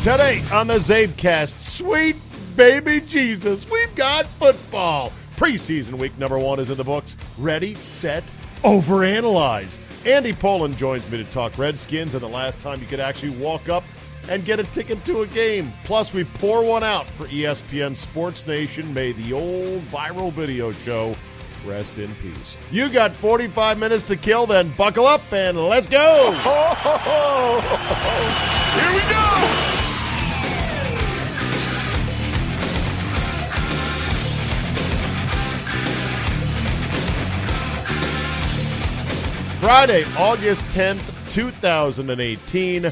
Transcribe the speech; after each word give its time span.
Today 0.00 0.42
on 0.50 0.66
the 0.66 0.76
Zabecast, 0.76 1.58
sweet 1.58 2.16
baby 2.56 3.02
Jesus, 3.02 3.68
we've 3.68 3.94
got 3.94 4.24
football. 4.24 5.12
Preseason 5.36 5.98
week 5.98 6.16
number 6.16 6.38
one 6.38 6.58
is 6.58 6.70
in 6.70 6.78
the 6.78 6.84
books. 6.84 7.18
Ready, 7.36 7.74
set, 7.74 8.24
overanalyze. 8.62 9.78
Andy 10.06 10.32
Pollin 10.32 10.74
joins 10.78 11.08
me 11.10 11.18
to 11.22 11.30
talk 11.30 11.58
Redskins 11.58 12.14
and 12.14 12.22
the 12.22 12.28
last 12.28 12.60
time 12.60 12.80
you 12.80 12.86
could 12.86 12.98
actually 12.98 13.32
walk 13.32 13.68
up 13.68 13.84
and 14.30 14.42
get 14.46 14.58
a 14.58 14.64
ticket 14.64 15.04
to 15.04 15.20
a 15.20 15.26
game. 15.26 15.70
Plus, 15.84 16.14
we 16.14 16.24
pour 16.24 16.64
one 16.64 16.82
out 16.82 17.04
for 17.04 17.26
ESPN 17.26 17.94
Sports 17.94 18.46
Nation. 18.46 18.94
May 18.94 19.12
the 19.12 19.34
old 19.34 19.82
viral 19.92 20.32
video 20.32 20.72
show 20.72 21.14
rest 21.66 21.98
in 21.98 22.08
peace. 22.14 22.56
You 22.70 22.88
got 22.88 23.12
45 23.12 23.76
minutes 23.76 24.04
to 24.04 24.16
kill, 24.16 24.46
then 24.46 24.72
buckle 24.78 25.06
up 25.06 25.30
and 25.30 25.58
let's 25.68 25.86
go. 25.86 26.32
Here 28.72 28.94
we 28.94 29.00
go! 29.10 29.69
Friday, 39.60 40.06
August 40.16 40.64
10th, 40.68 41.02
2018. 41.34 42.84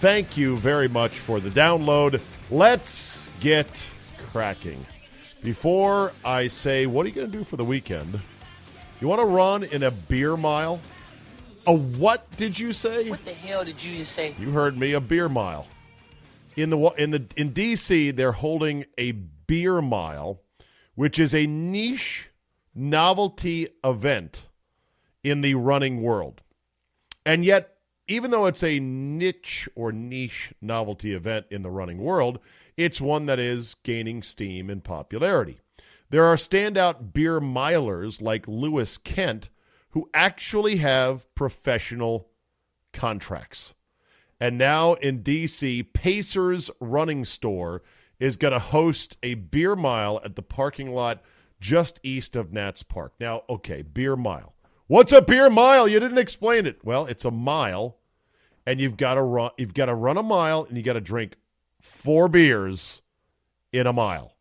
Thank 0.00 0.36
you 0.36 0.54
very 0.58 0.86
much 0.86 1.18
for 1.18 1.40
the 1.40 1.48
download. 1.48 2.20
Let's 2.50 3.24
get 3.40 3.66
cracking. 4.28 4.78
Before 5.42 6.12
I 6.22 6.46
say, 6.46 6.84
what 6.84 7.06
are 7.06 7.08
you 7.08 7.14
going 7.14 7.30
to 7.30 7.38
do 7.38 7.42
for 7.42 7.56
the 7.56 7.64
weekend? 7.64 8.20
You 9.00 9.08
want 9.08 9.22
to 9.22 9.26
run 9.26 9.62
in 9.62 9.84
a 9.84 9.90
beer 9.90 10.36
mile? 10.36 10.78
A 11.66 11.72
what 11.72 12.30
did 12.36 12.58
you 12.58 12.74
say? 12.74 13.08
What 13.08 13.24
the 13.24 13.32
hell 13.32 13.64
did 13.64 13.82
you 13.82 13.96
just 13.96 14.12
say? 14.12 14.34
You 14.38 14.50
heard 14.50 14.76
me. 14.76 14.92
A 14.92 15.00
beer 15.00 15.30
mile. 15.30 15.66
In 16.54 16.68
the 16.68 16.78
in 16.98 17.12
the 17.12 17.24
in 17.38 17.54
DC, 17.54 18.14
they're 18.14 18.32
holding 18.32 18.84
a 18.98 19.12
beer 19.12 19.80
mile, 19.80 20.42
which 20.96 21.18
is 21.18 21.34
a 21.34 21.46
niche 21.46 22.28
novelty 22.74 23.68
event 23.82 24.42
in 25.22 25.40
the 25.40 25.54
running 25.54 26.02
world. 26.02 26.40
And 27.26 27.44
yet, 27.44 27.76
even 28.08 28.30
though 28.30 28.46
it's 28.46 28.64
a 28.64 28.80
niche 28.80 29.68
or 29.76 29.92
niche 29.92 30.52
novelty 30.60 31.14
event 31.14 31.46
in 31.50 31.62
the 31.62 31.70
running 31.70 31.98
world, 31.98 32.40
it's 32.76 33.00
one 33.00 33.26
that 33.26 33.38
is 33.38 33.74
gaining 33.84 34.22
steam 34.22 34.70
and 34.70 34.82
popularity. 34.82 35.60
There 36.10 36.24
are 36.24 36.36
standout 36.36 37.12
beer 37.12 37.40
milers 37.40 38.20
like 38.20 38.48
Lewis 38.48 38.98
Kent 38.98 39.48
who 39.90 40.08
actually 40.14 40.76
have 40.76 41.32
professional 41.34 42.28
contracts. 42.92 43.74
And 44.40 44.56
now 44.56 44.94
in 44.94 45.22
DC, 45.22 45.92
Pacers 45.92 46.70
Running 46.80 47.24
Store 47.24 47.82
is 48.18 48.36
going 48.36 48.52
to 48.52 48.58
host 48.58 49.18
a 49.22 49.34
beer 49.34 49.76
mile 49.76 50.20
at 50.24 50.34
the 50.34 50.42
parking 50.42 50.92
lot 50.92 51.22
just 51.60 52.00
east 52.02 52.36
of 52.36 52.52
Nats 52.52 52.82
Park. 52.82 53.12
Now, 53.20 53.42
okay, 53.48 53.82
beer 53.82 54.16
mile. 54.16 54.54
What's 54.90 55.12
a 55.12 55.22
beer 55.22 55.48
mile? 55.48 55.86
You 55.86 56.00
didn't 56.00 56.18
explain 56.18 56.66
it. 56.66 56.84
Well, 56.84 57.06
it's 57.06 57.24
a 57.24 57.30
mile, 57.30 57.98
and 58.66 58.80
you've 58.80 58.96
got 58.96 59.14
to 59.14 59.22
run. 59.22 59.52
You've 59.56 59.72
got 59.72 59.86
to 59.86 59.94
run 59.94 60.16
a 60.16 60.22
mile, 60.24 60.64
and 60.64 60.76
you 60.76 60.82
got 60.82 60.94
to 60.94 61.00
drink 61.00 61.36
four 61.80 62.26
beers 62.26 63.00
in 63.72 63.86
a 63.86 63.92
mile. 63.92 64.34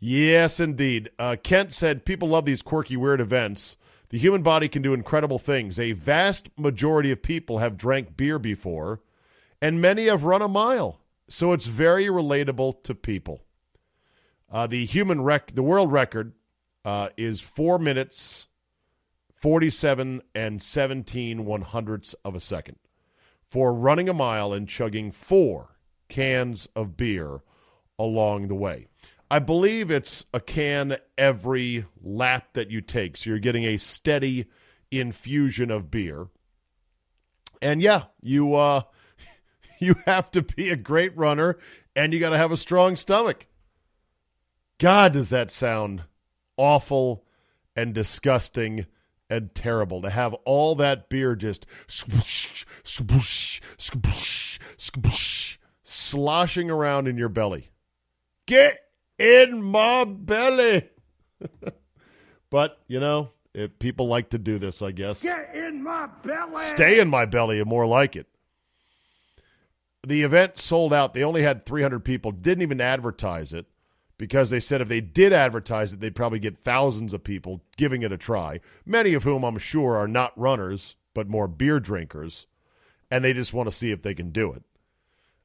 Yes, 0.00 0.58
indeed. 0.58 1.10
Uh, 1.20 1.36
Kent 1.40 1.72
said 1.72 2.04
people 2.04 2.26
love 2.26 2.46
these 2.46 2.62
quirky, 2.62 2.96
weird 2.96 3.20
events. 3.20 3.76
The 4.08 4.18
human 4.18 4.42
body 4.42 4.68
can 4.68 4.82
do 4.82 4.92
incredible 4.92 5.38
things. 5.38 5.78
A 5.78 5.92
vast 5.92 6.48
majority 6.58 7.12
of 7.12 7.22
people 7.22 7.58
have 7.58 7.78
drank 7.78 8.16
beer 8.16 8.40
before, 8.40 9.00
and 9.62 9.80
many 9.80 10.06
have 10.06 10.24
run 10.24 10.42
a 10.42 10.48
mile. 10.48 10.98
So 11.28 11.52
it's 11.52 11.66
very 11.66 12.06
relatable 12.06 12.82
to 12.82 12.94
people. 12.96 13.44
Uh, 14.50 14.66
the 14.66 14.84
human 14.84 15.20
rec, 15.20 15.54
the 15.54 15.62
world 15.62 15.92
record, 15.92 16.32
uh, 16.84 17.10
is 17.16 17.40
four 17.40 17.78
minutes 17.78 18.48
47 19.40 20.22
and 20.34 20.62
17 20.62 21.44
one 21.44 21.62
hundredths 21.62 22.14
of 22.24 22.34
a 22.34 22.40
second 22.40 22.76
for 23.50 23.72
running 23.72 24.08
a 24.08 24.14
mile 24.14 24.52
and 24.52 24.68
chugging 24.68 25.10
four 25.10 25.76
cans 26.08 26.68
of 26.76 26.96
beer 26.96 27.40
along 27.98 28.48
the 28.48 28.54
way. 28.54 28.86
I 29.30 29.38
believe 29.38 29.90
it's 29.90 30.24
a 30.34 30.40
can 30.40 30.98
every 31.16 31.84
lap 32.02 32.48
that 32.54 32.70
you 32.70 32.80
take. 32.80 33.16
So 33.16 33.30
you're 33.30 33.38
getting 33.38 33.64
a 33.64 33.78
steady 33.78 34.46
infusion 34.90 35.70
of 35.70 35.90
beer. 35.90 36.28
And 37.62 37.80
yeah, 37.80 38.04
you 38.20 38.54
uh 38.54 38.82
you 39.80 39.94
have 40.06 40.30
to 40.32 40.42
be 40.42 40.70
a 40.70 40.76
great 40.76 41.16
runner 41.16 41.58
and 41.96 42.12
you 42.12 42.20
got 42.20 42.30
to 42.30 42.38
have 42.38 42.52
a 42.52 42.56
strong 42.56 42.96
stomach. 42.96 43.46
God, 44.78 45.12
does 45.12 45.30
that 45.30 45.50
sound 45.50 46.02
awful 46.56 47.24
and 47.76 47.94
disgusting 47.94 48.86
and 49.30 49.54
terrible 49.54 50.02
to 50.02 50.10
have 50.10 50.34
all 50.44 50.74
that 50.74 51.08
beer 51.08 51.34
just 51.34 51.64
swoosh, 51.86 52.66
swoosh, 52.82 53.60
swoosh, 53.78 54.58
swoosh, 54.76 55.58
sloshing 55.84 56.68
around 56.70 57.06
in 57.06 57.16
your 57.16 57.28
belly. 57.28 57.70
Get 58.46 58.80
in 59.18 59.62
my 59.62 60.04
belly. 60.04 60.88
but, 62.50 62.78
you 62.88 62.98
know, 62.98 63.30
if 63.54 63.78
people 63.78 64.08
like 64.08 64.30
to 64.30 64.38
do 64.38 64.58
this, 64.58 64.82
I 64.82 64.90
guess. 64.90 65.22
Get 65.22 65.54
in 65.54 65.82
my 65.82 66.08
belly! 66.24 66.64
Stay 66.64 66.98
in 66.98 67.08
my 67.08 67.24
belly, 67.24 67.60
and 67.60 67.68
more 67.68 67.86
like 67.86 68.16
it. 68.16 68.26
The 70.06 70.22
event 70.22 70.58
sold 70.58 70.92
out. 70.92 71.14
They 71.14 71.24
only 71.24 71.42
had 71.42 71.66
300 71.66 72.00
people, 72.00 72.32
didn't 72.32 72.62
even 72.62 72.80
advertise 72.80 73.52
it 73.52 73.66
because 74.20 74.50
they 74.50 74.60
said 74.60 74.82
if 74.82 74.88
they 74.88 75.00
did 75.00 75.32
advertise 75.32 75.94
it, 75.94 76.00
they'd 76.00 76.14
probably 76.14 76.38
get 76.38 76.58
thousands 76.58 77.14
of 77.14 77.24
people 77.24 77.62
giving 77.78 78.02
it 78.02 78.12
a 78.12 78.18
try, 78.18 78.60
many 78.84 79.14
of 79.14 79.24
whom 79.24 79.42
I'm 79.42 79.56
sure 79.56 79.96
are 79.96 80.06
not 80.06 80.38
runners, 80.38 80.94
but 81.14 81.26
more 81.26 81.48
beer 81.48 81.80
drinkers, 81.80 82.46
and 83.10 83.24
they 83.24 83.32
just 83.32 83.54
want 83.54 83.70
to 83.70 83.74
see 83.74 83.92
if 83.92 84.02
they 84.02 84.12
can 84.12 84.28
do 84.30 84.52
it. 84.52 84.62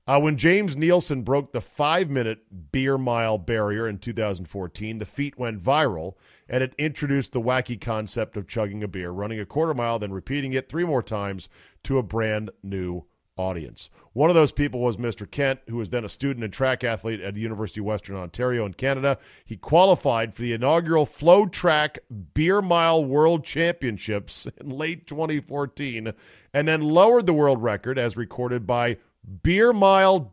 Uh, 0.05 0.19
when 0.19 0.35
James 0.35 0.75
Nielsen 0.75 1.21
broke 1.21 1.53
the 1.53 1.61
five 1.61 2.09
minute 2.09 2.39
beer 2.73 2.97
mile 2.97 3.37
barrier 3.37 3.87
in 3.87 3.97
2014, 3.97 4.99
the 4.99 5.05
feat 5.05 5.39
went 5.39 5.63
viral 5.63 6.15
and 6.49 6.61
it 6.61 6.75
introduced 6.77 7.31
the 7.31 7.39
wacky 7.39 7.79
concept 7.79 8.35
of 8.35 8.45
chugging 8.45 8.83
a 8.83 8.89
beer, 8.89 9.11
running 9.11 9.39
a 9.39 9.45
quarter 9.45 9.73
mile, 9.73 9.99
then 9.99 10.11
repeating 10.11 10.51
it 10.51 10.67
three 10.67 10.83
more 10.83 11.01
times 11.01 11.47
to 11.83 11.97
a 11.97 12.03
brand 12.03 12.51
new 12.61 13.05
audience. 13.37 13.89
One 14.13 14.29
of 14.29 14.35
those 14.35 14.51
people 14.51 14.79
was 14.79 14.97
Mr. 14.97 15.29
Kent, 15.29 15.59
who 15.67 15.77
was 15.77 15.89
then 15.89 16.05
a 16.05 16.09
student 16.09 16.43
and 16.43 16.53
track 16.53 16.83
athlete 16.83 17.21
at 17.21 17.33
the 17.33 17.41
University 17.41 17.81
of 17.81 17.85
Western 17.85 18.15
Ontario 18.15 18.65
in 18.65 18.73
Canada. 18.73 19.17
He 19.43 19.57
qualified 19.57 20.33
for 20.33 20.41
the 20.41 20.53
inaugural 20.53 21.05
FloTrack 21.05 21.97
Beer 22.33 22.61
Mile 22.61 23.03
World 23.03 23.43
Championships 23.43 24.47
in 24.59 24.69
late 24.69 25.07
2014 25.07 26.13
and 26.53 26.67
then 26.67 26.81
lowered 26.81 27.25
the 27.25 27.33
world 27.33 27.61
record 27.61 27.99
as 27.99 28.15
recorded 28.15 28.65
by 28.65 28.97
beermile.com. 29.43 30.31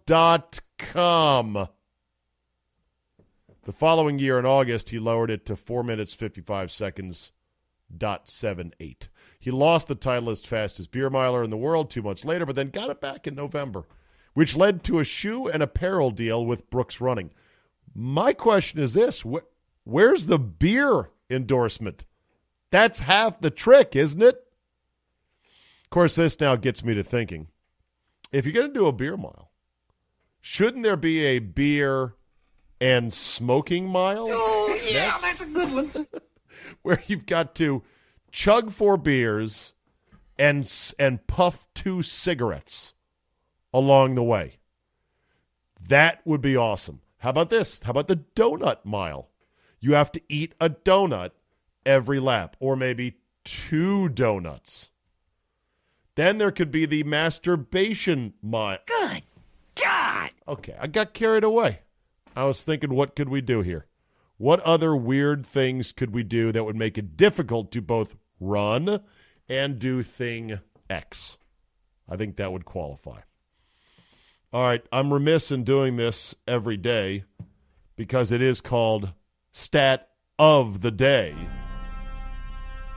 The 3.65 3.73
following 3.73 4.19
year 4.19 4.39
in 4.39 4.47
August, 4.47 4.91
he 4.91 4.99
lowered 4.99 5.31
it 5.31 5.47
to 5.47 5.57
4 5.57 5.85
minutes 5.85 6.13
55 6.13 6.73
seconds 6.73 7.33
dot 7.97 8.29
seven 8.29 8.73
eight. 8.81 9.09
He 9.43 9.51
lost 9.51 9.89
the 9.89 9.97
title 9.97 10.31
as 10.31 10.41
fastest 10.41 10.93
beer 10.93 11.11
miler 11.11 11.43
in 11.43 11.51
the 11.51 11.57
world 11.57 11.91
two 11.91 12.01
months 12.01 12.25
later, 12.25 12.47
but 12.47 12.55
then 12.55 12.71
got 12.71 12.91
it 12.91 13.01
back 13.01 13.27
in 13.27 13.35
November, 13.35 13.83
which 14.35 14.55
led 14.55 14.85
to 14.85 15.01
a 15.01 15.05
shoe 15.05 15.49
and 15.49 15.61
apparel 15.61 16.13
deal 16.13 16.47
with 16.47 16.71
Brooks 16.71 17.01
Running. 17.01 17.33
My 17.93 18.35
question 18.35 18.79
is 18.79 18.95
this 18.95 19.23
wh- 19.23 19.45
where's 19.83 20.27
the 20.27 20.39
beer 20.39 21.11
endorsement? 21.29 22.05
That's 22.71 23.01
half 23.01 23.41
the 23.41 23.51
trick, 23.51 23.97
isn't 23.97 24.23
it? 24.23 24.37
Of 25.83 25.91
course, 25.91 26.15
this 26.15 26.39
now 26.39 26.55
gets 26.55 26.85
me 26.85 26.95
to 26.95 27.03
thinking 27.03 27.49
if 28.31 28.47
you're 28.47 28.55
going 28.55 28.69
to 28.69 28.79
do 28.79 28.87
a 28.87 28.93
beer 28.93 29.17
mile, 29.17 29.51
shouldn't 30.41 30.85
there 30.85 30.97
be 30.97 31.19
a 31.25 31.41
beer 31.41 32.15
and 32.81 33.13
smoking 33.13 33.89
mile? 33.89 34.29
Oh, 34.31 34.79
yeah, 34.89 35.19
that's 35.21 35.41
a 35.41 35.47
good 35.47 35.73
one. 35.73 36.07
where 36.83 37.03
you've 37.09 37.27
got 37.27 37.57
to 37.57 37.83
chug 38.33 38.73
four 38.73 38.97
beers 38.97 39.75
and 40.39 40.71
and 40.99 41.25
puff 41.27 41.69
two 41.75 42.03
cigarettes 42.03 42.95
along 43.73 44.15
the 44.15 44.23
way. 44.23 44.57
That 45.89 46.27
would 46.27 46.41
be 46.41 46.57
awesome. 46.57 47.01
How 47.19 47.31
about 47.31 47.51
this? 47.51 47.81
How 47.83 47.91
about 47.91 48.09
the 48.09 48.25
donut 48.35 48.85
mile? 48.85 49.29
You 49.79 49.95
have 49.95 50.11
to 50.13 50.21
eat 50.29 50.55
a 50.61 50.71
donut 50.71 51.31
every 51.85 52.19
lap, 52.21 52.57
or 52.61 52.77
maybe 52.77 53.19
two 53.45 54.09
donuts. 54.09 54.91
Then 56.15 56.39
there 56.39 56.51
could 56.51 56.71
be 56.71 56.87
the 56.87 57.03
masturbation 57.05 58.35
mile. 58.43 58.79
Good 58.87 59.23
God! 59.75 60.31
Okay, 60.47 60.77
I 60.81 60.87
got 60.87 61.15
carried 61.15 61.45
away. 61.45 61.81
I 62.37 62.45
was 62.45 62.63
thinking, 62.63 62.95
what 62.95 63.17
could 63.17 63.29
we 63.29 63.41
do 63.41 63.63
here? 63.63 63.87
What 64.39 64.61
other 64.61 64.97
weird 64.97 65.47
things 65.47 65.93
could 65.93 66.13
we 66.13 66.23
do 66.23 66.53
that 66.53 66.65
would 66.65 66.77
make 66.77 66.99
it 66.99 67.17
difficult 67.17 67.71
to 67.73 67.83
both 67.83 68.17
run 68.43 69.01
and 69.49 69.79
do 69.79 70.03
thing 70.03 70.59
X? 70.91 71.39
I 72.09 72.17
think 72.17 72.37
that 72.37 72.53
would 72.53 72.65
qualify. 72.65 73.21
All 74.53 74.63
right, 74.63 74.85
I'm 74.93 75.13
remiss 75.13 75.51
in 75.51 75.65
doing 75.65 75.97
this 75.97 76.35
every 76.47 76.77
day 76.77 77.25
because 77.97 78.33
it 78.33 78.43
is 78.43 78.61
called 78.61 79.13
Stat 79.53 80.09
of 80.39 80.83
the 80.83 80.91
Day. 80.91 81.35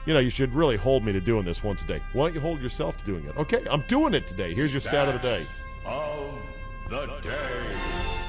You 0.06 0.14
know, 0.14 0.20
you 0.20 0.30
should 0.30 0.54
really 0.54 0.76
hold 0.76 1.04
me 1.04 1.12
to 1.12 1.20
doing 1.20 1.44
this 1.44 1.64
once 1.64 1.82
a 1.82 1.86
day. 1.86 2.02
Why 2.12 2.26
don't 2.26 2.34
you 2.34 2.40
hold 2.40 2.60
yourself 2.60 2.96
to 2.98 3.04
doing 3.04 3.24
it? 3.24 3.36
Okay, 3.36 3.64
I'm 3.70 3.82
doing 3.88 4.14
it 4.14 4.26
today. 4.26 4.52
Here's 4.52 4.72
your 4.72 4.80
stat 4.80 5.08
of 5.08 5.14
the 5.14 5.20
day. 5.20 5.46
Of 5.84 6.34
the 6.90 7.06
day. 7.22 7.85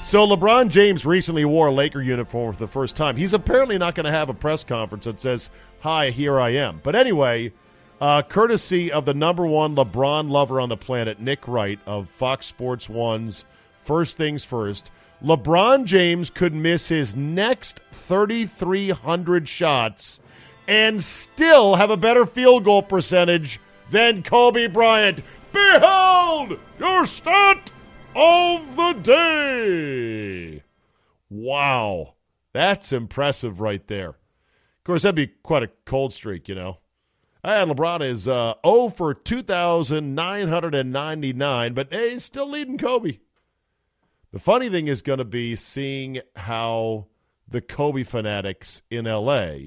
So 0.08 0.26
LeBron 0.26 0.70
James 0.70 1.06
recently 1.06 1.44
wore 1.44 1.68
a 1.68 1.72
Laker 1.74 2.02
uniform 2.02 2.54
for 2.54 2.60
the 2.60 2.72
first 2.72 2.96
time. 2.96 3.18
He's 3.18 3.34
apparently 3.34 3.78
not 3.78 3.94
going 3.94 4.06
to 4.06 4.10
have 4.10 4.30
a 4.30 4.34
press 4.34 4.64
conference 4.64 5.04
that 5.04 5.20
says, 5.20 5.50
"Hi, 5.82 6.12
here 6.12 6.40
I 6.40 6.52
am." 6.52 6.80
But 6.82 6.96
anyway, 6.96 7.52
uh, 8.00 8.22
courtesy 8.22 8.90
of 8.90 9.04
the 9.04 9.14
number 9.14 9.46
one 9.46 9.76
LeBron 9.76 10.30
lover 10.30 10.62
on 10.62 10.70
the 10.70 10.78
planet, 10.78 11.20
Nick 11.20 11.46
Wright 11.46 11.78
of 11.86 12.08
Fox 12.10 12.46
Sports 12.46 12.88
One's 12.88 13.44
First 13.84 14.16
Things 14.16 14.46
First, 14.46 14.92
LeBron 15.22 15.84
James 15.84 16.30
could 16.30 16.54
miss 16.54 16.88
his 16.88 17.14
next 17.14 17.82
3,300 17.92 19.50
shots 19.50 20.22
and 20.70 21.04
still 21.04 21.76
have 21.76 21.90
a 21.92 21.98
better 21.98 22.26
field 22.26 22.64
goal 22.64 22.82
percentage 22.82 23.60
than 23.92 24.24
Kobe 24.24 24.68
Bryant. 24.68 25.20
Behold 25.52 26.58
your 26.80 27.06
stat 27.06 27.72
of 28.18 28.76
the 28.76 28.92
day. 28.94 30.64
Wow. 31.30 32.16
That's 32.54 32.92
impressive 32.92 33.62
right 33.62 33.86
there. 33.88 34.10
Of 34.10 34.16
course, 34.84 35.04
that'd 35.04 35.16
be 35.16 35.28
quite 35.28 35.62
a 35.64 35.70
cold 35.86 36.14
streak, 36.14 36.50
you 36.50 36.56
know. 36.56 36.80
And 37.44 37.70
LeBron 37.70 38.02
is 38.02 38.28
uh, 38.28 38.56
0 38.66 38.90
for 38.90 39.14
2,999, 39.14 41.74
but 41.74 41.94
hey, 41.94 42.14
he's 42.14 42.26
still 42.26 42.50
leading 42.50 42.80
Kobe. 42.80 43.20
The 44.32 44.40
funny 44.40 44.70
thing 44.70 44.88
is 44.88 45.04
going 45.04 45.20
to 45.20 45.26
be 45.26 45.56
seeing 45.56 46.20
how 46.36 47.06
the 47.48 47.62
Kobe 47.62 48.02
fanatics 48.04 48.82
in 48.90 49.06
LA 49.06 49.58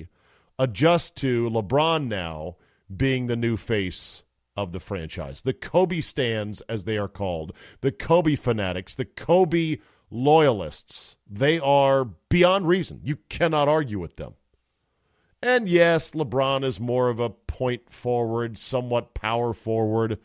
adjust 0.58 1.16
to 1.18 1.48
LeBron 1.48 2.08
now 2.08 2.56
being 2.94 3.28
the 3.28 3.36
new 3.36 3.56
face 3.56 4.24
of 4.56 4.72
the 4.72 4.80
franchise. 4.80 5.42
The 5.42 5.52
Kobe 5.52 6.00
stands, 6.00 6.60
as 6.62 6.84
they 6.84 6.98
are 6.98 7.08
called, 7.08 7.52
the 7.80 7.92
Kobe 7.92 8.34
fanatics, 8.34 8.94
the 8.94 9.04
Kobe 9.04 9.78
loyalists. 10.10 11.16
They 11.28 11.58
are 11.58 12.04
beyond 12.28 12.66
reason. 12.66 13.00
You 13.04 13.16
cannot 13.28 13.68
argue 13.68 13.98
with 13.98 14.16
them. 14.16 14.34
And 15.42 15.68
yes, 15.68 16.10
LeBron 16.10 16.64
is 16.64 16.78
more 16.78 17.08
of 17.08 17.18
a 17.18 17.30
point 17.30 17.90
forward, 17.90 18.58
somewhat 18.58 19.14
power 19.14 19.54
forward. 19.54 20.18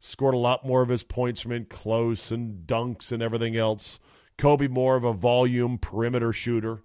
Scored 0.00 0.34
a 0.34 0.38
lot 0.38 0.66
more 0.66 0.82
of 0.82 0.90
his 0.90 1.02
points 1.02 1.40
from 1.40 1.52
in 1.52 1.64
close 1.64 2.30
and 2.30 2.66
dunks 2.66 3.10
and 3.10 3.22
everything 3.22 3.56
else. 3.56 3.98
Kobe 4.36 4.68
more 4.68 4.94
of 4.96 5.04
a 5.04 5.12
volume 5.12 5.78
perimeter 5.78 6.32
shooter. 6.32 6.82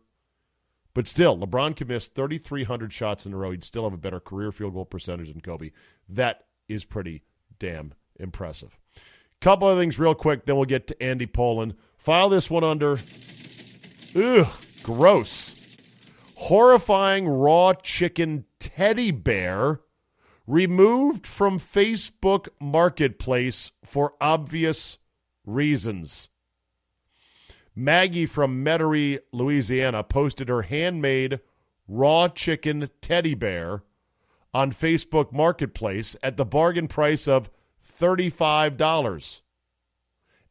But 0.94 1.08
still, 1.08 1.38
LeBron 1.38 1.76
can 1.76 1.88
miss 1.88 2.08
3,300 2.08 2.94
shots 2.94 3.26
in 3.26 3.34
a 3.34 3.38
row. 3.38 3.52
He'd 3.52 3.64
still 3.64 3.84
have 3.84 3.94
a 3.94 3.98
better 3.98 4.20
career 4.20 4.52
field 4.52 4.74
goal 4.74 4.86
percentage 4.86 5.28
than 5.28 5.42
Kobe. 5.42 5.72
That 6.08 6.46
is 6.68 6.86
pretty 6.86 7.24
damn 7.60 7.94
impressive. 8.20 8.78
Couple 9.42 9.70
of 9.70 9.78
things 9.78 10.00
real 10.00 10.16
quick, 10.16 10.46
then 10.46 10.56
we'll 10.56 10.66
get 10.66 10.88
to 10.88 11.04
Andy 11.04 11.26
Pollin. 11.26 11.74
File 11.98 12.30
this 12.30 12.50
one 12.50 12.64
under. 12.64 12.98
Ugh, 14.16 14.48
gross. 14.84 15.60
Horrifying 16.36 17.28
raw 17.28 17.74
chicken 17.74 18.46
teddy 18.60 19.12
bear 19.12 19.82
removed 20.48 21.26
from 21.26 21.60
Facebook 21.60 22.48
Marketplace 22.60 23.72
for 23.84 24.14
obvious 24.20 24.98
reasons. 25.46 26.30
Maggie 27.76 28.26
from 28.26 28.64
Metairie, 28.64 29.20
Louisiana, 29.32 30.04
posted 30.04 30.48
her 30.48 30.62
handmade 30.64 31.40
raw 31.88 32.28
chicken 32.28 32.90
teddy 33.02 33.34
bear 33.34 33.84
on 34.54 34.72
Facebook 34.72 35.32
Marketplace 35.32 36.16
at 36.22 36.38
the 36.38 36.46
bargain 36.46 36.88
price 36.88 37.28
of 37.28 37.50
$35. 38.00 39.42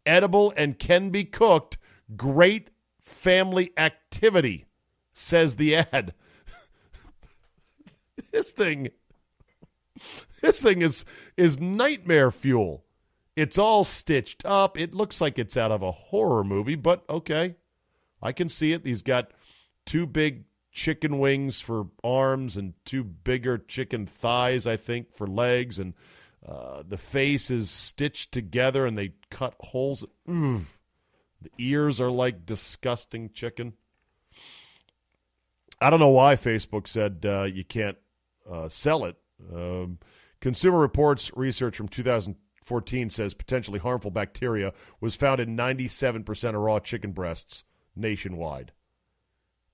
Edible 0.04 0.52
and 0.56 0.78
can 0.78 1.10
be 1.10 1.24
cooked. 1.24 1.78
Great 2.16 2.70
family 3.00 3.72
activity, 3.76 4.66
says 5.12 5.56
the 5.56 5.76
ad. 5.76 6.14
this 8.32 8.50
thing 8.50 8.90
this 10.40 10.60
thing 10.60 10.82
is 10.82 11.04
is 11.36 11.60
nightmare 11.60 12.30
fuel. 12.30 12.84
It's 13.36 13.56
all 13.56 13.84
stitched 13.84 14.44
up. 14.44 14.78
It 14.78 14.94
looks 14.94 15.20
like 15.20 15.38
it's 15.38 15.56
out 15.56 15.72
of 15.72 15.82
a 15.82 15.92
horror 15.92 16.44
movie, 16.44 16.74
but 16.74 17.04
okay. 17.08 17.56
I 18.20 18.32
can 18.32 18.48
see 18.48 18.72
it. 18.72 18.84
He's 18.84 19.02
got 19.02 19.30
two 19.86 20.06
big 20.06 20.44
chicken 20.72 21.18
wings 21.18 21.60
for 21.60 21.86
arms 22.02 22.56
and 22.56 22.72
two 22.84 23.04
bigger 23.04 23.58
chicken 23.58 24.06
thighs, 24.06 24.66
I 24.66 24.76
think, 24.76 25.12
for 25.12 25.26
legs. 25.26 25.78
And 25.78 25.94
uh, 26.46 26.82
the 26.88 26.96
face 26.96 27.50
is 27.50 27.70
stitched 27.70 28.32
together 28.32 28.86
and 28.86 28.96
they 28.98 29.12
cut 29.30 29.54
holes. 29.60 30.04
The 31.42 31.50
ears 31.58 32.00
are 32.00 32.10
like 32.10 32.46
disgusting 32.46 33.30
chicken. 33.30 33.74
I 35.80 35.90
don't 35.90 36.00
know 36.00 36.08
why 36.08 36.36
Facebook 36.36 36.86
said 36.86 37.24
uh, 37.24 37.44
you 37.44 37.64
can't 37.64 37.98
uh, 38.50 38.68
sell 38.68 39.04
it. 39.04 39.16
Um, 39.52 39.98
Consumer 40.40 40.78
Reports 40.78 41.30
research 41.36 41.76
from 41.76 41.88
2014 41.88 43.10
says 43.10 43.34
potentially 43.34 43.78
harmful 43.80 44.10
bacteria 44.10 44.72
was 45.00 45.16
found 45.16 45.40
in 45.40 45.56
97% 45.56 46.48
of 46.48 46.54
raw 46.54 46.78
chicken 46.78 47.12
breasts 47.12 47.64
nationwide. 47.96 48.72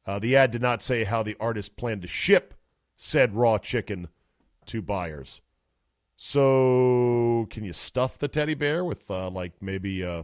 Uh, 0.08 0.18
the 0.18 0.34
ad 0.34 0.50
did 0.50 0.62
not 0.62 0.82
say 0.82 1.04
how 1.04 1.22
the 1.22 1.36
artist 1.38 1.76
planned 1.76 2.00
to 2.00 2.08
ship 2.08 2.54
said 2.96 3.34
raw 3.34 3.58
chicken 3.58 4.08
to 4.64 4.80
buyers. 4.80 5.42
So, 6.16 7.46
can 7.50 7.62
you 7.62 7.74
stuff 7.74 8.16
the 8.16 8.26
teddy 8.26 8.54
bear 8.54 8.86
with 8.86 9.10
uh, 9.10 9.28
like 9.28 9.52
maybe 9.60 10.02
uh, 10.02 10.22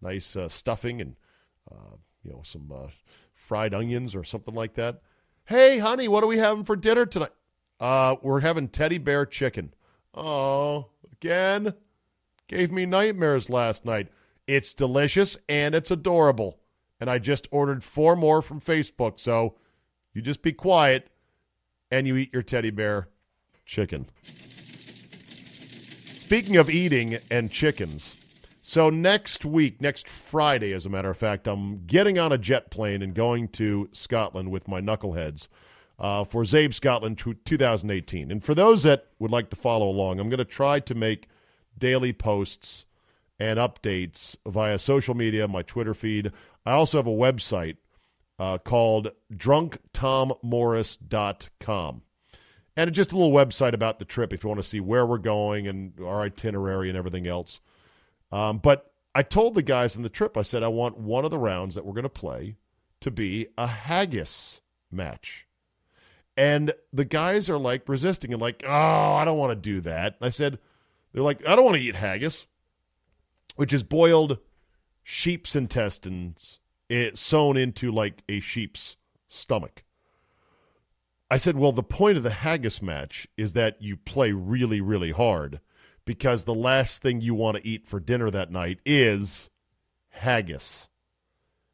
nice 0.00 0.34
uh, 0.34 0.48
stuffing 0.48 1.00
and 1.00 1.14
uh, 1.70 1.94
you 2.24 2.32
know 2.32 2.40
some 2.42 2.72
uh, 2.72 2.88
fried 3.32 3.74
onions 3.74 4.16
or 4.16 4.24
something 4.24 4.56
like 4.56 4.74
that? 4.74 5.00
Hey, 5.44 5.78
honey, 5.78 6.08
what 6.08 6.24
are 6.24 6.26
we 6.26 6.38
having 6.38 6.64
for 6.64 6.74
dinner 6.74 7.06
tonight? 7.06 7.32
Uh, 7.78 8.16
we're 8.22 8.40
having 8.40 8.66
teddy 8.66 8.98
bear 8.98 9.24
chicken. 9.24 9.72
Oh, 10.14 10.88
again? 11.12 11.72
Gave 12.48 12.72
me 12.72 12.86
nightmares 12.86 13.48
last 13.48 13.84
night. 13.84 14.08
It's 14.48 14.74
delicious 14.74 15.38
and 15.48 15.76
it's 15.76 15.92
adorable. 15.92 16.58
And 17.02 17.10
I 17.10 17.18
just 17.18 17.48
ordered 17.50 17.82
four 17.82 18.14
more 18.14 18.40
from 18.42 18.60
Facebook. 18.60 19.18
So 19.18 19.56
you 20.14 20.22
just 20.22 20.40
be 20.40 20.52
quiet 20.52 21.10
and 21.90 22.06
you 22.06 22.14
eat 22.14 22.32
your 22.32 22.44
teddy 22.44 22.70
bear 22.70 23.08
chicken. 23.66 24.06
Speaking 26.14 26.56
of 26.58 26.70
eating 26.70 27.18
and 27.28 27.50
chickens, 27.50 28.16
so 28.62 28.88
next 28.88 29.44
week, 29.44 29.80
next 29.80 30.08
Friday, 30.08 30.72
as 30.72 30.86
a 30.86 30.90
matter 30.90 31.10
of 31.10 31.16
fact, 31.16 31.48
I'm 31.48 31.84
getting 31.86 32.20
on 32.20 32.30
a 32.30 32.38
jet 32.38 32.70
plane 32.70 33.02
and 33.02 33.12
going 33.16 33.48
to 33.48 33.88
Scotland 33.90 34.52
with 34.52 34.68
my 34.68 34.80
knuckleheads 34.80 35.48
uh, 35.98 36.22
for 36.22 36.44
Zabe 36.44 36.72
Scotland 36.72 37.18
2018. 37.18 38.30
And 38.30 38.44
for 38.44 38.54
those 38.54 38.84
that 38.84 39.08
would 39.18 39.32
like 39.32 39.50
to 39.50 39.56
follow 39.56 39.88
along, 39.88 40.20
I'm 40.20 40.28
going 40.28 40.38
to 40.38 40.44
try 40.44 40.78
to 40.78 40.94
make 40.94 41.26
daily 41.76 42.12
posts 42.12 42.86
and 43.42 43.58
updates 43.58 44.36
via 44.46 44.78
social 44.78 45.14
media, 45.14 45.48
my 45.48 45.62
Twitter 45.62 45.94
feed. 45.94 46.30
I 46.64 46.72
also 46.72 46.98
have 46.98 47.06
a 47.06 47.10
website 47.10 47.76
uh, 48.38 48.58
called 48.58 49.12
drunktommorris.com. 49.34 52.02
And 52.74 52.88
it's 52.88 52.96
just 52.96 53.12
a 53.12 53.16
little 53.16 53.32
website 53.32 53.74
about 53.74 53.98
the 53.98 54.04
trip 54.04 54.32
if 54.32 54.42
you 54.42 54.48
want 54.48 54.62
to 54.62 54.68
see 54.68 54.80
where 54.80 55.04
we're 55.04 55.18
going 55.18 55.68
and 55.68 55.92
our 56.00 56.22
itinerary 56.22 56.88
and 56.88 56.96
everything 56.96 57.26
else. 57.26 57.60
Um, 58.30 58.58
but 58.58 58.92
I 59.14 59.22
told 59.22 59.54
the 59.54 59.62
guys 59.62 59.96
on 59.96 60.02
the 60.02 60.08
trip, 60.08 60.38
I 60.38 60.42
said, 60.42 60.62
I 60.62 60.68
want 60.68 60.96
one 60.96 61.26
of 61.26 61.30
the 61.30 61.38
rounds 61.38 61.74
that 61.74 61.84
we're 61.84 61.92
going 61.92 62.04
to 62.04 62.08
play 62.08 62.56
to 63.00 63.10
be 63.10 63.48
a 63.58 63.66
haggis 63.66 64.62
match. 64.90 65.46
And 66.36 66.72
the 66.94 67.04
guys 67.04 67.50
are 67.50 67.58
like 67.58 67.86
resisting 67.88 68.32
and 68.32 68.40
like, 68.40 68.64
oh, 68.66 68.70
I 68.70 69.26
don't 69.26 69.36
want 69.36 69.50
to 69.50 69.56
do 69.56 69.82
that. 69.82 70.16
And 70.18 70.26
I 70.26 70.30
said, 70.30 70.58
they're 71.12 71.22
like, 71.22 71.46
I 71.46 71.54
don't 71.54 71.66
want 71.66 71.76
to 71.76 71.82
eat 71.82 71.94
haggis, 71.94 72.46
which 73.56 73.74
is 73.74 73.82
boiled 73.82 74.38
sheep's 75.02 75.56
intestines 75.56 76.60
it, 76.88 77.18
sewn 77.18 77.56
into 77.56 77.90
like 77.90 78.22
a 78.28 78.40
sheep's 78.40 78.96
stomach. 79.28 79.82
I 81.30 81.38
said, 81.38 81.56
well, 81.56 81.72
the 81.72 81.82
point 81.82 82.18
of 82.18 82.22
the 82.22 82.30
haggis 82.30 82.82
match 82.82 83.26
is 83.38 83.54
that 83.54 83.80
you 83.80 83.96
play 83.96 84.32
really, 84.32 84.82
really 84.82 85.12
hard 85.12 85.60
because 86.04 86.44
the 86.44 86.54
last 86.54 87.00
thing 87.00 87.20
you 87.20 87.34
want 87.34 87.56
to 87.56 87.66
eat 87.66 87.86
for 87.86 87.98
dinner 87.98 88.30
that 88.30 88.50
night 88.50 88.80
is 88.84 89.48
haggis. 90.10 90.88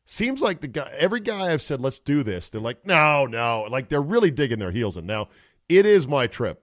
Seems 0.05 0.41
like 0.41 0.61
the 0.61 0.69
guy, 0.69 0.91
every 0.97 1.21
guy 1.21 1.53
I've 1.53 1.63
said, 1.63 1.81
let's 1.81 1.99
do 1.99 2.23
this, 2.23 2.49
they're 2.49 2.61
like, 2.61 2.87
no, 2.87 3.27
no. 3.27 3.67
Like 3.69 3.89
they're 3.89 4.01
really 4.01 4.31
digging 4.31 4.61
their 4.61 4.71
heels 4.71 4.97
in. 4.97 5.07
Now, 5.07 5.29
it 5.69 5.85
is 5.85 6.07
my 6.07 6.29
trip, 6.29 6.63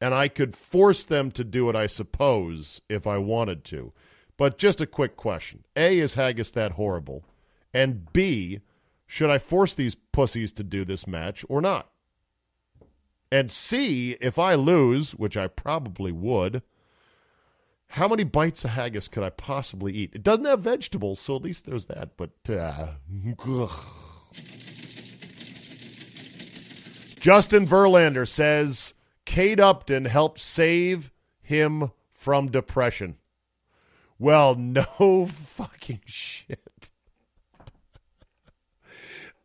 and 0.00 0.12
I 0.12 0.28
could 0.28 0.56
force 0.56 1.04
them 1.04 1.30
to 1.30 1.44
do 1.44 1.70
it, 1.70 1.76
I 1.76 1.86
suppose, 1.86 2.80
if 2.88 3.06
I 3.06 3.18
wanted 3.18 3.64
to. 3.66 3.92
But 4.36 4.58
just 4.58 4.80
a 4.80 4.86
quick 4.86 5.16
question 5.16 5.64
A, 5.76 5.98
is 5.98 6.14
haggis 6.14 6.52
that 6.52 6.72
horrible? 6.72 7.24
And 7.72 8.12
B, 8.12 8.60
should 9.06 9.30
I 9.30 9.38
force 9.38 9.74
these 9.74 9.94
pussies 9.94 10.52
to 10.54 10.64
do 10.64 10.84
this 10.84 11.06
match 11.06 11.44
or 11.48 11.60
not? 11.60 11.90
And 13.30 13.50
C, 13.50 14.16
if 14.20 14.38
I 14.38 14.54
lose, 14.54 15.12
which 15.12 15.36
I 15.36 15.48
probably 15.48 16.12
would, 16.12 16.62
how 17.88 18.08
many 18.08 18.24
bites 18.24 18.64
of 18.64 18.70
haggis 18.70 19.08
could 19.08 19.22
I 19.22 19.30
possibly 19.30 19.92
eat? 19.92 20.12
It 20.14 20.22
doesn't 20.22 20.44
have 20.44 20.60
vegetables, 20.60 21.20
so 21.20 21.36
at 21.36 21.42
least 21.42 21.64
there's 21.64 21.86
that. 21.86 22.16
But 22.16 22.30
uh, 22.48 22.88
Justin 27.20 27.66
Verlander 27.66 28.28
says 28.28 28.94
Kate 29.24 29.60
Upton 29.60 30.04
helped 30.04 30.40
save 30.40 31.12
him 31.40 31.90
from 32.12 32.50
depression. 32.50 33.16
Well, 34.24 34.54
no 34.54 35.26
fucking 35.30 36.00
shit. 36.06 36.88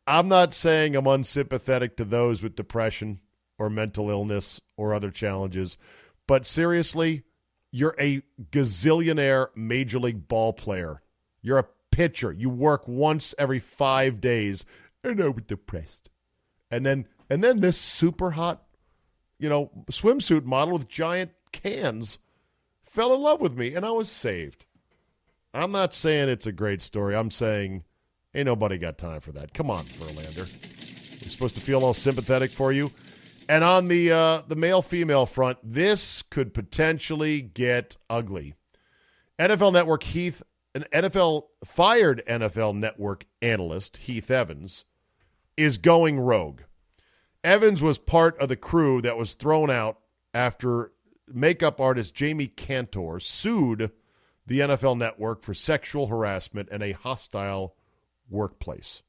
I'm 0.07 0.29
not 0.29 0.53
saying 0.53 0.95
I'm 0.95 1.05
unsympathetic 1.05 1.97
to 1.97 2.05
those 2.05 2.41
with 2.41 2.55
depression 2.55 3.19
or 3.57 3.69
mental 3.69 4.09
illness 4.09 4.61
or 4.77 4.93
other 4.93 5.11
challenges, 5.11 5.75
but 6.27 6.45
seriously, 6.45 7.23
you're 7.71 7.97
a 7.99 8.21
gazillionaire 8.51 9.49
major 9.53 9.99
league 9.99 10.29
ball 10.29 10.53
player. 10.53 11.01
You're 11.41 11.59
a 11.59 11.67
pitcher. 11.91 12.31
You 12.31 12.49
work 12.49 12.87
once 12.87 13.35
every 13.37 13.59
five 13.59 14.21
days, 14.21 14.63
and 15.03 15.19
I'm 15.19 15.43
depressed. 15.45 16.09
And 16.71 16.85
then 16.85 17.05
and 17.29 17.43
then 17.43 17.59
this 17.59 17.77
super 17.77 18.31
hot, 18.31 18.63
you 19.39 19.49
know, 19.49 19.71
swimsuit 19.91 20.45
model 20.45 20.75
with 20.75 20.87
giant 20.87 21.31
cans 21.51 22.17
fell 22.85 23.13
in 23.13 23.21
love 23.21 23.41
with 23.41 23.57
me, 23.57 23.75
and 23.75 23.85
I 23.85 23.91
was 23.91 24.09
saved. 24.09 24.65
I'm 25.53 25.71
not 25.71 25.93
saying 25.93 26.29
it's 26.29 26.47
a 26.47 26.51
great 26.51 26.81
story. 26.81 27.15
I'm 27.15 27.31
saying 27.31 27.83
Ain't 28.35 28.45
nobody 28.45 28.77
got 28.77 28.97
time 28.97 29.21
for 29.21 29.31
that. 29.31 29.53
Come 29.53 29.71
on, 29.71 29.83
Verlander. 29.85 30.47
We're 31.21 31.29
supposed 31.29 31.55
to 31.55 31.61
feel 31.61 31.83
all 31.83 31.95
sympathetic 31.95 32.51
for 32.51 32.71
you. 32.71 32.91
And 33.47 33.63
on 33.63 33.87
the 33.87 34.11
uh, 34.11 34.41
the 34.47 34.55
male 34.55 34.83
female 34.83 35.25
front, 35.25 35.57
this 35.63 36.21
could 36.29 36.53
potentially 36.53 37.41
get 37.41 37.97
ugly. 38.09 38.53
NFL 39.39 39.73
Network 39.73 40.03
Heath, 40.03 40.43
an 40.75 40.85
NFL 40.93 41.45
fired 41.65 42.21
NFL 42.27 42.77
Network 42.77 43.25
analyst 43.41 43.97
Heath 43.97 44.29
Evans, 44.29 44.85
is 45.57 45.79
going 45.79 46.19
rogue. 46.19 46.61
Evans 47.43 47.81
was 47.81 47.97
part 47.97 48.37
of 48.39 48.49
the 48.49 48.55
crew 48.55 49.01
that 49.01 49.17
was 49.17 49.33
thrown 49.33 49.71
out 49.71 49.97
after 50.35 50.91
makeup 51.27 51.81
artist 51.81 52.13
Jami 52.13 52.47
Cantor 52.47 53.19
sued 53.19 53.91
the 54.49 54.59
NFL 54.59 54.97
Network 54.97 55.43
for 55.43 55.53
sexual 55.53 56.07
harassment 56.07 56.69
and 56.71 56.81
a 56.81 56.91
hostile 56.91 57.75
workplace. 58.29 59.03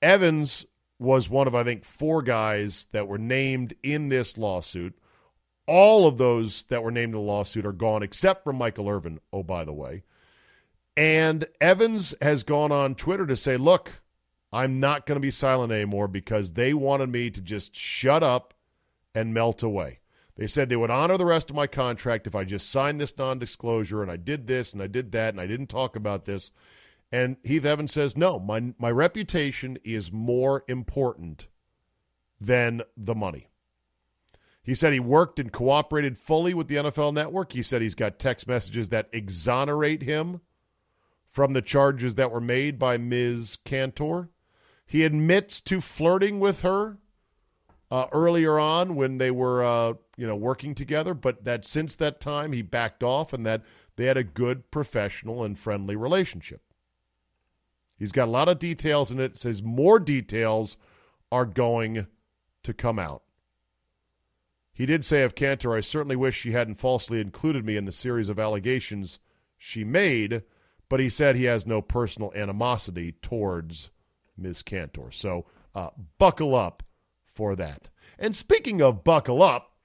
Evans 0.00 0.64
was 0.98 1.28
one 1.28 1.46
of, 1.46 1.54
I 1.54 1.64
think, 1.64 1.84
four 1.84 2.22
guys 2.22 2.88
that 2.92 3.06
were 3.06 3.18
named 3.18 3.74
in 3.82 4.08
this 4.08 4.38
lawsuit. 4.38 4.98
All 5.66 6.08
of 6.08 6.16
those 6.16 6.64
that 6.64 6.82
were 6.82 6.90
named 6.90 7.14
in 7.14 7.20
the 7.20 7.26
lawsuit 7.26 7.66
are 7.66 7.72
gone, 7.72 8.02
except 8.02 8.42
for 8.42 8.54
Michael 8.54 8.88
Irvin, 8.88 9.20
oh, 9.34 9.42
by 9.42 9.64
the 9.64 9.72
way. 9.72 10.02
And 10.96 11.46
Evans 11.60 12.14
has 12.22 12.42
gone 12.42 12.72
on 12.72 12.94
Twitter 12.94 13.26
to 13.26 13.36
say, 13.36 13.58
look, 13.58 14.00
I'm 14.50 14.80
not 14.80 15.04
going 15.04 15.16
to 15.16 15.20
be 15.20 15.30
silent 15.30 15.72
anymore 15.72 16.08
because 16.08 16.52
they 16.52 16.72
wanted 16.72 17.10
me 17.10 17.30
to 17.30 17.40
just 17.42 17.76
shut 17.76 18.22
up 18.22 18.54
and 19.14 19.34
melt 19.34 19.62
away. 19.62 20.00
They 20.38 20.46
said 20.46 20.68
they 20.68 20.76
would 20.76 20.92
honor 20.92 21.18
the 21.18 21.26
rest 21.26 21.50
of 21.50 21.56
my 21.56 21.66
contract 21.66 22.28
if 22.28 22.36
I 22.36 22.44
just 22.44 22.70
signed 22.70 23.00
this 23.00 23.18
non 23.18 23.40
disclosure 23.40 24.02
and 24.02 24.10
I 24.10 24.16
did 24.16 24.46
this 24.46 24.72
and 24.72 24.80
I 24.80 24.86
did 24.86 25.10
that 25.12 25.34
and 25.34 25.40
I 25.40 25.48
didn't 25.48 25.66
talk 25.66 25.96
about 25.96 26.26
this. 26.26 26.52
And 27.10 27.38
Heath 27.42 27.64
Evans 27.64 27.92
says, 27.92 28.16
no, 28.16 28.38
my, 28.38 28.72
my 28.78 28.90
reputation 28.90 29.78
is 29.82 30.12
more 30.12 30.62
important 30.68 31.48
than 32.40 32.82
the 32.96 33.16
money. 33.16 33.48
He 34.62 34.76
said 34.76 34.92
he 34.92 35.00
worked 35.00 35.40
and 35.40 35.52
cooperated 35.52 36.16
fully 36.16 36.54
with 36.54 36.68
the 36.68 36.76
NFL 36.76 37.14
network. 37.14 37.52
He 37.52 37.62
said 37.64 37.82
he's 37.82 37.96
got 37.96 38.20
text 38.20 38.46
messages 38.46 38.90
that 38.90 39.08
exonerate 39.12 40.02
him 40.02 40.40
from 41.30 41.52
the 41.52 41.62
charges 41.62 42.14
that 42.14 42.30
were 42.30 42.40
made 42.40 42.78
by 42.78 42.96
Ms. 42.96 43.58
Cantor. 43.64 44.28
He 44.86 45.04
admits 45.04 45.60
to 45.62 45.80
flirting 45.80 46.38
with 46.38 46.60
her 46.60 46.98
uh, 47.90 48.06
earlier 48.12 48.58
on 48.58 48.94
when 48.94 49.18
they 49.18 49.30
were, 49.30 49.64
uh, 49.64 49.94
you 50.16 50.26
know, 50.26 50.36
working 50.36 50.74
together, 50.74 51.14
but 51.14 51.44
that 51.44 51.64
since 51.64 51.94
that 51.96 52.20
time 52.20 52.52
he 52.52 52.62
backed 52.62 53.02
off 53.02 53.32
and 53.32 53.46
that 53.46 53.62
they 53.96 54.04
had 54.04 54.16
a 54.16 54.24
good 54.24 54.70
professional 54.70 55.42
and 55.44 55.58
friendly 55.58 55.96
relationship. 55.96 56.62
He's 57.98 58.12
got 58.12 58.28
a 58.28 58.30
lot 58.30 58.48
of 58.48 58.58
details 58.58 59.10
in 59.10 59.18
it. 59.18 59.36
says 59.36 59.62
more 59.62 59.98
details 59.98 60.76
are 61.32 61.46
going 61.46 62.06
to 62.62 62.74
come 62.74 62.98
out. 62.98 63.22
He 64.72 64.86
did 64.86 65.04
say 65.04 65.24
of 65.24 65.34
Cantor, 65.34 65.74
I 65.74 65.80
certainly 65.80 66.14
wish 66.14 66.36
she 66.36 66.52
hadn't 66.52 66.76
falsely 66.76 67.20
included 67.20 67.64
me 67.64 67.76
in 67.76 67.84
the 67.84 67.92
series 67.92 68.28
of 68.28 68.38
allegations 68.38 69.18
she 69.56 69.82
made, 69.82 70.42
but 70.88 71.00
he 71.00 71.08
said 71.08 71.34
he 71.34 71.44
has 71.44 71.66
no 71.66 71.82
personal 71.82 72.32
animosity 72.36 73.12
towards 73.20 73.90
Ms. 74.36 74.62
Cantor. 74.62 75.10
So 75.10 75.46
uh, 75.74 75.90
buckle 76.18 76.54
up 76.54 76.84
for 77.38 77.54
that. 77.54 77.88
And 78.18 78.34
speaking 78.34 78.82
of 78.82 79.04
buckle 79.04 79.44
up, 79.44 79.76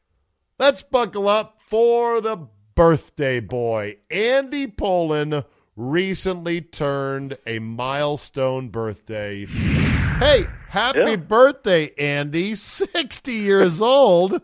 let's 0.58 0.82
buckle 0.82 1.28
up 1.28 1.60
for 1.62 2.20
the 2.20 2.48
birthday 2.74 3.40
boy, 3.40 3.98
Andy 4.10 4.66
Pollin 4.66 5.44
recently 5.76 6.62
turned 6.62 7.38
a 7.46 7.60
milestone 7.60 8.70
birthday. 8.70 9.46
Hey, 9.46 10.48
happy 10.68 11.00
yeah. 11.00 11.16
birthday, 11.16 11.94
Andy. 12.00 12.56
60 12.56 13.32
years 13.32 13.82
old. 13.82 14.42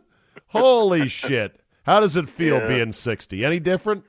Holy 0.48 1.08
shit. 1.08 1.60
How 1.82 2.00
does 2.00 2.16
it 2.16 2.30
feel 2.30 2.58
yeah. 2.58 2.68
being 2.68 2.92
60? 2.92 3.44
Any 3.44 3.60
different? 3.60 4.04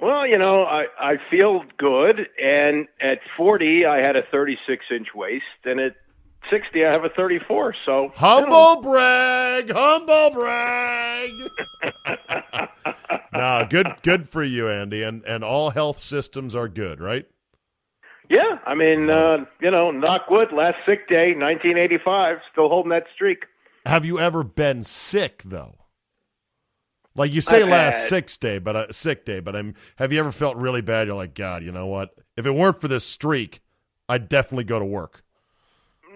Well, 0.00 0.26
you 0.26 0.38
know, 0.38 0.64
I, 0.64 0.86
I 0.98 1.14
feel 1.30 1.62
good. 1.78 2.26
And 2.42 2.88
at 3.00 3.18
40, 3.36 3.86
I 3.86 3.98
had 3.98 4.16
a 4.16 4.22
36 4.32 4.86
inch 4.90 5.08
waist. 5.14 5.44
And 5.64 5.78
at 5.78 5.94
60, 6.50 6.84
I 6.84 6.90
have 6.90 7.04
a 7.04 7.08
34. 7.10 7.74
So 7.84 8.12
humble 8.14 8.50
you 8.50 8.74
know. 8.76 8.82
brag, 8.82 9.70
humble 9.70 10.30
brag. 10.30 11.30
no, 13.32 13.66
good, 13.68 13.86
good 14.02 14.28
for 14.28 14.42
you, 14.42 14.68
Andy. 14.68 15.02
And 15.02 15.24
and 15.24 15.42
all 15.44 15.70
health 15.70 16.02
systems 16.02 16.54
are 16.54 16.68
good, 16.68 17.00
right? 17.00 17.26
Yeah, 18.28 18.58
I 18.66 18.74
mean, 18.74 19.10
uh, 19.10 19.44
you 19.60 19.70
know, 19.70 19.90
knock 19.90 20.30
wood. 20.30 20.52
Last 20.52 20.76
sick 20.86 21.08
day, 21.08 21.34
1985. 21.34 22.38
Still 22.50 22.68
holding 22.68 22.90
that 22.90 23.04
streak. 23.14 23.44
Have 23.84 24.04
you 24.04 24.18
ever 24.18 24.42
been 24.42 24.84
sick 24.84 25.42
though? 25.44 25.76
Like 27.14 27.32
you 27.32 27.42
say, 27.42 27.62
I've 27.62 27.68
last 27.68 28.00
had... 28.00 28.08
sick 28.08 28.40
day, 28.40 28.58
but 28.58 28.76
uh, 28.76 28.92
sick 28.92 29.24
day. 29.24 29.40
But 29.40 29.54
I'm. 29.54 29.74
Have 29.96 30.12
you 30.12 30.18
ever 30.18 30.32
felt 30.32 30.56
really 30.56 30.80
bad? 30.80 31.06
You're 31.06 31.16
like, 31.16 31.34
God, 31.34 31.62
you 31.62 31.72
know 31.72 31.86
what? 31.86 32.14
If 32.36 32.46
it 32.46 32.52
weren't 32.52 32.80
for 32.80 32.88
this 32.88 33.04
streak, 33.04 33.60
I'd 34.08 34.28
definitely 34.28 34.64
go 34.64 34.78
to 34.78 34.84
work. 34.84 35.22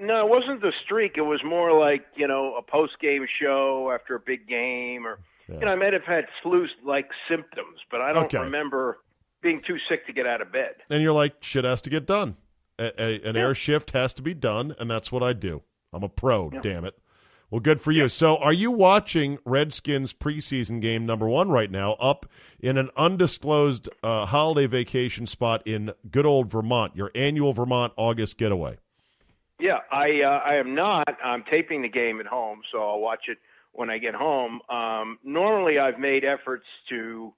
No, 0.01 0.27
it 0.27 0.29
wasn't 0.29 0.61
the 0.61 0.73
streak. 0.85 1.13
It 1.17 1.23
was 1.23 1.41
more 1.45 1.79
like 1.79 2.07
you 2.17 2.29
know 2.29 2.55
a 2.57 2.63
post 2.63 2.99
game 3.01 3.27
show 3.41 3.91
after 3.93 4.15
a 4.15 4.21
big 4.21 4.49
game, 4.49 5.07
or 5.07 5.19
yeah. 5.49 5.59
you 5.61 5.67
know 5.67 5.73
I 5.73 5.77
might 5.77 5.93
have 5.93 6.05
had 6.05 6.27
flu 6.43 6.67
like 6.85 7.09
symptoms, 7.29 7.79
but 7.91 8.01
I 8.01 8.13
don't 8.13 8.27
okay. 8.27 8.39
remember 8.39 8.99
being 9.43 9.63
too 9.67 9.77
sick 9.89 10.07
to 10.07 10.13
get 10.13 10.27
out 10.27 10.41
of 10.41 10.53
bed. 10.53 10.75
And 10.91 11.03
you're 11.03 11.13
like, 11.13 11.37
shit 11.41 11.65
has 11.65 11.83
to 11.83 11.91
get 11.91 12.07
done. 12.07 12.37
A, 12.79 12.93
a, 13.01 13.29
an 13.29 13.35
yeah. 13.37 13.43
air 13.43 13.55
shift 13.55 13.93
has 13.93 14.13
to 14.15 14.23
be 14.23 14.35
done, 14.35 14.75
and 14.79 14.91
that's 14.91 15.13
what 15.13 15.23
I 15.23 15.33
do. 15.33 15.63
I'm 15.93 16.03
a 16.03 16.09
pro. 16.09 16.51
Yeah. 16.53 16.61
Damn 16.61 16.85
it. 16.85 16.99
Well, 17.51 17.61
good 17.61 17.81
for 17.81 17.93
you. 17.93 18.09
So, 18.09 18.37
are 18.39 18.53
you 18.53 18.73
watching 18.73 19.39
Redskins 19.45 20.13
preseason 20.13 20.81
game 20.81 21.07
number 21.07 21.29
one 21.29 21.49
right 21.49 21.71
now 21.71 21.93
up 21.93 22.27
in 22.59 22.77
an 22.77 22.91
undisclosed 22.97 23.89
uh, 24.03 24.27
holiday 24.27 24.67
vacation 24.67 25.29
spot 25.29 25.65
in 25.65 25.93
good 26.11 26.27
old 26.27 26.51
Vermont, 26.51 26.97
your 26.97 27.13
annual 27.15 27.53
Vermont 27.53 27.93
August 27.97 28.37
getaway? 28.37 28.79
Yeah, 29.59 29.79
I 29.91 30.23
uh, 30.23 30.41
I 30.45 30.57
am 30.57 30.75
not. 30.75 31.09
I'm 31.25 31.43
taping 31.51 31.83
the 31.83 31.89
game 31.89 32.21
at 32.21 32.27
home, 32.27 32.61
so 32.71 32.79
I'll 32.79 33.01
watch 33.01 33.25
it 33.29 33.39
when 33.73 33.91
I 33.91 33.99
get 33.99 34.15
home. 34.15 34.61
Um, 34.69 35.19
normally, 35.25 35.79
I've 35.79 35.99
made 35.99 36.25
efforts 36.25 36.65
to, 36.91 37.33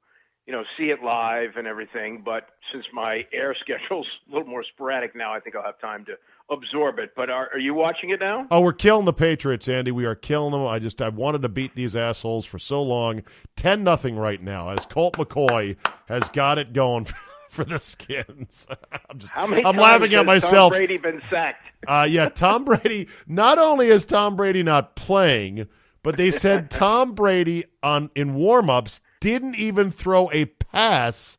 you 0.47 0.53
know, 0.53 0.63
see 0.77 0.85
it 0.85 1.03
live 1.03 1.51
and 1.57 1.67
everything. 1.67 2.23
But 2.25 2.49
since 2.73 2.85
my 2.93 3.25
air 3.33 3.55
schedule's 3.61 4.07
a 4.29 4.33
little 4.33 4.49
more 4.49 4.65
sporadic 4.73 5.15
now, 5.15 5.33
I 5.33 5.41
think 5.41 5.55
I'll 5.55 5.65
have 5.65 5.81
time 5.81 6.05
to 6.07 6.15
absorb 6.51 6.99
it. 6.99 7.13
But 7.15 7.31
are, 7.31 7.51
are 7.53 7.59
you 7.59 7.75
watching 7.75 8.11
it 8.11 8.21
now? 8.21 8.49
Oh, 8.51 8.63
we're 8.63 8.73
killing 8.73 9.05
the 9.05 9.13
Patriots, 9.13 9.69
Andy. 9.69 9.93
We 9.93 10.05
are 10.05 10.17
killing 10.17 10.53
them. 10.53 10.67
I 10.67 10.81
just 10.81 11.01
I 11.01 11.11
wanted 11.11 11.43
to 11.43 11.49
beat 11.49 11.77
these 11.77 11.95
assholes 11.95 12.47
for 12.47 12.59
so 12.59 12.83
long. 12.83 13.23
Ten 13.55 13.85
nothing 13.85 14.17
right 14.17 14.43
now 14.43 14.71
as 14.71 14.87
Colt 14.87 15.17
McCoy 15.17 15.77
has 16.07 16.29
got 16.31 16.59
it 16.59 16.73
going. 16.73 17.07
For 17.59 17.65
the 17.65 17.79
skins, 17.79 18.67
I'm 19.11 19.19
just. 19.19 19.33
How 19.33 19.47
many 19.47 19.65
I'm 19.65 19.77
laughing 19.77 20.13
at 20.15 20.27
myself. 20.27 20.73
Tom 20.73 20.79
Brady 20.79 20.99
been 20.99 21.23
sacked? 21.31 21.65
uh, 21.87 22.07
yeah, 22.09 22.29
Tom 22.29 22.65
Brady. 22.65 23.09
Not 23.27 23.59
only 23.59 23.89
is 23.89 24.05
Tom 24.05 24.37
Brady 24.37 24.63
not 24.63 24.97
playing, 24.97 25.67
but 26.03 26.17
they 26.17 26.31
said 26.31 26.71
Tom 26.71 27.15
Brady 27.15 27.65
on 27.83 28.11
in 28.15 28.35
warmups 28.35 29.01
didn't 29.21 29.57
even 29.57 29.91
throw 29.91 30.31
a 30.31 30.45
pass 30.45 31.39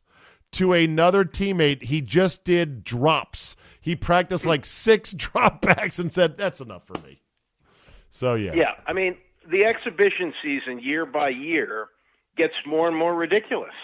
to 0.52 0.72
another 0.72 1.24
teammate. 1.24 1.84
He 1.84 2.00
just 2.00 2.44
did 2.44 2.82
drops. 2.82 3.54
He 3.80 3.94
practiced 3.94 4.46
like 4.46 4.66
six 4.66 5.14
dropbacks 5.14 5.98
and 6.00 6.10
said, 6.10 6.36
"That's 6.36 6.60
enough 6.60 6.86
for 6.86 7.00
me." 7.06 7.22
So 8.10 8.34
yeah. 8.34 8.52
Yeah, 8.54 8.72
I 8.86 8.92
mean, 8.92 9.16
the 9.48 9.64
exhibition 9.64 10.34
season 10.42 10.80
year 10.80 11.06
by 11.06 11.28
year 11.28 11.88
gets 12.36 12.54
more 12.66 12.88
and 12.88 12.96
more 12.96 13.14
ridiculous. 13.14 13.74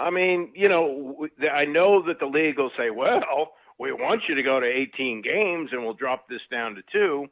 I 0.00 0.10
mean, 0.10 0.52
you 0.54 0.68
know, 0.68 1.28
I 1.52 1.64
know 1.64 2.02
that 2.06 2.18
the 2.18 2.26
league 2.26 2.58
will 2.58 2.72
say, 2.76 2.90
"Well, 2.90 3.52
we 3.78 3.92
want 3.92 4.22
you 4.28 4.34
to 4.34 4.42
go 4.42 4.58
to 4.58 4.66
18 4.66 5.22
games 5.22 5.70
and 5.72 5.84
we'll 5.84 5.94
drop 5.94 6.28
this 6.28 6.40
down 6.50 6.74
to 6.76 6.82
2." 6.92 7.28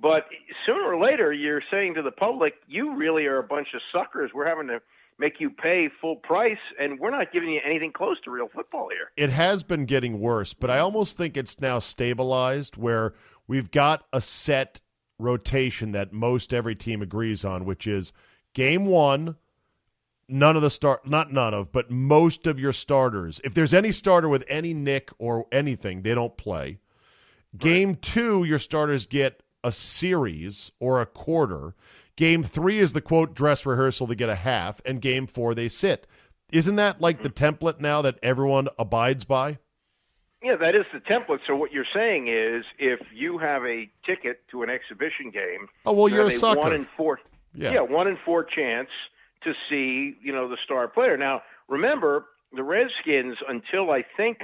But 0.00 0.26
sooner 0.66 0.82
or 0.82 1.00
later, 1.00 1.32
you're 1.32 1.62
saying 1.70 1.94
to 1.94 2.02
the 2.02 2.12
public, 2.12 2.54
"You 2.66 2.94
really 2.96 3.26
are 3.26 3.38
a 3.38 3.42
bunch 3.42 3.68
of 3.74 3.80
suckers. 3.92 4.32
We're 4.34 4.46
having 4.46 4.68
to 4.68 4.80
make 5.18 5.40
you 5.40 5.50
pay 5.50 5.88
full 6.00 6.16
price, 6.16 6.58
and 6.78 7.00
we're 7.00 7.10
not 7.10 7.32
giving 7.32 7.50
you 7.50 7.60
anything 7.64 7.92
close 7.92 8.20
to 8.20 8.30
real 8.30 8.48
football 8.48 8.88
here. 8.88 9.10
It 9.16 9.30
has 9.30 9.64
been 9.64 9.84
getting 9.84 10.20
worse, 10.20 10.54
but 10.54 10.70
I 10.70 10.78
almost 10.78 11.16
think 11.16 11.36
it's 11.36 11.60
now 11.60 11.80
stabilized 11.80 12.76
where 12.76 13.14
we've 13.48 13.70
got 13.72 14.06
a 14.12 14.20
set 14.20 14.80
rotation 15.18 15.90
that 15.92 16.12
most 16.12 16.54
every 16.54 16.76
team 16.76 17.02
agrees 17.02 17.44
on, 17.44 17.64
which 17.64 17.88
is 17.88 18.12
game 18.54 18.86
one. 18.86 19.34
None 20.28 20.56
of 20.56 20.62
the 20.62 20.70
start, 20.70 21.06
not 21.08 21.32
none 21.32 21.54
of, 21.54 21.72
but 21.72 21.90
most 21.90 22.46
of 22.46 22.58
your 22.58 22.72
starters. 22.72 23.40
If 23.44 23.54
there's 23.54 23.72
any 23.72 23.92
starter 23.92 24.28
with 24.28 24.44
any 24.46 24.74
nick 24.74 25.10
or 25.18 25.46
anything, 25.50 26.02
they 26.02 26.14
don't 26.14 26.36
play. 26.36 26.78
Game 27.56 27.90
right. 27.90 28.02
two, 28.02 28.44
your 28.44 28.58
starters 28.58 29.06
get 29.06 29.42
a 29.64 29.72
series 29.72 30.70
or 30.80 31.00
a 31.00 31.06
quarter. 31.06 31.74
Game 32.16 32.42
three 32.42 32.78
is 32.78 32.92
the 32.92 33.00
quote 33.00 33.34
dress 33.34 33.64
rehearsal 33.64 34.06
to 34.06 34.14
get 34.14 34.28
a 34.28 34.34
half, 34.34 34.82
and 34.84 35.00
game 35.00 35.26
four 35.26 35.54
they 35.54 35.68
sit. 35.68 36.06
Isn't 36.52 36.76
that 36.76 37.00
like 37.00 37.22
the 37.22 37.30
template 37.30 37.80
now 37.80 38.02
that 38.02 38.18
everyone 38.22 38.68
abides 38.78 39.24
by? 39.24 39.58
Yeah, 40.42 40.56
that 40.56 40.74
is 40.74 40.84
the 40.92 41.00
template. 41.00 41.40
So 41.46 41.56
what 41.56 41.72
you're 41.72 41.86
saying 41.94 42.28
is, 42.28 42.64
if 42.78 43.00
you 43.14 43.38
have 43.38 43.64
a 43.64 43.88
ticket 44.04 44.42
to 44.50 44.62
an 44.62 44.70
exhibition 44.70 45.30
game, 45.30 45.68
oh 45.86 45.92
well, 45.92 46.08
you're 46.08 46.26
a 46.26 46.30
sucker. 46.30 46.60
One 46.60 46.72
in 46.74 46.86
four, 46.96 47.18
yeah. 47.54 47.72
yeah, 47.72 47.80
one 47.80 48.08
in 48.08 48.18
four 48.24 48.44
chance 48.44 48.88
to 49.42 49.52
see 49.68 50.16
you 50.22 50.32
know 50.32 50.48
the 50.48 50.58
star 50.64 50.88
player. 50.88 51.16
Now 51.16 51.42
remember, 51.68 52.26
the 52.52 52.62
Redskins 52.62 53.36
until 53.48 53.90
I 53.90 54.04
think 54.16 54.38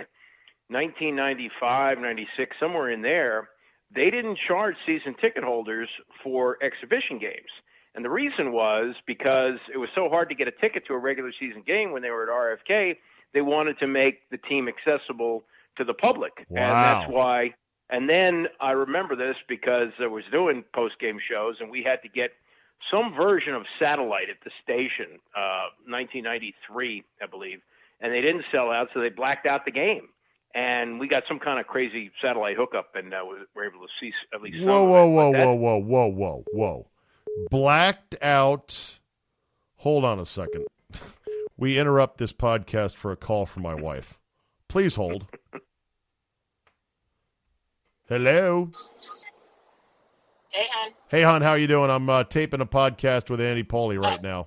1995, 0.69 1.99
96, 1.99 2.57
somewhere 2.59 2.91
in 2.91 3.03
there, 3.03 3.49
they 3.95 4.11
didn't 4.11 4.39
charge 4.49 4.77
season 4.87 5.15
ticket 5.21 5.45
holders 5.45 5.89
for 6.23 6.59
exhibition 6.63 7.19
games. 7.19 7.51
And 7.95 8.05
the 8.05 8.11
reason 8.11 8.53
was 8.53 8.95
because 9.07 9.59
it 9.73 9.79
was 9.79 9.89
so 9.95 10.09
hard 10.09 10.29
to 10.31 10.35
get 10.35 10.49
a 10.49 10.53
ticket 10.53 10.87
to 10.87 10.95
a 10.95 10.99
regular 10.99 11.33
season 11.39 11.63
game 11.65 11.93
when 11.93 12.03
they 12.03 12.11
were 12.11 12.25
at 12.25 12.29
RFK, 12.29 12.97
they 13.33 13.41
wanted 13.41 13.79
to 13.79 13.87
make 13.87 14.29
the 14.31 14.39
team 14.39 14.69
accessible 14.69 15.45
to 15.77 15.85
the 15.85 15.95
public. 15.95 16.33
Wow. 16.49 16.63
And 16.63 16.73
that's 16.73 17.13
why. 17.13 17.55
And 17.91 18.09
then 18.09 18.49
I 18.61 18.73
remember 18.73 19.15
this 19.15 19.37
because 19.49 19.91
I 20.01 20.07
was 20.07 20.25
doing 20.33 20.65
post 20.75 20.99
game 20.99 21.19
shows 21.31 21.57
and 21.61 21.71
we 21.71 21.83
had 21.85 22.03
to 22.03 22.09
get 22.09 22.31
some 22.93 23.15
version 23.15 23.55
of 23.55 23.63
satellite 23.79 24.31
at 24.31 24.37
the 24.45 24.51
station, 24.63 25.21
uh, 25.37 25.71
1993, 25.87 27.05
I 27.23 27.27
believe. 27.27 27.61
And 28.01 28.13
they 28.13 28.21
didn't 28.21 28.45
sell 28.53 28.71
out, 28.71 28.89
so 28.93 29.01
they 29.01 29.09
blacked 29.09 29.47
out 29.47 29.65
the 29.65 29.71
game 29.71 30.09
and 30.55 31.01
we 31.01 31.09
got 31.09 31.25
some 31.27 31.39
kind 31.39 31.59
of 31.59 31.67
crazy 31.67 32.11
satellite 32.23 32.57
hookup, 32.57 32.95
and 32.95 33.13
uh, 33.13 33.25
we 33.29 33.37
were 33.55 33.65
able 33.65 33.81
to 33.81 33.93
see 34.01 34.13
at 34.33 34.41
least. 34.41 34.63
Whoa, 34.63 34.85
whoa, 34.85 35.07
whoa, 35.07 35.31
whoa, 35.31 35.55
whoa, 35.55 35.77
whoa, 35.79 36.07
whoa, 36.07 36.45
whoa! 36.53 36.87
Blacked 37.51 38.15
out. 38.23 38.99
Hold 39.79 40.05
on 40.05 40.21
a 40.21 40.27
second. 40.27 40.65
we 41.57 41.79
interrupt 41.79 42.19
this 42.19 42.33
podcast 42.33 42.95
for 42.95 43.11
a 43.13 43.17
call 43.17 43.47
from 43.47 43.65
my 43.65 43.75
wife. 43.75 44.19
Please 44.69 44.95
hold. 44.95 45.27
Hello. 48.09 48.71
Hey, 50.55 50.69
hon. 50.71 50.93
Hey, 51.09 51.23
hon. 51.23 51.43
How 51.43 51.51
are 51.51 51.59
you 51.59 51.67
doing? 51.67 51.91
I'm 51.91 52.09
uh, 52.09 52.23
taping 52.23 52.61
a 52.61 52.67
podcast 52.67 53.29
with 53.29 53.41
Andy 53.41 53.65
Poli 53.65 53.99
right 53.99 54.21
oh. 54.21 54.23
now. 54.23 54.47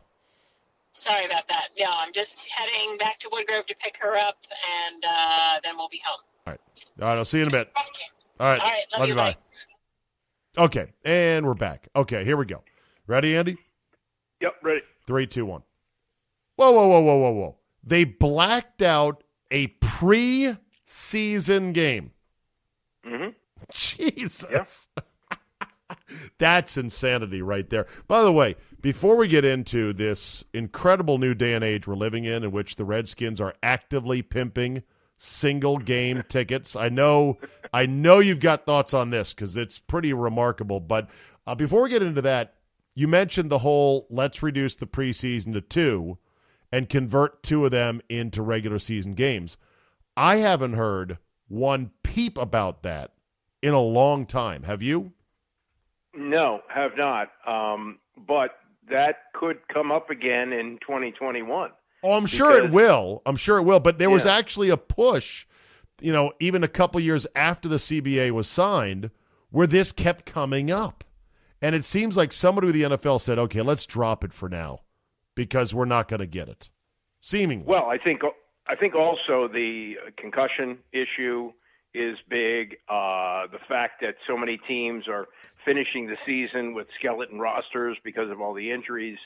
Sorry 0.94 1.26
about 1.26 1.50
that. 1.50 1.72
No, 1.78 1.88
I'm 1.90 2.14
just 2.14 2.48
heading 2.48 2.98
back 2.98 3.20
to 3.20 3.28
Woodgrove 3.28 3.66
to 3.66 3.76
pick 3.76 3.98
her 3.98 4.16
up, 4.16 4.38
and 4.88 5.04
uh, 5.04 5.60
then 5.66 5.76
we'll 5.76 5.90
be 5.90 6.00
home. 6.08 6.22
All 6.46 6.54
right. 6.54 6.62
All 7.02 7.08
right. 7.10 7.18
I'll 7.18 7.26
see 7.26 7.40
you 7.40 7.44
in 7.44 7.50
a 7.50 7.52
bit. 7.52 7.70
Okay. 7.78 8.06
All 8.40 8.48
right. 8.48 8.62
All 8.62 8.70
right. 8.70 8.84
Love, 8.94 9.00
love 9.02 9.10
you. 9.10 9.16
Bye. 9.16 9.36
bye. 10.56 10.64
Okay. 10.64 10.94
And 11.04 11.46
we're 11.46 11.56
back. 11.56 11.90
Okay. 11.94 12.24
Here 12.24 12.38
we 12.38 12.46
go. 12.46 12.64
Ready, 13.06 13.36
Andy? 13.36 13.58
Yep. 14.40 14.54
Ready. 14.64 14.82
Three, 15.08 15.28
two, 15.28 15.46
one. 15.46 15.62
Whoa, 16.56 16.72
whoa, 16.72 16.88
whoa, 16.88 17.02
whoa, 17.02 17.18
whoa, 17.18 17.32
whoa. 17.32 17.56
They 17.84 18.06
blacked 18.06 18.82
out 18.82 19.26
a 19.52 19.68
pre-season 19.82 21.74
game. 21.74 22.12
Mm-hmm. 23.06 23.32
Jesus. 23.74 24.88
Yep. 24.96 25.07
That's 26.38 26.78
insanity 26.78 27.42
right 27.42 27.70
there. 27.70 27.88
By 28.08 28.24
the 28.24 28.32
way, 28.32 28.56
before 28.82 29.16
we 29.16 29.28
get 29.28 29.46
into 29.46 29.94
this 29.94 30.44
incredible 30.54 31.18
new 31.18 31.34
day 31.34 31.54
and 31.54 31.64
age 31.64 31.88
we're 31.88 31.96
living 31.96 32.26
in, 32.26 32.44
in 32.44 32.52
which 32.52 32.76
the 32.76 32.86
Redskins 32.86 33.42
are 33.42 33.56
actively 33.64 34.22
pimping 34.22 34.84
single 35.18 35.78
game 35.78 36.24
tickets, 36.30 36.76
I 36.76 36.90
know, 36.90 37.38
I 37.74 37.86
know 37.86 38.20
you've 38.20 38.40
got 38.40 38.66
thoughts 38.66 38.94
on 38.94 39.10
this 39.10 39.34
because 39.34 39.58
it's 39.58 39.80
pretty 39.80 40.14
remarkable. 40.14 40.80
But 40.80 41.10
uh, 41.46 41.56
before 41.56 41.82
we 41.82 41.90
get 41.90 42.04
into 42.04 42.22
that, 42.22 42.56
you 42.96 43.08
mentioned 43.08 43.50
the 43.50 43.60
whole 43.60 44.08
let's 44.10 44.42
reduce 44.42 44.76
the 44.76 44.88
preseason 44.88 45.54
to 45.54 45.62
two 45.62 46.18
and 46.72 46.90
convert 46.90 47.44
two 47.44 47.64
of 47.66 47.72
them 47.72 48.02
into 48.10 48.42
regular 48.42 48.80
season 48.80 49.14
games. 49.14 49.58
I 50.16 50.38
haven't 50.38 50.74
heard 50.74 51.18
one 51.48 51.92
peep 52.04 52.38
about 52.38 52.84
that 52.84 53.14
in 53.62 53.74
a 53.74 53.82
long 53.82 54.26
time. 54.26 54.64
Have 54.64 54.82
you? 54.82 55.14
No, 56.18 56.62
have 56.68 56.92
not. 56.98 57.30
Um, 57.46 58.00
but 58.28 58.52
that 58.90 59.32
could 59.34 59.60
come 59.72 59.92
up 59.92 60.10
again 60.10 60.52
in 60.52 60.80
2021. 60.82 61.70
Oh, 62.04 62.14
I'm 62.14 62.26
sure 62.26 62.58
it 62.58 62.72
will. 62.72 63.22
I'm 63.26 63.36
sure 63.36 63.58
it 63.58 63.64
will. 63.64 63.80
But 63.80 64.00
there 64.00 64.10
yeah. 64.10 64.14
was 64.14 64.26
actually 64.26 64.70
a 64.70 64.78
push, 64.78 65.46
you 66.02 66.12
know, 66.12 66.32
even 66.40 66.64
a 66.64 66.68
couple 66.68 67.00
years 67.00 67.28
after 67.36 67.70
the 67.70 67.76
CBA 67.78 68.32
was 68.32 68.48
signed, 68.48 69.12
where 69.52 69.68
this 69.68 69.92
kept 69.92 70.26
coming 70.26 70.72
up. 70.72 71.04
And 71.62 71.76
it 71.76 71.86
seems 71.86 72.18
like 72.18 72.34
somebody 72.34 72.68
with 72.68 72.76
the 72.76 72.84
NFL 72.84 73.22
said, 73.22 73.40
okay, 73.40 73.62
let's 73.62 73.86
drop 73.86 74.24
it 74.24 74.34
for 74.34 74.50
now 74.50 74.82
because 75.36 75.74
we're 75.74 75.86
not 75.86 76.08
going 76.08 76.20
to 76.20 76.28
get 76.28 76.50
it. 76.50 76.70
Seemingly. 77.22 77.66
Well, 77.68 77.86
I 77.86 77.98
think 77.98 78.22
I 78.68 78.76
think 78.76 78.96
also 78.96 79.48
the 79.48 79.96
concussion 80.18 80.78
issue 80.92 81.52
is 81.94 82.18
big. 82.30 82.78
Uh, 82.88 83.48
the 83.52 83.60
fact 83.68 84.02
that 84.02 84.16
so 84.28 84.38
many 84.38 84.60
teams 84.68 85.08
are 85.08 85.28
finishing 85.68 86.08
the 86.08 86.16
season 86.26 86.74
with 86.74 86.88
skeleton 86.98 87.40
rosters 87.40 87.98
because 88.04 88.32
of 88.32 88.40
all 88.40 88.54
the 88.54 88.72
injuries. 88.72 89.18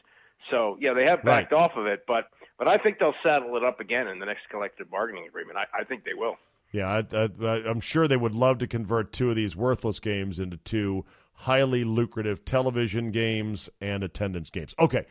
So 0.50 0.76
yeah, 0.82 0.94
they 0.94 1.06
have 1.06 1.24
backed 1.24 1.52
right. 1.52 1.62
off 1.62 1.74
of 1.78 1.86
it, 1.86 2.04
but 2.08 2.26
but 2.58 2.68
I 2.68 2.78
think 2.78 2.98
they'll 2.98 3.14
saddle 3.24 3.56
it 3.58 3.64
up 3.64 3.80
again 3.80 4.08
in 4.08 4.20
the 4.20 4.26
next 4.26 4.50
collective 4.50 4.90
bargaining 4.90 5.28
agreement. 5.28 5.58
I, 5.58 5.82
I 5.82 5.84
think 5.84 6.04
they 6.04 6.16
will. 6.16 6.36
Yeah, 6.72 7.04
I, 7.14 7.70
am 7.70 7.80
sure 7.80 8.08
they 8.08 8.18
would 8.18 8.34
love 8.34 8.58
to 8.60 8.68
convert 8.68 9.12
two 9.12 9.30
of 9.30 9.36
these 9.36 9.56
worthless 9.56 10.00
games 10.00 10.40
into 10.40 10.58
two 10.58 11.06
highly 11.34 11.84
lucrative 11.84 12.44
television 12.46 13.12
games 13.12 13.70
and 13.82 14.04
attendance 14.04 14.50
games. 14.50 14.74
Okay, 14.80 15.06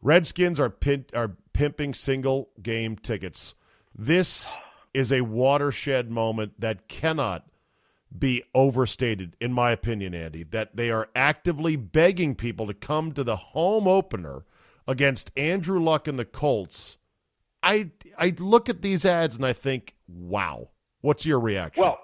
Redskins 0.00 0.58
are 0.58 0.70
pin, 0.70 1.04
are 1.12 1.32
pimping 1.52 1.92
single 1.92 2.50
game 2.62 2.96
tickets. 2.96 3.54
This 3.94 4.56
is 4.94 5.12
a 5.12 5.20
watershed 5.20 6.10
moment 6.10 6.60
that 6.60 6.88
cannot 6.88 7.46
be 8.18 8.42
overstated, 8.54 9.36
in 9.40 9.52
my 9.52 9.70
opinion, 9.72 10.14
Andy, 10.14 10.42
that 10.44 10.76
they 10.76 10.90
are 10.90 11.08
actively 11.14 11.76
begging 11.76 12.34
people 12.34 12.66
to 12.66 12.74
come 12.74 13.12
to 13.12 13.24
the 13.24 13.36
home 13.36 13.88
opener 13.88 14.44
against 14.86 15.30
Andrew 15.36 15.82
Luck 15.82 16.08
and 16.08 16.18
the 16.18 16.24
Colts. 16.24 16.98
I 17.62 17.90
I 18.18 18.34
look 18.38 18.68
at 18.68 18.82
these 18.82 19.04
ads 19.04 19.36
and 19.36 19.46
I 19.46 19.52
think, 19.52 19.94
wow. 20.08 20.68
What's 21.02 21.26
your 21.26 21.40
reaction? 21.40 21.82
Well, 21.82 21.98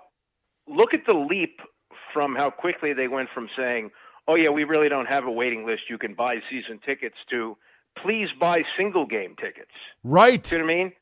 look 0.66 0.92
at 0.92 1.06
the 1.06 1.14
leap 1.14 1.60
from 2.12 2.34
how 2.34 2.50
quickly 2.50 2.92
they 2.92 3.08
went 3.08 3.28
from 3.32 3.48
saying, 3.56 3.90
"Oh 4.26 4.34
yeah, 4.34 4.50
we 4.50 4.64
really 4.64 4.88
don't 4.88 5.06
have 5.06 5.24
a 5.24 5.30
waiting 5.30 5.64
list. 5.64 5.82
You 5.88 5.98
can 5.98 6.14
buy 6.14 6.36
season 6.50 6.80
tickets." 6.84 7.16
To 7.30 7.56
please 7.96 8.28
buy 8.38 8.64
single 8.76 9.06
game 9.06 9.36
tickets. 9.36 9.70
Right. 10.04 10.50
You 10.50 10.58
know 10.58 10.64
what 10.64 10.70
I 10.70 10.76
mean? 10.76 10.92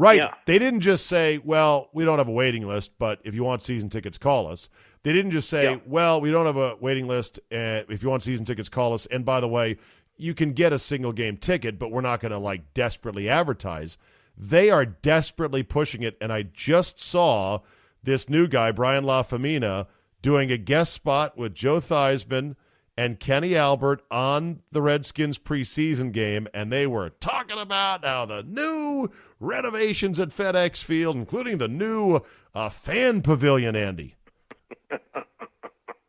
Right. 0.00 0.16
Yeah. 0.16 0.34
They 0.46 0.58
didn't 0.58 0.80
just 0.80 1.06
say, 1.06 1.38
well, 1.44 1.90
we 1.92 2.06
don't 2.06 2.16
have 2.18 2.28
a 2.28 2.32
waiting 2.32 2.66
list, 2.66 2.92
but 2.98 3.20
if 3.22 3.34
you 3.34 3.44
want 3.44 3.62
season 3.62 3.90
tickets, 3.90 4.16
call 4.16 4.46
us. 4.48 4.70
They 5.02 5.12
didn't 5.12 5.30
just 5.30 5.48
say, 5.50 5.64
Yeah. 5.64 5.76
well, 5.86 6.20
we 6.22 6.30
don't 6.30 6.46
have 6.46 6.56
a 6.56 6.76
waiting 6.80 7.06
list. 7.06 7.38
And 7.50 7.84
if 7.90 8.02
you 8.02 8.08
want 8.08 8.22
season 8.22 8.46
tickets, 8.46 8.70
call 8.70 8.94
us. 8.94 9.04
And 9.06 9.24
by 9.26 9.40
the 9.40 9.48
way, 9.48 9.76
you 10.16 10.34
can 10.34 10.52
get 10.54 10.72
a 10.72 10.78
single 10.78 11.12
game 11.12 11.36
ticket, 11.36 11.78
but 11.78 11.90
we're 11.90 12.00
not 12.00 12.20
going 12.20 12.32
to 12.32 12.38
like 12.38 12.72
desperately 12.72 13.28
advertise. 13.28 13.98
They 14.38 14.70
are 14.70 14.86
desperately 14.86 15.62
pushing 15.62 16.02
it. 16.02 16.16
And 16.20 16.32
I 16.32 16.44
just 16.44 16.98
saw 16.98 17.60
this 18.02 18.28
new 18.30 18.48
guy, 18.48 18.72
Brian 18.72 19.04
Lafemina, 19.04 19.86
doing 20.22 20.50
a 20.50 20.56
guest 20.56 20.94
spot 20.94 21.36
with 21.36 21.54
Joe 21.54 21.80
Theismann 21.80 22.56
and 23.00 23.18
Kenny 23.18 23.56
Albert 23.56 24.02
on 24.10 24.60
the 24.72 24.82
Redskins 24.82 25.38
preseason 25.38 26.12
game, 26.12 26.46
and 26.52 26.70
they 26.70 26.86
were 26.86 27.08
talking 27.08 27.58
about 27.58 28.04
how 28.04 28.26
the 28.26 28.42
new 28.42 29.08
renovations 29.40 30.20
at 30.20 30.28
FedEx 30.28 30.84
Field, 30.84 31.16
including 31.16 31.56
the 31.56 31.66
new 31.66 32.20
uh, 32.54 32.68
fan 32.68 33.22
pavilion, 33.22 33.74
Andy. 33.74 34.16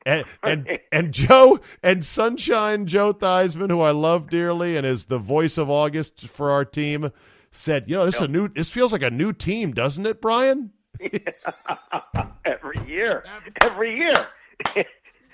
And, 0.04 0.26
and 0.42 0.80
and 0.92 1.14
Joe 1.14 1.60
and 1.84 2.04
Sunshine 2.04 2.88
Joe 2.88 3.14
Theismann, 3.14 3.70
who 3.70 3.82
I 3.82 3.92
love 3.92 4.32
dearly 4.32 4.76
and 4.76 4.84
is 4.84 5.06
the 5.06 5.20
voice 5.20 5.60
of 5.60 5.70
August 5.70 6.28
for 6.28 6.50
our 6.50 6.66
team, 6.66 7.12
said, 7.52 7.88
"You 7.88 7.98
know, 7.98 8.06
this 8.08 8.16
is 8.16 8.22
a 8.22 8.28
new. 8.28 8.48
This 8.48 8.72
feels 8.72 8.94
like 8.94 9.04
a 9.04 9.12
new 9.12 9.32
team, 9.32 9.74
doesn't 9.74 10.08
it, 10.08 10.20
Brian?" 10.20 10.72
every 12.46 12.80
year, 12.88 13.24
every 13.62 13.96
year. 13.96 14.26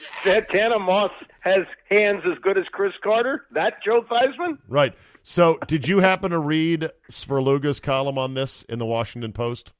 Santana 0.24 0.80
Moss 0.80 1.12
has 1.42 1.62
hands 1.90 2.24
as 2.26 2.38
good 2.42 2.58
as 2.58 2.66
Cris 2.72 2.94
Carter. 3.04 3.46
That 3.52 3.84
Joe 3.84 4.04
Theismann? 4.04 4.58
Right. 4.68 4.94
So, 5.24 5.58
did 5.68 5.88
you 5.88 6.00
happen 6.00 6.32
to 6.32 6.40
read 6.40 6.90
Svrluga's 7.12 7.80
column 7.80 8.18
on 8.18 8.34
this 8.34 8.64
in 8.64 8.80
the 8.80 8.86
Washington 8.86 9.34
Post? 9.34 9.74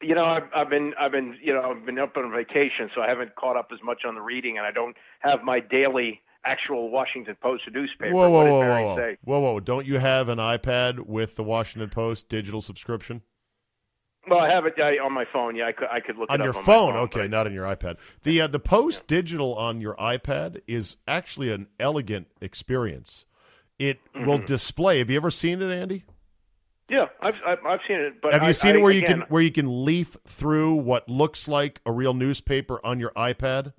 You 0.00 0.14
know, 0.14 0.24
I've, 0.24 0.44
I've 0.54 0.70
been, 0.70 0.94
I've 0.98 1.10
been, 1.10 1.36
you 1.42 1.52
know, 1.52 1.62
I've 1.62 1.84
been 1.84 1.98
up 1.98 2.16
on 2.16 2.30
vacation, 2.30 2.88
so 2.94 3.00
I 3.00 3.08
haven't 3.08 3.34
caught 3.34 3.56
up 3.56 3.70
as 3.72 3.80
much 3.82 4.02
on 4.06 4.14
the 4.14 4.20
reading, 4.20 4.56
and 4.56 4.64
I 4.64 4.70
don't 4.70 4.96
have 5.20 5.42
my 5.42 5.58
daily 5.58 6.20
actual 6.44 6.90
Washington 6.90 7.36
Post 7.42 7.64
newspaper. 7.72 8.14
Whoa, 8.14 8.30
whoa, 8.30 8.44
whoa, 8.44 8.60
whoa, 8.60 8.86
whoa, 8.86 8.96
say? 8.96 9.16
whoa, 9.24 9.40
whoa! 9.40 9.60
Don't 9.60 9.86
you 9.86 9.98
have 9.98 10.28
an 10.28 10.38
iPad 10.38 11.00
with 11.00 11.34
the 11.34 11.42
Washington 11.42 11.90
Post 11.90 12.28
digital 12.28 12.60
subscription 12.60 13.22
Well, 14.28 14.40
I 14.40 14.50
have 14.50 14.66
it 14.66 14.74
uh, 14.78 15.04
on 15.04 15.12
my 15.12 15.24
phone. 15.32 15.56
Yeah, 15.56 15.66
I 15.66 15.72
could, 15.72 15.88
I 15.90 16.00
could 16.00 16.16
look 16.16 16.30
on 16.30 16.40
it 16.40 16.44
your 16.44 16.50
up 16.50 16.56
on 16.58 16.64
phone? 16.64 16.88
My 16.90 16.96
phone 16.96 17.04
okay, 17.04 17.20
but- 17.22 17.30
not 17.30 17.46
on 17.46 17.52
your 17.52 17.64
iPad. 17.66 17.96
The 18.22 18.42
uh, 18.42 18.46
the 18.48 18.58
Post 18.60 19.06
digital 19.06 19.54
on 19.56 19.80
your 19.80 19.94
iPad 19.96 20.60
is 20.66 20.96
actually 21.06 21.50
an 21.52 21.66
elegant 21.80 22.26
experience. 22.40 23.24
It 23.78 23.98
Mm-hmm. 24.14 24.26
will 24.26 24.38
display. 24.38 24.98
Have 24.98 25.10
you 25.10 25.16
ever 25.16 25.30
seen 25.30 25.62
it, 25.62 25.70
Andy? 25.72 26.04
Yeah, 26.90 27.04
I've, 27.20 27.34
I've, 27.46 27.58
I've 27.66 27.80
seen 27.86 27.98
it. 28.00 28.20
But 28.22 28.32
Have 28.32 28.42
you 28.42 28.48
I- 28.48 28.52
seen 28.52 28.74
I- 28.74 28.78
it 28.78 28.82
where 28.82 28.90
you 28.92 28.98
again, 29.04 29.20
can 29.20 29.28
where 29.28 29.42
you 29.42 29.52
can 29.52 29.84
leaf 29.84 30.16
through 30.26 30.74
what 30.74 31.08
looks 31.08 31.46
like 31.48 31.80
a 31.86 31.92
real 31.92 32.14
newspaper 32.14 32.80
on 32.84 32.98
your 32.98 33.10
iPad? 33.10 33.72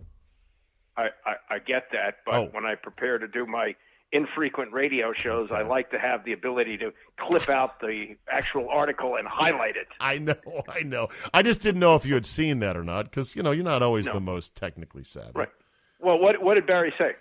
I, 0.96 1.08
I, 1.26 1.34
I 1.56 1.60
get 1.60 1.86
that, 1.94 2.16
but 2.26 2.34
Oh. 2.36 2.50
when 2.52 2.66
I 2.66 2.76
prepare 2.76 3.18
to 3.18 3.28
do 3.28 3.46
my 3.46 3.74
infrequent 4.12 4.74
radio 4.74 5.14
shows, 5.14 5.50
I 5.52 5.62
like 5.62 5.92
to 5.92 6.00
have 6.00 6.26
the 6.26 6.34
ability 6.34 6.78
to 6.80 6.92
clip 7.18 7.50
out 7.50 7.80
the 7.80 8.16
actual 8.32 8.68
article 8.70 9.16
and 9.16 9.28
highlight 9.28 9.76
it. 9.76 9.88
I 10.00 10.18
know, 10.18 10.36
I 10.68 10.82
know. 10.82 11.10
I 11.34 11.42
just 11.44 11.62
didn't 11.62 11.80
know 11.80 11.96
if 11.96 12.06
you 12.06 12.14
had 12.16 12.26
seen 12.26 12.60
that 12.60 12.76
or 12.76 12.84
not, 12.84 13.06
because 13.06 13.36
you 13.36 13.44
know 13.44 13.52
you're 13.52 13.64
not 13.64 13.82
always 13.84 14.08
No. 14.08 14.14
the 14.14 14.20
most 14.20 14.56
technically 14.56 15.04
savvy. 15.04 15.32
Right. 15.36 15.50
Well, 16.00 16.20
what 16.20 16.42
what 16.42 16.56
did 16.56 16.66
Barry 16.66 16.94
say? 16.98 17.12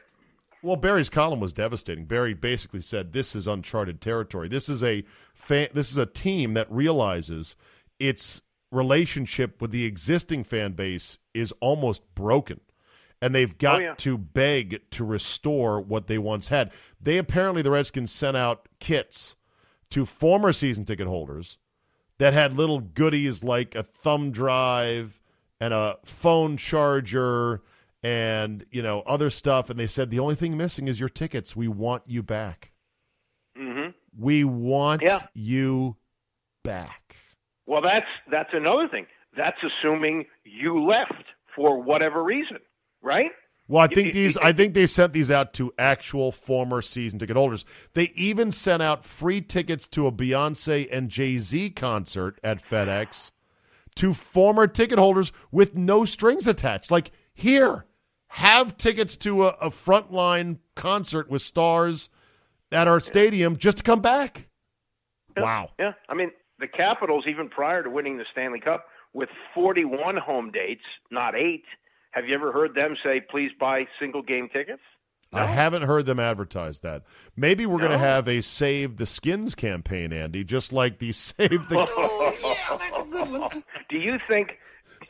Well, 0.63 0.77
Barry's 0.77 1.09
column 1.09 1.39
was 1.39 1.53
devastating. 1.53 2.07
Barry 2.07 2.35
basically 2.35 2.81
said 2.81 3.13
this 3.13 3.37
is 3.37 3.47
uncharted 3.47 4.01
territory. 4.01 4.49
This 4.49 4.69
is 4.69 4.83
a 4.83 5.05
fan, 5.35 5.69
this 5.73 5.91
is 5.93 5.97
a 5.99 6.07
team 6.07 6.55
that 6.55 6.71
realizes 6.71 7.55
its 8.01 8.41
relationship 8.73 9.61
with 9.63 9.71
the 9.71 9.85
existing 9.85 10.45
fan 10.45 10.73
base 10.73 11.19
is 11.35 11.53
almost 11.61 12.03
broken. 12.15 12.61
And 13.21 13.35
they've 13.35 13.57
got 13.59 13.81
Oh, 13.81 13.85
yeah. 13.85 13.95
to 13.99 14.17
beg 14.17 14.81
to 14.93 15.05
restore 15.05 15.81
what 15.81 16.07
they 16.07 16.19
once 16.19 16.49
had. 16.49 16.71
They 17.01 17.19
apparently 17.19 17.63
the 17.63 17.71
Redskins 17.73 18.13
sent 18.13 18.37
out 18.37 18.69
kits 18.79 19.35
to 19.91 20.07
former 20.07 20.53
season 20.53 20.85
ticket 20.85 21.07
holders 21.09 21.59
that 22.19 22.33
had 22.33 22.55
little 22.55 22.81
goodies 22.81 23.43
like 23.43 23.75
a 23.75 23.83
thumb 23.83 24.31
drive 24.31 25.21
and 25.61 25.75
a 25.75 25.97
phone 26.05 26.57
charger 26.57 27.63
and 28.05 28.65
you 28.71 28.81
know 28.83 29.01
other 29.07 29.29
stuff 29.31 29.71
and 29.71 29.81
they 29.81 29.87
said 29.89 30.09
the 30.11 30.21
only 30.21 30.37
thing 30.37 30.57
missing 30.57 30.87
is 30.87 31.01
your 31.01 31.09
tickets 31.09 31.57
we 31.57 31.67
want 31.67 32.01
you 32.07 32.23
back 32.23 32.71
hmm 33.57 33.89
we 34.17 34.45
want 34.45 35.03
Yeah. 35.03 35.23
you 35.35 35.97
back 36.63 37.17
Well, 37.67 37.83
that's 37.83 38.07
that's 38.31 38.51
another 38.53 38.87
thing. 38.89 39.07
That's 39.37 39.59
assuming 39.63 40.27
you 40.45 40.85
left 40.85 41.25
for 41.57 41.81
whatever 41.83 42.23
reason, 42.23 42.59
right? 43.09 43.31
well 43.67 43.83
i 43.83 43.87
think 43.87 44.13
these 44.13 44.37
i 44.39 44.53
think 44.53 44.75
they 44.75 44.87
sent 44.87 45.13
these 45.13 45.31
out 45.31 45.53
to 45.53 45.73
actual 45.79 46.31
former 46.33 46.81
season 46.81 47.19
ticket 47.19 47.37
holders 47.37 47.65
they 47.95 48.13
even 48.15 48.51
sent 48.53 48.83
out 48.83 49.05
free 49.05 49.41
tickets 49.41 49.87
to 49.87 50.07
a 50.07 50.13
beyonce 50.13 50.89
and 50.93 51.09
jay-z 51.09 51.71
concert 51.71 52.39
at 52.43 52.63
fedex 52.63 53.31
to 53.95 54.15
former 54.15 54.67
ticket 54.67 54.99
holders 54.99 55.33
with 55.51 55.75
no 55.75 56.05
strings 56.05 56.47
attached 56.47 56.91
like 56.91 57.11
here 57.35 57.85
have 58.29 58.77
tickets 58.77 59.17
to 59.17 59.45
a, 59.45 59.49
a 59.61 59.71
frontline 59.71 60.59
concert 60.75 61.31
with 61.31 61.43
stars 61.43 62.11
at 62.71 62.87
our 62.87 63.01
stadium 63.01 63.57
just 63.57 63.79
to 63.79 63.83
come 63.83 64.01
back 64.01 64.47
Yeah. 65.37 65.43
wow 65.43 65.71
Yeah, 65.79 65.93
I 66.09 66.15
mean 66.15 66.31
the 66.59 66.67
Capitals, 66.67 67.25
even 67.29 67.49
prior 67.49 67.83
to 67.83 67.91
winning 67.91 68.19
the 68.19 68.25
Stanley 68.33 68.61
Cup, 68.61 68.87
with 69.13 69.29
41 69.55 70.17
home 70.17 70.51
dates, 70.51 70.83
not 71.11 71.35
eight. 71.35 71.65
Have 72.13 72.27
you 72.27 72.35
ever 72.35 72.53
heard 72.53 72.75
them 72.75 72.97
say, 73.05 73.21
"Please 73.21 73.51
buy 73.59 73.87
single 74.01 74.23
game 74.23 74.49
tickets"? 74.53 74.83
I 75.33 75.45
haven't 75.45 75.83
heard 75.83 76.07
them 76.07 76.19
advertise 76.19 76.81
that. 76.81 77.03
Maybe 77.37 77.67
we're 77.67 77.81
going 77.81 77.91
to 77.91 77.99
have 77.99 78.27
a 78.29 78.41
Save 78.41 78.97
the 78.97 79.05
Skins 79.05 79.55
campaign, 79.55 80.11
Andy, 80.11 80.43
just 80.43 80.73
like 80.73 80.99
the 81.01 81.13
Save 81.13 81.69
the. 81.69 81.87
Oh, 81.91 82.35
yeah, 82.43 82.79
that's 82.79 82.99
a 83.01 83.05
good 83.05 83.31
one. 83.31 83.65
Do 83.91 83.99
you 83.99 84.19
think? 84.29 84.53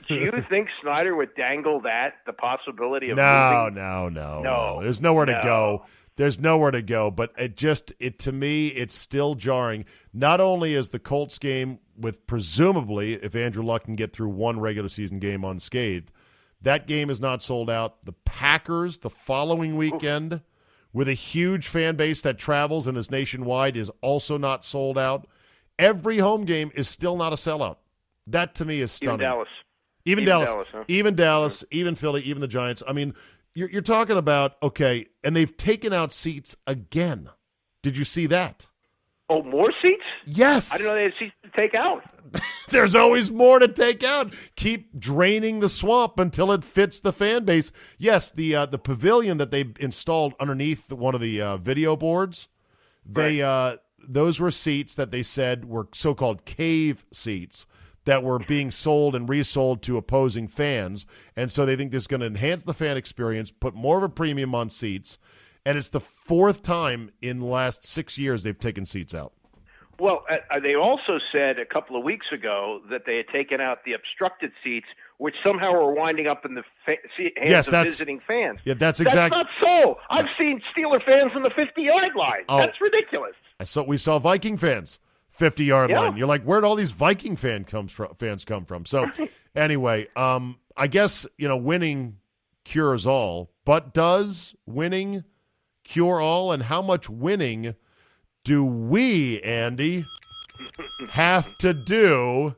Do 0.08 0.16
you 0.16 0.32
think 0.50 0.68
Snyder 0.82 1.14
would 1.14 1.34
dangle 1.37 1.80
that 1.82 2.14
the 2.26 2.32
possibility 2.32 3.11
of 3.11 3.16
no, 3.16 3.68
moving? 3.68 3.74
no, 3.76 4.08
no, 4.08 4.40
No. 4.42 4.80
There's 4.82 5.00
nowhere 5.00 5.26
to 5.26 5.40
go. 5.44 5.84
There's 6.16 6.40
nowhere 6.40 6.72
to 6.72 6.82
go. 6.82 7.12
But 7.12 7.32
it 7.38 7.56
just, 7.56 7.92
it 8.00 8.18
to 8.20 8.32
me, 8.32 8.68
it's 8.68 8.94
still 8.96 9.37
jarring. 9.37 9.84
Not 10.12 10.40
only 10.40 10.74
is 10.74 10.88
the 10.88 10.98
Colts 10.98 11.38
game 11.38 11.78
with 11.96 12.26
presumably, 12.26 13.14
if 13.14 13.37
Andrew 13.37 13.62
Luck 13.62 13.84
can 13.84 13.94
get 13.94 14.12
through 14.12 14.30
one 14.30 14.58
regular 14.58 14.88
season 14.88 15.20
game 15.20 15.44
unscathed, 15.44 16.11
that 16.62 16.86
game 16.86 17.10
is 17.10 17.20
not 17.20 17.42
sold 17.42 17.70
out. 17.70 18.04
The 18.04 18.12
Packers 18.12 18.98
the 18.98 19.10
following 19.10 19.76
weekend 19.76 20.40
with 20.92 21.08
a 21.08 21.14
huge 21.14 21.68
fan 21.68 21.96
base 21.96 22.22
that 22.22 22.38
travels 22.38 22.86
and 22.86 22.96
is 22.96 23.10
nationwide 23.10 23.76
is 23.76 23.90
also 24.00 24.36
not 24.36 24.64
sold 24.64 24.98
out. 24.98 25.26
Every 25.78 26.18
home 26.18 26.44
game 26.44 26.72
is 26.74 26.88
still 26.88 27.16
not 27.16 27.32
a 27.32 27.36
sellout. 27.36 27.76
That 28.26 28.54
to 28.56 28.64
me 28.64 28.80
is 28.80 28.92
stunning. 28.92 29.20
Even. 29.20 29.30
Dallas. 29.30 29.48
Even, 30.04 30.22
Even 30.22 30.24
Dallas, 30.24 30.50
Dallas, 30.50 30.68
huh? 30.72 30.84
even 30.88 31.16
Dallas, 31.16 31.64
even 31.70 31.94
Philly, 31.94 32.22
even 32.22 32.40
the 32.40 32.48
Giants. 32.48 32.82
I 32.88 32.92
mean, 32.92 33.12
you're, 33.54 33.68
you're 33.70 33.82
talking 33.82 34.16
about 34.16 34.56
okay, 34.62 35.06
and 35.22 35.36
they've 35.36 35.54
taken 35.56 35.92
out 35.92 36.12
seats 36.12 36.56
again. 36.66 37.28
Did 37.82 37.96
you 37.96 38.04
see 38.04 38.26
that? 38.26 38.66
Oh, 39.30 39.42
more 39.42 39.70
seats? 39.82 40.02
Yes. 40.24 40.72
I 40.72 40.78
didn't 40.78 40.88
know 40.88 40.96
they 40.96 41.02
had 41.04 41.12
seats 41.18 41.34
to 41.42 41.50
take 41.50 41.74
out. 41.74 42.02
There's 42.70 42.94
always 42.94 43.30
more 43.30 43.58
to 43.58 43.68
take 43.68 44.02
out. 44.02 44.34
Keep 44.56 44.98
draining 44.98 45.60
the 45.60 45.68
swamp 45.68 46.18
until 46.18 46.50
it 46.52 46.64
fits 46.64 47.00
the 47.00 47.12
fan 47.12 47.44
base. 47.44 47.72
Yes, 47.98 48.30
the 48.30 48.54
uh, 48.54 48.66
the 48.66 48.78
pavilion 48.78 49.38
that 49.38 49.50
they 49.50 49.66
installed 49.80 50.34
underneath 50.40 50.90
one 50.90 51.14
of 51.14 51.20
the 51.20 51.40
uh, 51.40 51.56
video 51.58 51.96
boards, 51.96 52.48
they 53.04 53.42
uh, 53.42 53.76
those 54.06 54.40
were 54.40 54.50
seats 54.50 54.94
that 54.94 55.10
they 55.10 55.22
said 55.22 55.64
were 55.66 55.88
so-called 55.92 56.44
cave 56.44 57.04
seats 57.12 57.66
that 58.04 58.22
were 58.22 58.38
being 58.38 58.70
sold 58.70 59.14
and 59.14 59.28
resold 59.28 59.82
to 59.82 59.98
opposing 59.98 60.48
fans, 60.48 61.04
and 61.36 61.52
so 61.52 61.66
they 61.66 61.76
think 61.76 61.92
this 61.92 62.04
is 62.04 62.06
going 62.06 62.20
to 62.20 62.26
enhance 62.26 62.62
the 62.62 62.72
fan 62.72 62.96
experience, 62.96 63.50
put 63.50 63.74
more 63.74 63.98
of 63.98 64.02
a 64.02 64.08
premium 64.08 64.54
on 64.54 64.70
seats, 64.70 65.18
and 65.68 65.76
it's 65.76 65.90
the 65.90 66.00
fourth 66.00 66.62
time 66.62 67.11
in 67.20 67.40
the 67.40 67.44
last 67.44 67.85
six 67.85 68.16
years 68.16 68.42
they've 68.42 68.59
taken 68.59 68.87
seats 68.87 69.14
out. 69.14 69.33
Well, 70.00 70.24
uh, 70.31 70.61
they 70.61 70.74
also 70.76 71.18
said 71.33 71.59
a 71.59 71.66
couple 71.66 71.96
of 71.96 72.04
weeks 72.04 72.26
ago 72.33 72.81
that 72.88 73.02
they 73.04 73.16
had 73.16 73.26
taken 73.28 73.61
out 73.61 73.85
the 73.85 73.92
obstructed 73.94 74.52
seats, 74.64 74.87
which 75.18 75.35
somehow 75.44 75.72
were 75.72 75.92
winding 75.92 76.26
up 76.28 76.46
in 76.46 76.54
the 76.54 76.62
fa- 76.87 76.96
hands 77.16 77.33
Yes, 77.50 77.68
of 77.68 77.85
visiting 77.85 78.20
fans. 78.26 78.61
Yeah, 78.64 78.74
that's 78.74 78.98
That's 78.98 79.00
exactly. 79.11 79.37
not 79.38 79.48
so. 79.61 79.98
I've 80.09 80.28
seen 80.38 80.62
Steeler 80.74 81.04
fans 81.04 81.33
on 81.35 81.42
the 81.42 81.50
50 81.50 81.83
yard 81.83 82.14
line. 82.16 82.44
Oh. 82.48 82.59
That's 82.59 82.81
ridiculous. 82.81 83.35
I 83.61 83.64
saw 83.64 83.83
we 83.83 83.96
saw 83.98 84.18
Viking 84.20 84.57
fans, 84.57 85.00
fifty 85.33 85.64
yard 85.64 85.90
Yeah. 85.90 86.00
line. 86.00 86.16
You're 86.16 86.28
like, 86.28 86.44
where'd 86.44 86.62
all 86.64 86.76
these 86.76 86.92
Viking 86.92 87.35
fan 87.37 87.64
comes 87.64 87.90
from? 87.92 88.14
Fans 88.14 88.44
come 88.44 88.64
from. 88.64 88.87
So, 88.87 89.04
anyway, 89.57 90.07
um, 90.14 90.59
I 90.76 90.87
guess 90.87 91.26
you 91.38 91.48
know, 91.48 91.57
winning 91.57 92.18
cures 92.64 93.04
all, 93.04 93.50
but 93.64 93.92
does 93.92 94.54
winning 94.64 95.24
cure 95.88 96.20
all? 96.20 96.53
And 96.53 96.62
how 96.62 96.83
much 96.83 97.09
winning 97.09 97.74
do 98.44 98.64
we, 98.64 99.40
Andy, 99.42 100.05
have 101.11 101.57
to 101.59 101.72
do 101.74 102.55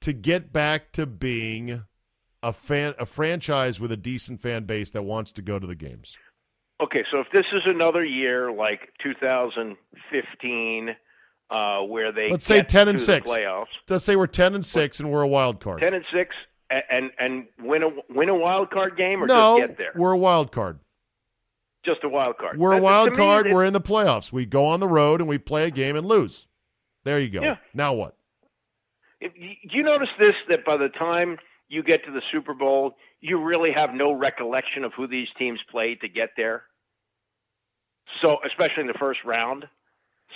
to 0.00 0.12
get 0.12 0.52
back 0.52 0.92
to 0.92 1.06
being 1.06 1.84
a 2.42 2.52
fan 2.52 2.94
a 2.98 3.06
franchise 3.06 3.80
with 3.80 3.90
a 3.90 3.96
decent 3.96 4.40
fan 4.40 4.64
base 4.64 4.90
that 4.92 5.02
wants 5.02 5.32
to 5.32 5.42
go 5.42 5.58
to 5.58 5.66
the 5.66 5.74
games? 5.74 6.16
Okay, 6.80 7.04
so 7.10 7.18
if 7.20 7.26
this 7.32 7.46
is 7.52 7.62
another 7.66 8.04
year 8.04 8.52
like 8.52 8.92
2015 9.02 10.96
uh, 11.50 11.80
where 11.80 12.12
they 12.12 12.30
let's 12.30 12.46
say 12.46 12.62
ten 12.62 12.88
and 12.88 13.00
six 13.00 13.28
playoffs. 13.28 13.66
Let's 13.88 14.04
say 14.04 14.16
we're 14.16 14.26
ten 14.26 14.54
and 14.54 14.64
six 14.64 15.00
and 15.00 15.10
we're 15.10 15.22
a 15.22 15.28
wild 15.28 15.60
card. 15.60 15.80
Ten 15.80 15.94
and 15.94 16.04
six 16.12 16.36
and 16.70 16.82
and, 16.90 17.10
and 17.18 17.46
win 17.60 17.82
a 17.82 17.88
win 18.10 18.28
a 18.28 18.34
wild 18.34 18.70
card 18.70 18.96
game 18.96 19.22
or 19.22 19.26
no, 19.26 19.58
just 19.58 19.68
get 19.68 19.78
there. 19.78 19.92
We're 19.96 20.12
a 20.12 20.18
wild 20.18 20.52
card. 20.52 20.78
Just 21.88 22.04
a 22.04 22.08
wild 22.08 22.36
card. 22.36 22.58
We're 22.58 22.72
a 22.72 22.82
wild 22.82 23.14
card. 23.14 23.46
Me, 23.46 23.54
we're 23.54 23.64
in 23.64 23.72
the 23.72 23.80
playoffs. 23.80 24.30
We 24.30 24.44
go 24.44 24.66
on 24.66 24.78
the 24.78 24.86
road 24.86 25.22
and 25.22 25.28
we 25.28 25.38
play 25.38 25.64
a 25.64 25.70
game 25.70 25.96
and 25.96 26.06
lose. 26.06 26.46
There 27.04 27.18
you 27.18 27.30
go. 27.30 27.40
Yeah. 27.40 27.56
Now 27.72 27.94
what? 27.94 28.14
If, 29.22 29.32
do 29.32 29.74
you 29.74 29.82
notice 29.82 30.10
this? 30.20 30.34
That 30.50 30.66
by 30.66 30.76
the 30.76 30.90
time 30.90 31.38
you 31.68 31.82
get 31.82 32.04
to 32.04 32.10
the 32.10 32.20
Super 32.30 32.52
Bowl, 32.52 32.96
you 33.22 33.42
really 33.42 33.72
have 33.72 33.94
no 33.94 34.12
recollection 34.12 34.84
of 34.84 34.92
who 34.92 35.06
these 35.06 35.28
teams 35.38 35.60
played 35.70 36.02
to 36.02 36.08
get 36.08 36.32
there. 36.36 36.64
So, 38.20 38.36
especially 38.46 38.82
in 38.82 38.86
the 38.86 38.98
first 38.98 39.20
round. 39.24 39.64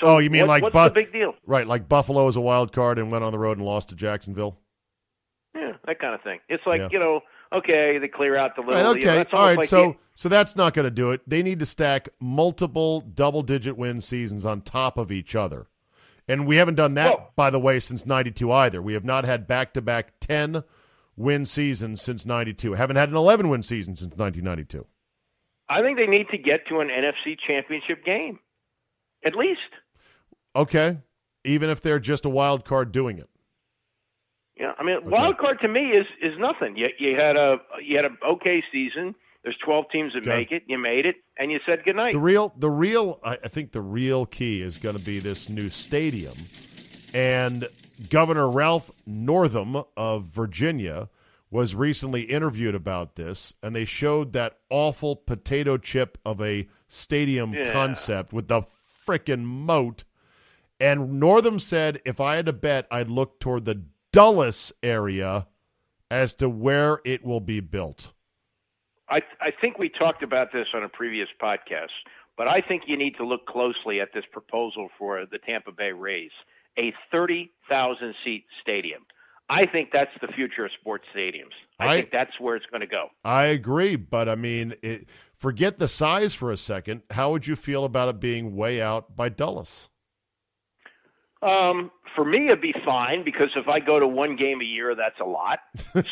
So 0.01 0.07
oh, 0.07 0.19
you 0.19 0.31
mean 0.31 0.43
what, 0.43 0.49
like 0.49 0.63
what's 0.63 0.73
Bu- 0.73 0.85
the 0.85 0.91
big 0.91 1.13
deal? 1.13 1.35
Right, 1.45 1.67
like 1.67 1.87
Buffalo 1.87 2.29
is 2.29 2.37
a 2.37 2.41
wild 2.41 2.73
card 2.73 2.99
and 2.99 3.13
went 3.13 3.25
on 3.25 3.33
the 3.33 3.39
road 3.39 3.59
and 3.59 3.67
lost 3.67 3.91
to 3.91 3.95
Jacksonville. 3.95 4.57
Yeah, 5.55 5.73
that 5.85 5.99
kind 5.99 6.15
of 6.15 6.23
thing. 6.23 6.41
It's 6.49 6.65
like 6.65 6.81
yeah. 6.81 6.89
you 6.91 6.99
know, 6.99 7.21
okay, 7.53 7.99
they 7.99 8.09
clear 8.09 8.37
out 8.37 8.57
the 8.57 8.63
little. 8.63 8.75
Right, 8.75 8.87
okay, 8.99 9.19
you 9.19 9.25
know, 9.25 9.25
all 9.33 9.45
right. 9.47 9.59
like 9.59 9.69
so 9.69 9.93
the, 9.93 9.97
so 10.15 10.29
that's 10.29 10.57
not 10.57 10.75
going 10.75 10.85
to 10.85 10.91
do 10.91 11.11
it. 11.11 11.21
They 11.27 11.43
need 11.43 11.59
to 11.61 11.67
stack 11.67 12.09
multiple 12.21 13.01
double-digit 13.01 13.77
win 13.77 14.01
seasons 14.01 14.45
on 14.47 14.63
top 14.63 14.99
of 14.99 15.13
each 15.13 15.35
other, 15.35 15.67
and 16.29 16.47
we 16.47 16.57
haven't 16.57 16.77
done 16.77 16.95
that, 16.95 17.35
by 17.37 17.51
the 17.51 17.61
way, 17.61 17.81
since 17.81 18.07
'92 18.07 18.51
either. 18.51 18.83
We 18.83 18.95
have 18.95 19.05
not 19.05 19.25
had 19.25 19.47
back-to-back 19.47 20.15
ten 20.21 20.65
win 21.17 21.45
seasons 21.45 22.03
since 22.03 22.25
'92. 22.25 22.75
Haven't 22.75 22.97
had 22.97 23.09
an 23.09 23.17
11 23.17 23.49
win 23.49 23.63
season 23.63 23.97
since 23.97 24.17
1992. 24.17 24.87
I 25.69 25.81
think 25.81 25.97
they 25.97 26.07
need 26.07 26.29
to 26.31 26.39
get 26.39 26.67
to 26.69 26.81
an 26.81 26.89
NFC 26.89 27.37
Championship 27.47 28.05
game, 28.05 28.39
at 29.25 29.35
least. 29.35 29.61
Okay, 30.55 30.99
even 31.45 31.71
if 31.71 31.81
they're 31.81 31.99
just 31.99 32.27
a 32.27 32.29
wild 32.29 32.65
card 32.65 32.93
doing 32.93 33.19
it. 33.19 33.29
Yeah, 34.57 34.73
I 34.79 34.83
mean, 34.83 34.97
okay. 34.97 35.09
wild 35.09 35.39
card 35.39 35.61
to 35.61 35.69
me 35.69 35.91
is 35.91 36.07
is 36.21 36.39
nothing. 36.39 36.77
You 36.77 36.89
you 36.99 37.17
had 37.17 37.37
a 37.37 37.61
you 37.83 37.97
had 37.97 38.05
an 38.05 38.19
okay 38.27 38.63
season. 38.71 39.15
There's 39.43 39.57
12 39.65 39.87
teams 39.91 40.13
that 40.15 40.25
make 40.25 40.53
it. 40.53 40.63
You 40.69 40.79
made 40.79 41.05
it, 41.05 41.17
and 41.37 41.51
you 41.51 41.59
said 41.67 41.83
goodnight. 41.85 42.13
The 42.13 42.21
real, 42.21 42.55
the 42.57 42.71
real, 42.71 43.19
I 43.25 43.35
think 43.49 43.73
the 43.73 43.81
real 43.81 44.25
key 44.25 44.61
is 44.61 44.79
going 44.79 44.97
to 44.97 45.03
be 45.03 45.19
this 45.19 45.49
new 45.49 45.69
stadium, 45.69 46.37
and 47.13 47.69
Governor 48.09 48.49
Ralph 48.49 48.89
Northam 49.05 49.83
of 49.97 50.27
Virginia 50.27 51.09
was 51.51 51.75
recently 51.75 52.23
interviewed 52.23 52.75
about 52.75 53.17
this, 53.17 53.53
and 53.63 53.77
they 53.77 53.85
showed 53.85 54.33
that 54.33 54.59
awful 54.71 55.15
potato 55.15 55.77
chip 55.77 56.19
of 56.25 56.41
a 56.41 56.67
stadium 56.89 57.53
yeah. 57.53 57.73
concept 57.73 58.33
with 58.33 58.49
the 58.49 58.63
frickin' 59.07 59.45
moat. 59.45 60.05
And 60.81 61.21
Northam 61.21 61.59
said, 61.59 62.01
if 62.05 62.21
I 62.21 62.37
had 62.37 62.47
to 62.47 62.53
bet, 62.53 62.87
I'd 62.91 63.11
look 63.11 63.39
toward 63.39 63.67
the 63.67 63.83
Dulles 64.13 64.73
area 64.83 65.47
as 66.11 66.35
to 66.35 66.49
where 66.49 67.01
it 67.05 67.25
will 67.25 67.41
be 67.41 67.61
built. 67.61 68.13
I, 69.09 69.23
I 69.41 69.51
think 69.61 69.79
we 69.79 69.89
talked 69.89 70.23
about 70.23 70.53
this 70.53 70.69
on 70.75 70.83
a 70.85 70.89
previous 70.89 71.29
podcast, 71.43 71.89
but 72.37 72.49
I 72.49 72.61
think 72.61 72.83
you 72.87 72.97
need 72.97 73.17
to 73.17 73.27
look 73.27 73.47
closely 73.47 74.01
at 74.01 74.09
this 74.15 74.25
proposal 74.31 74.89
for 74.99 75.27
the 75.31 75.39
Tampa 75.39 75.73
Bay 75.73 75.93
Rays 75.93 76.31
a 76.79 76.93
30,000 77.11 78.15
seat 78.25 78.47
stadium. 78.63 79.03
I 79.49 79.67
think 79.67 79.91
that's 79.93 80.13
the 80.21 80.29
future 80.29 80.65
of 80.65 80.71
sports 80.81 81.05
stadiums. 81.15 81.53
I, 81.79 81.89
I 81.89 81.97
think 81.97 82.11
that's 82.11 82.41
where 82.41 82.57
it's 82.57 82.65
going 82.67 82.81
to 82.81 82.87
go. 82.87 83.09
I 83.25 83.47
agree, 83.47 83.97
but 83.97 84.29
I 84.29 84.35
mean, 84.35 84.75
it, 84.83 85.07
forget 85.37 85.79
the 85.79 85.89
size 85.89 86.35
for 86.35 86.51
a 86.51 86.57
second. 86.57 87.03
How 87.11 87.33
would 87.33 87.47
you 87.47 87.57
feel 87.57 87.85
about 87.85 88.09
it 88.09 88.21
being 88.21 88.57
way 88.57 88.81
out 88.81 89.15
by 89.15 89.29
Dulles? 89.29 89.91
Um, 91.43 91.91
for 92.15 92.25
me, 92.25 92.47
it'd 92.47 92.61
be 92.61 92.75
fine 92.85 93.25
because 93.25 93.49
if 93.57 93.69
I 93.69 93.81
go 93.81 93.99
to 93.99 94.07
one 94.07 94.37
game 94.37 94.61
a 94.61 94.65
year, 94.65 94.95
that's 94.95 95.19
a 95.21 95.25
lot. 95.25 95.61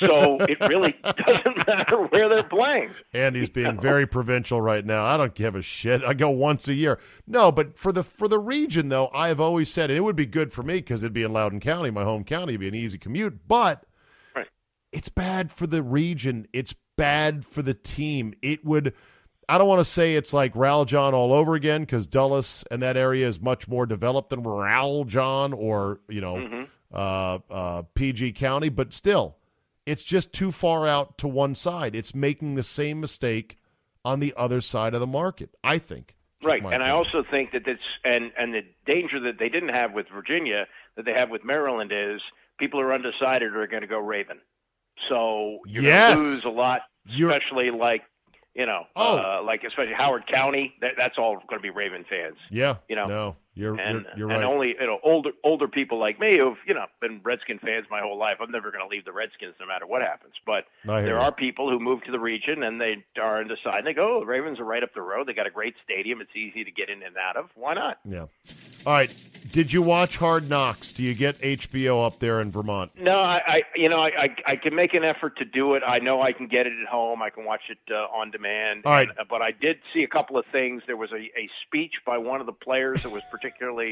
So 0.01 0.38
it 0.40 0.59
really 0.61 0.95
doesn't 1.27 1.57
matter 1.69 2.07
where 2.07 2.29
they're 2.29 2.43
playing. 2.43 2.90
Andy's 3.12 3.49
being 3.49 3.77
know? 3.77 3.81
very 3.81 4.07
provincial 4.07 4.61
right 4.61 4.85
now. 4.85 5.05
I 5.05 5.16
don't 5.16 5.35
give 5.35 5.55
a 5.55 5.62
shit. 5.62 6.03
I 6.03 6.14
go 6.14 6.31
once 6.31 6.69
a 6.69 6.75
year. 6.75 6.99
No, 7.27 7.53
but 7.53 7.79
for 7.79 7.93
the 7.93 8.03
for 8.03 8.29
the 8.29 8.38
region 8.38 8.88
though, 8.88 9.09
I've 9.09 9.40
always 9.40 9.71
said 9.71 9.90
it 9.90 10.01
would 10.01 10.16
be 10.16 10.27
good 10.27 10.53
for 10.53 10.62
me 10.62 10.75
because 10.75 11.03
it'd 11.05 11.12
be 11.12 11.23
in 11.23 11.33
Loudoun 11.33 11.61
County, 11.61 11.90
my 11.90 12.05
home 12.05 12.25
county, 12.25 12.53
it'd 12.55 12.61
be 12.61 12.69
an 12.69 12.75
easy 12.75 12.99
commute. 12.99 13.47
But 13.47 13.85
right. 14.35 14.49
it's 14.93 15.09
bad 15.09 15.53
for 15.53 15.66
the 15.66 15.83
region. 15.83 16.49
It's 16.53 16.75
bad 16.97 17.45
for 17.45 17.62
the 17.62 17.75
team. 17.75 18.35
It 18.43 18.64
would 18.64 18.95
I 19.50 19.58
don't 19.58 19.66
want 19.66 19.80
to 19.80 19.84
say 19.84 20.14
it's 20.14 20.32
like 20.32 20.54
Raljon 20.54 21.12
all 21.12 21.32
over 21.32 21.56
again 21.56 21.80
because 21.80 22.06
Dulles 22.06 22.64
and 22.70 22.80
that 22.82 22.96
area 22.96 23.26
is 23.26 23.40
much 23.40 23.66
more 23.66 23.84
developed 23.84 24.30
than 24.30 24.44
Raljon 24.44 25.52
or 25.56 25.98
you 26.08 26.20
know 26.20 26.36
mm-hmm. 26.36 26.62
uh, 26.94 27.38
uh, 27.50 27.82
PG 27.94 28.34
County, 28.34 28.68
but 28.68 28.92
still, 28.92 29.38
it's 29.86 30.04
just 30.04 30.32
too 30.32 30.52
far 30.52 30.86
out 30.86 31.18
to 31.18 31.26
one 31.26 31.56
side. 31.56 31.96
It's 31.96 32.14
making 32.14 32.54
the 32.54 32.62
same 32.62 33.00
mistake 33.00 33.58
on 34.04 34.20
the 34.20 34.32
other 34.36 34.60
side 34.60 34.94
of 34.94 35.00
the 35.00 35.08
market. 35.08 35.50
I 35.64 35.78
think. 35.78 36.14
Right, 36.44 36.58
and 36.58 36.66
opinion. 36.66 36.88
I 36.88 36.94
also 36.94 37.24
think 37.28 37.50
that 37.50 37.66
it's 37.66 37.82
and 38.04 38.30
and 38.38 38.54
the 38.54 38.62
danger 38.86 39.18
that 39.18 39.40
they 39.40 39.48
didn't 39.48 39.70
have 39.70 39.92
with 39.92 40.06
Virginia 40.14 40.66
that 40.94 41.04
they 41.04 41.12
have 41.12 41.28
with 41.28 41.44
Maryland 41.44 41.90
is 41.92 42.20
people 42.60 42.80
are 42.80 42.94
undecided 42.94 43.52
or 43.52 43.64
are 43.64 43.66
going 43.66 43.82
to 43.82 43.88
go 43.88 43.98
Raven. 43.98 44.38
So 45.08 45.58
you're 45.66 45.82
yes. 45.82 46.14
going 46.14 46.24
to 46.24 46.30
lose 46.34 46.44
a 46.44 46.50
lot, 46.50 46.82
especially 47.08 47.64
you're, 47.64 47.76
like 47.76 48.02
you 48.54 48.66
know, 48.66 48.84
oh. 48.96 49.16
uh, 49.16 49.42
like 49.44 49.64
especially 49.64 49.94
Howard 49.94 50.26
County. 50.26 50.74
That, 50.80 50.92
that's 50.98 51.18
all 51.18 51.36
going 51.48 51.58
to 51.58 51.60
be 51.60 51.70
Raven 51.70 52.04
fans. 52.08 52.36
Yeah, 52.50 52.76
you 52.88 52.96
know. 52.96 53.06
No, 53.06 53.36
you're 53.61 53.79
and, 53.79 54.07
you're, 54.16 54.31
you're 54.31 54.33
and 54.33 54.44
only 54.44 54.75
you 54.81 54.87
know 54.87 54.99
older 55.05 55.31
older 55.44 55.68
people 55.68 55.99
like 55.99 56.18
me 56.18 56.38
who've 56.38 56.57
you 56.66 56.73
know 56.73 56.87
been 57.01 57.20
Redskin 57.23 57.59
fans 57.59 57.87
my 57.90 58.01
whole 58.01 58.18
life. 58.18 58.38
I'm 58.40 58.51
never 58.51 58.70
going 58.70 58.83
to 58.83 58.88
leave 58.88 59.05
the 59.05 59.12
Redskins 59.12 59.55
no 59.61 59.66
matter 59.66 59.87
what 59.87 60.01
happens. 60.01 60.35
But 60.46 60.64
there 60.85 61.09
you. 61.09 61.14
are 61.14 61.31
people 61.31 61.68
who 61.68 61.79
move 61.79 62.03
to 62.05 62.12
the 62.12 62.18
region 62.18 62.62
and 62.62 62.81
they 62.81 63.05
are 63.20 63.40
undecided. 63.40 63.85
They 63.85 63.92
go, 63.92 64.16
oh, 64.16 64.20
the 64.20 64.27
Ravens 64.27 64.59
are 64.59 64.64
right 64.64 64.83
up 64.83 64.94
the 64.94 65.03
road. 65.03 65.29
They 65.29 65.35
got 65.35 65.46
a 65.46 65.51
great 65.51 65.75
stadium. 65.85 66.20
It's 66.23 66.35
easy 66.35 66.64
to 66.64 66.70
get 66.70 66.88
in 66.88 67.03
and 67.03 67.16
out 67.18 67.37
of. 67.37 67.51
Why 67.55 67.75
not? 67.75 67.99
Yeah. 68.09 68.27
All 68.87 68.94
right. 68.94 69.14
Did 69.53 69.73
you 69.73 69.83
watch 69.83 70.16
Hard 70.16 70.49
Knocks? 70.49 70.92
Do 70.92 71.03
you 71.03 71.12
get 71.12 71.38
HBO 71.40 72.07
up 72.07 72.18
there 72.18 72.40
in 72.40 72.51
Vermont? 72.51 72.92
No, 72.96 73.18
I, 73.18 73.42
I 73.46 73.62
you 73.75 73.88
know 73.88 73.96
I, 73.96 74.11
I, 74.16 74.37
I 74.46 74.57
can 74.57 74.75
make 74.75 74.94
an 74.94 75.05
effort 75.05 75.37
to 75.38 75.44
do 75.44 75.75
it. 75.75 75.83
I 75.85 75.99
know 75.99 76.23
I 76.23 76.33
can 76.33 76.46
get 76.46 76.66
it 76.66 76.73
at 76.81 76.88
home. 76.88 77.20
I 77.20 77.31
can 77.31 77.44
watch 77.44 77.62
it 77.68 77.79
uh, 77.90 78.16
on 78.16 78.31
demand. 78.31 78.83
All 78.87 78.92
right. 78.92 79.09
And, 79.09 79.29
but 79.29 79.42
I 79.42 79.51
did 79.51 79.79
see 79.92 80.03
a 80.03 80.09
couple 80.09 80.38
of 80.38 80.46
things. 80.53 80.83
There 80.87 80.96
was 80.96 81.11
a, 81.12 81.16
a 81.16 81.51
speech 81.66 81.94
by 82.07 82.16
one 82.16 82.40
of 82.40 82.46
the 82.46 82.53
players 82.53 83.03
that 83.03 83.11
was 83.11 83.23
particularly 83.31 83.49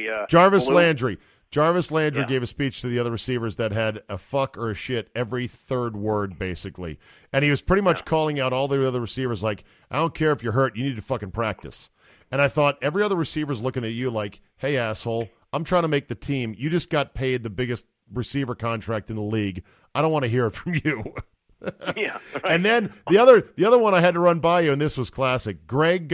uh, 0.09 0.27
Jarvis 0.29 0.67
blue. 0.67 0.77
Landry. 0.77 1.19
Jarvis 1.51 1.91
Landry 1.91 2.23
Yeah. 2.23 2.29
gave 2.29 2.43
a 2.43 2.47
speech 2.47 2.83
to 2.83 2.89
the 2.89 2.99
other 2.99 3.11
receivers 3.11 3.57
that 3.57 3.73
had 3.73 4.03
a 4.11 4.19
fuck 4.19 4.59
or 4.59 4.71
a 4.71 4.75
shit 4.75 5.09
every 5.15 5.47
third 5.49 5.97
word, 5.97 6.39
basically. 6.39 6.99
And 7.33 7.43
he 7.43 7.51
was 7.51 7.63
pretty 7.63 7.81
much 7.83 8.01
Yeah. 8.01 8.05
calling 8.05 8.39
out 8.39 8.53
all 8.53 8.69
the 8.69 8.87
other 8.87 9.01
receivers 9.01 9.43
like, 9.43 9.65
I 9.91 9.97
don't 9.99 10.15
care 10.15 10.33
if 10.33 10.43
you're 10.43 10.53
hurt, 10.53 10.77
you 10.77 10.85
need 10.85 10.97
to 10.97 11.03
fucking 11.03 11.31
practice. 11.31 11.89
And 12.31 12.43
I 12.43 12.49
thought 12.49 12.77
every 12.83 13.03
other 13.03 13.17
receiver's 13.17 13.63
looking 13.63 13.85
at 13.85 13.93
you 13.93 14.11
like, 14.11 14.43
hey, 14.59 14.77
asshole, 14.77 15.29
I'm 15.55 15.65
trying 15.65 15.83
to 15.83 15.89
make 15.89 16.09
the 16.09 16.15
team. 16.15 16.55
You 16.59 16.69
just 16.69 16.91
got 16.91 17.15
paid 17.15 17.43
the 17.43 17.49
biggest 17.51 17.87
receiver 18.13 18.55
contract 18.55 19.09
in 19.09 19.17
the 19.17 19.23
league. 19.23 19.63
I 19.95 20.03
don't 20.03 20.13
want 20.13 20.25
to 20.25 20.29
hear 20.31 20.47
it 20.47 20.51
from 20.55 20.75
you. 20.85 21.15
yeah. 21.97 22.19
Right. 22.35 22.45
And 22.45 22.65
then 22.65 22.93
the 23.09 23.17
other 23.19 23.49
the 23.57 23.65
other 23.65 23.79
one 23.79 23.95
I 23.95 24.01
had 24.01 24.15
to 24.15 24.21
run 24.21 24.39
by 24.41 24.61
you, 24.61 24.73
and 24.73 24.81
this 24.81 24.99
was 24.99 25.09
classic. 25.11 25.67
Gregg 25.67 26.13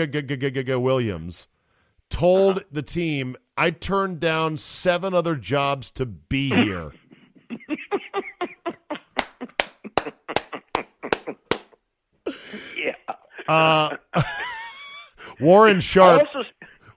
Williams 0.80 1.48
told 2.11 2.64
the 2.71 2.83
team, 2.83 3.37
"I 3.57 3.71
turned 3.71 4.21
down 4.21 4.57
seven 4.57 5.14
other 5.14 5.37
jobs 5.37 5.90
to 5.93 6.07
be 6.07 6.49
here." 6.51 6.93
yeah. 12.77 13.14
Uh, 13.49 13.97
Warren 15.40 15.81
Sharp. 15.81 16.27
Also, 16.35 16.49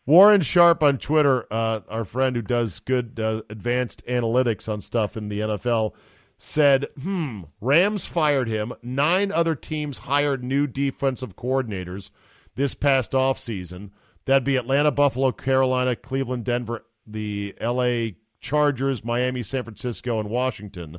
Warren 0.07 0.41
Sharp 0.41 0.83
on 0.83 0.97
Twitter, 0.99 1.45
uh, 1.51 1.81
our 1.89 2.05
friend 2.05 2.35
who 2.35 2.41
does 2.41 2.79
good 2.79 3.19
uh, 3.19 3.41
advanced 3.49 4.05
analytics 4.07 4.69
on 4.69 4.79
stuff 4.79 5.17
in 5.17 5.27
the 5.27 5.41
NFL, 5.41 5.93
said, 6.37 6.85
hmm, 7.01 7.41
Rams 7.59 8.05
fired 8.05 8.47
him. 8.47 8.71
Nine 8.81 9.33
other 9.33 9.53
teams 9.53 9.97
hired 9.97 10.45
new 10.45 10.65
defensive 10.65 11.35
coordinators 11.35 12.09
this 12.55 12.73
past 12.73 13.11
offseason. 13.11 13.89
That'd 14.27 14.43
be 14.43 14.57
Atlanta, 14.57 14.91
Buffalo, 14.91 15.31
Carolina, 15.31 15.95
Cleveland, 15.95 16.43
Denver, 16.43 16.85
the 17.07 17.55
LA 17.61 18.09
Chargers, 18.41 19.01
Miami, 19.01 19.41
San 19.41 19.63
Francisco, 19.63 20.19
and 20.19 20.29
Washington. 20.29 20.97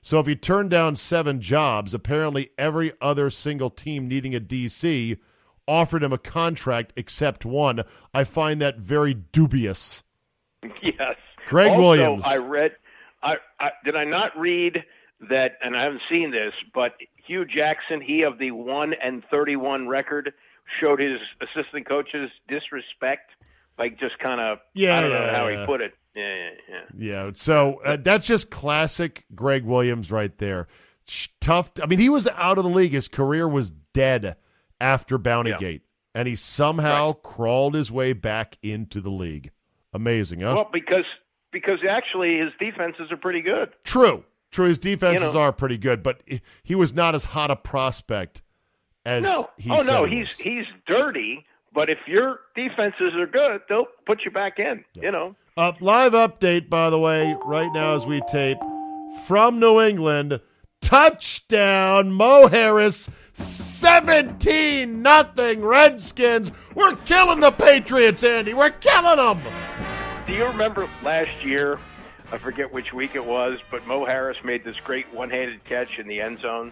So 0.00 0.20
if 0.20 0.28
he 0.28 0.36
turned 0.36 0.70
down 0.70 0.94
seven 0.94 1.40
jobs, 1.40 1.92
apparently 1.92 2.50
every 2.56 2.92
other 3.00 3.30
single 3.30 3.68
team 3.68 4.06
needing 4.06 4.32
a 4.36 4.40
DC 4.40 5.18
offered 5.66 6.04
him 6.04 6.12
a 6.12 6.18
contract 6.18 6.92
except 6.94 7.44
one. 7.44 7.82
I 8.14 8.22
find 8.22 8.60
that 8.62 8.78
very 8.78 9.12
dubious. 9.12 10.04
yes. 10.80 11.16
Gregg 11.48 11.70
also, 11.70 11.82
Williams. 11.82 12.22
I 12.24 12.36
read. 12.36 12.76
I, 13.24 13.38
I 13.58 13.72
did 13.84 13.96
I 13.96 14.04
not 14.04 14.38
read 14.38 14.84
that, 15.28 15.58
and 15.60 15.76
I 15.76 15.82
haven't 15.82 16.02
seen 16.08 16.30
this, 16.30 16.52
but 16.72 16.92
Hue 17.26 17.44
Jackson, 17.44 18.00
he 18.00 18.22
of 18.22 18.38
the 18.38 18.52
one 18.52 18.94
and 19.02 19.24
thirty-one 19.28 19.88
record, 19.88 20.32
showed 20.80 21.00
his 21.00 21.18
assistant 21.40 21.88
coaches 21.88 22.30
disrespect, 22.48 23.30
like 23.78 23.98
just 23.98 24.18
kind 24.18 24.40
of. 24.40 24.58
Yeah, 24.74 24.98
I 24.98 25.00
don't 25.02 25.10
yeah, 25.10 25.18
know 25.18 25.32
how 25.32 25.48
yeah. 25.48 25.60
he 25.60 25.66
put 25.66 25.80
it. 25.80 25.94
Yeah, 26.14 26.34
yeah, 26.34 26.50
yeah. 26.68 26.82
Yeah, 26.98 27.30
so 27.34 27.80
uh, 27.84 27.96
that's 28.00 28.26
just 28.26 28.50
classic 28.50 29.24
Gregg 29.34 29.64
Williams 29.64 30.10
right 30.10 30.36
there. 30.38 30.66
Tough. 31.40 31.70
I 31.82 31.86
mean, 31.86 31.98
he 32.00 32.08
was 32.08 32.26
out 32.28 32.58
of 32.58 32.64
the 32.64 32.70
league. 32.70 32.92
His 32.92 33.08
career 33.08 33.48
was 33.48 33.70
dead 33.94 34.36
after 34.80 35.18
Bountygate, 35.18 35.82
and 36.14 36.28
he 36.28 36.36
somehow 36.36 37.12
crawled 37.12 37.74
his 37.74 37.90
way 37.90 38.12
back 38.12 38.58
into 38.62 39.00
the 39.00 39.10
league. 39.10 39.50
Amazing, 39.94 40.40
huh? 40.40 40.54
Well, 40.56 40.70
because 40.72 41.06
because 41.50 41.78
actually 41.88 42.38
his 42.38 42.50
defenses 42.58 43.10
are 43.10 43.16
pretty 43.16 43.40
good. 43.40 43.70
True. 43.84 44.24
True. 44.50 44.66
His 44.66 44.78
defenses 44.78 45.28
You 45.28 45.34
know- 45.34 45.40
are 45.40 45.52
pretty 45.52 45.78
good, 45.78 46.02
but 46.02 46.22
he 46.62 46.74
was 46.74 46.92
not 46.92 47.14
as 47.14 47.24
hot 47.24 47.50
a 47.50 47.56
prospect 47.56 48.42
as 49.08 49.22
No, 49.22 49.48
oh 49.70 49.82
no, 49.82 50.04
he's 50.04 50.36
he's 50.36 50.66
dirty. 50.86 51.44
But 51.72 51.90
if 51.90 51.98
your 52.06 52.40
defenses 52.54 53.14
are 53.14 53.26
good, 53.26 53.62
they'll 53.68 53.86
put 54.06 54.24
you 54.24 54.30
back 54.30 54.58
in. 54.58 54.84
You 54.94 55.10
know. 55.10 55.36
Uh, 55.56 55.72
live 55.80 56.12
update, 56.12 56.68
by 56.68 56.90
the 56.90 56.98
way, 56.98 57.36
right 57.44 57.72
now 57.72 57.96
as 57.96 58.06
we 58.06 58.20
tape 58.30 58.58
from 59.26 59.58
New 59.58 59.80
England. 59.80 60.40
Touchdown, 60.80 62.12
Mo 62.12 62.46
Harris, 62.46 63.10
17 63.32 65.02
nothing 65.02 65.62
Redskins. 65.62 66.52
We're 66.76 66.94
killing 66.96 67.40
the 67.40 67.50
Patriots, 67.50 68.22
Andy. 68.22 68.54
We're 68.54 68.70
killing 68.70 69.16
them. 69.16 69.42
Do 70.26 70.32
you 70.32 70.44
remember 70.44 70.88
last 71.02 71.44
year? 71.44 71.80
I 72.30 72.38
forget 72.38 72.72
which 72.72 72.92
week 72.92 73.12
it 73.14 73.24
was, 73.24 73.58
but 73.70 73.86
Mo 73.86 74.04
Harris 74.04 74.36
made 74.44 74.62
this 74.64 74.76
great 74.84 75.12
one-handed 75.12 75.64
catch 75.64 75.98
in 75.98 76.06
the 76.06 76.20
end 76.20 76.38
zone, 76.40 76.70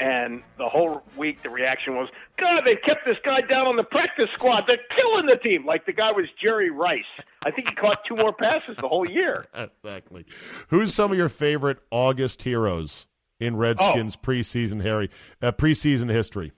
and 0.00 0.42
the 0.58 0.68
whole 0.68 1.02
week 1.16 1.42
the 1.42 1.50
reaction 1.50 1.94
was, 1.96 2.08
"God, 2.38 2.62
they 2.64 2.76
kept 2.76 3.04
this 3.06 3.16
guy 3.24 3.40
down 3.42 3.66
on 3.66 3.76
the 3.76 3.84
practice 3.84 4.26
squad. 4.34 4.64
They're 4.68 4.78
killing 4.96 5.26
the 5.26 5.36
team." 5.36 5.64
Like 5.66 5.86
the 5.86 5.92
guy 5.92 6.12
was 6.12 6.26
Jerry 6.42 6.70
Rice. 6.70 7.02
I 7.44 7.50
think 7.50 7.68
he 7.68 7.74
caught 7.74 8.00
two 8.08 8.16
more 8.16 8.32
passes 8.32 8.76
the 8.80 8.88
whole 8.88 9.08
year. 9.08 9.44
Exactly. 9.84 10.24
Who's 10.68 10.94
some 10.94 11.12
of 11.12 11.18
your 11.18 11.28
favorite 11.28 11.78
August 11.90 12.42
heroes 12.42 13.06
in 13.40 13.56
Redskins 13.56 14.16
Oh. 14.16 14.26
preseason 14.26 14.82
Harry 14.82 15.10
uh, 15.42 15.52
preseason 15.52 16.10
history? 16.10 16.52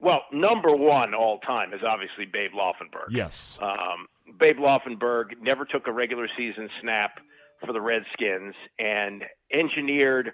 Well, 0.00 0.22
number 0.32 0.74
one 0.74 1.12
all 1.14 1.38
time 1.40 1.72
is 1.74 1.80
obviously 1.86 2.24
Babe 2.24 2.52
Laufenberg. 2.56 3.08
Yes. 3.10 3.58
Um, 3.60 4.06
Babe 4.38 4.58
Laufenberg 4.58 5.40
never 5.42 5.64
took 5.64 5.86
a 5.88 5.92
regular 5.92 6.28
season 6.36 6.68
snap 6.80 7.18
for 7.64 7.72
the 7.72 7.80
Redskins 7.80 8.54
and 8.78 9.24
engineered 9.52 10.32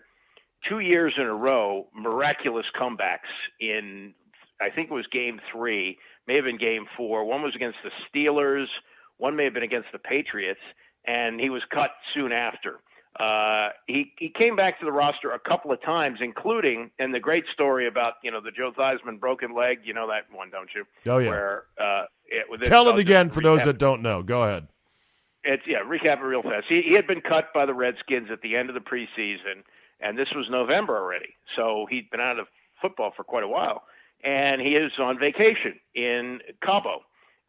two 0.68 0.80
years 0.80 1.14
in 1.16 1.24
a 1.24 1.34
row 1.34 1.86
miraculous 1.94 2.66
comebacks 2.78 3.30
in, 3.60 4.14
I 4.60 4.70
think 4.70 4.90
it 4.90 4.94
was 4.94 5.06
game 5.12 5.40
three, 5.52 5.98
may 6.26 6.36
have 6.36 6.44
been 6.44 6.58
game 6.58 6.86
four. 6.96 7.24
One 7.24 7.42
was 7.42 7.54
against 7.54 7.78
the 7.84 7.90
Steelers, 8.08 8.66
one 9.18 9.36
may 9.36 9.44
have 9.44 9.54
been 9.54 9.62
against 9.62 9.88
the 9.92 9.98
Patriots, 9.98 10.60
and 11.06 11.40
he 11.40 11.50
was 11.50 11.62
cut 11.72 11.90
soon 12.14 12.32
after. 12.32 12.80
Uh, 13.18 13.68
he 13.86 14.12
he 14.18 14.28
came 14.28 14.56
back 14.56 14.80
to 14.80 14.84
the 14.84 14.90
roster 14.90 15.30
a 15.30 15.38
couple 15.38 15.70
of 15.70 15.80
times, 15.82 16.18
including 16.20 16.90
and 16.98 17.14
the 17.14 17.20
great 17.20 17.44
story 17.52 17.86
about 17.86 18.14
you 18.24 18.30
know 18.32 18.40
the 18.40 18.50
Joe 18.50 18.72
Theismann 18.76 19.20
broken 19.20 19.54
leg. 19.54 19.78
You 19.84 19.94
know 19.94 20.08
that 20.08 20.36
one, 20.36 20.50
don't 20.50 20.68
you? 20.74 20.84
Oh, 21.06 21.18
yeah. 21.18 21.28
Where 21.28 21.62
uh, 21.80 22.06
it, 22.26 22.64
Tell 22.64 22.88
it 22.88 22.98
again 22.98 23.30
for 23.30 23.40
those 23.40 23.64
that 23.64 23.78
don't 23.78 24.02
know. 24.02 24.22
Go 24.24 24.42
ahead. 24.42 24.66
it's 25.44 25.62
yeah, 25.64 25.78
recap 25.86 26.18
it 26.18 26.24
real 26.24 26.42
fast. 26.42 26.66
He, 26.68 26.82
he 26.82 26.94
had 26.94 27.06
been 27.06 27.20
cut 27.20 27.52
by 27.54 27.66
the 27.66 27.74
Redskins 27.74 28.30
at 28.32 28.40
the 28.42 28.56
end 28.56 28.68
of 28.68 28.74
the 28.74 28.80
preseason, 28.80 29.62
and 30.00 30.18
this 30.18 30.28
was 30.34 30.46
November 30.50 30.96
already. 30.96 31.34
So 31.56 31.86
he'd 31.90 32.10
been 32.10 32.20
out 32.20 32.38
of 32.38 32.46
football 32.80 33.12
for 33.16 33.24
quite 33.24 33.44
a 33.44 33.48
while, 33.48 33.82
and 34.22 34.60
he 34.60 34.70
is 34.76 34.92
on 34.98 35.18
vacation 35.18 35.78
in 35.94 36.40
Cabo, 36.62 37.00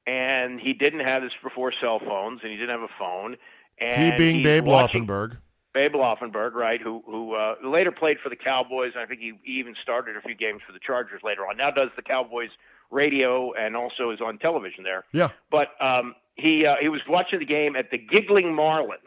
and 0.08 0.60
he 0.60 0.74
didn't 0.74 1.02
have 1.06 1.24
his 1.24 1.32
before 1.44 1.74
cell 1.82 2.00
phones, 2.00 2.42
and 2.44 2.52
he 2.52 2.58
didn't 2.58 2.72
have 2.80 2.82
a 2.90 2.94
phone. 3.00 3.38
And 3.80 4.14
he 4.14 4.18
being 4.18 4.44
Babe 4.44 4.66
watching- 4.66 5.06
Laufenberg. 5.06 5.38
Babe 5.74 5.92
Laufenberg, 5.94 6.54
right? 6.54 6.80
Who 6.82 7.04
who 7.06 7.34
uh, 7.36 7.56
later 7.62 7.92
played 7.92 8.18
for 8.24 8.30
the 8.30 8.38
Cowboys, 8.38 8.94
and 8.96 9.04
I 9.04 9.06
think 9.08 9.20
he, 9.20 9.34
he 9.44 9.60
even 9.60 9.76
started 9.84 10.16
a 10.16 10.22
few 10.22 10.34
games 10.34 10.62
for 10.66 10.72
the 10.72 10.80
Chargers 10.80 11.20
later 11.22 11.46
on. 11.46 11.58
Now 11.58 11.70
does 11.70 11.90
the 11.98 12.02
Cowboys 12.02 12.48
radio 12.92 13.52
and 13.52 13.76
also 13.76 14.12
is 14.12 14.22
on 14.22 14.38
television 14.38 14.86
there. 14.86 15.04
Yeah. 15.12 15.32
But 15.52 15.70
um, 15.82 16.16
he 16.36 16.66
uh, 16.66 16.76
he 16.80 16.88
was 16.88 17.02
watching 17.10 17.40
the 17.40 17.46
game 17.46 17.76
at 17.76 17.92
the 17.92 17.98
Giggling 17.98 18.56
Marlin, 18.56 19.00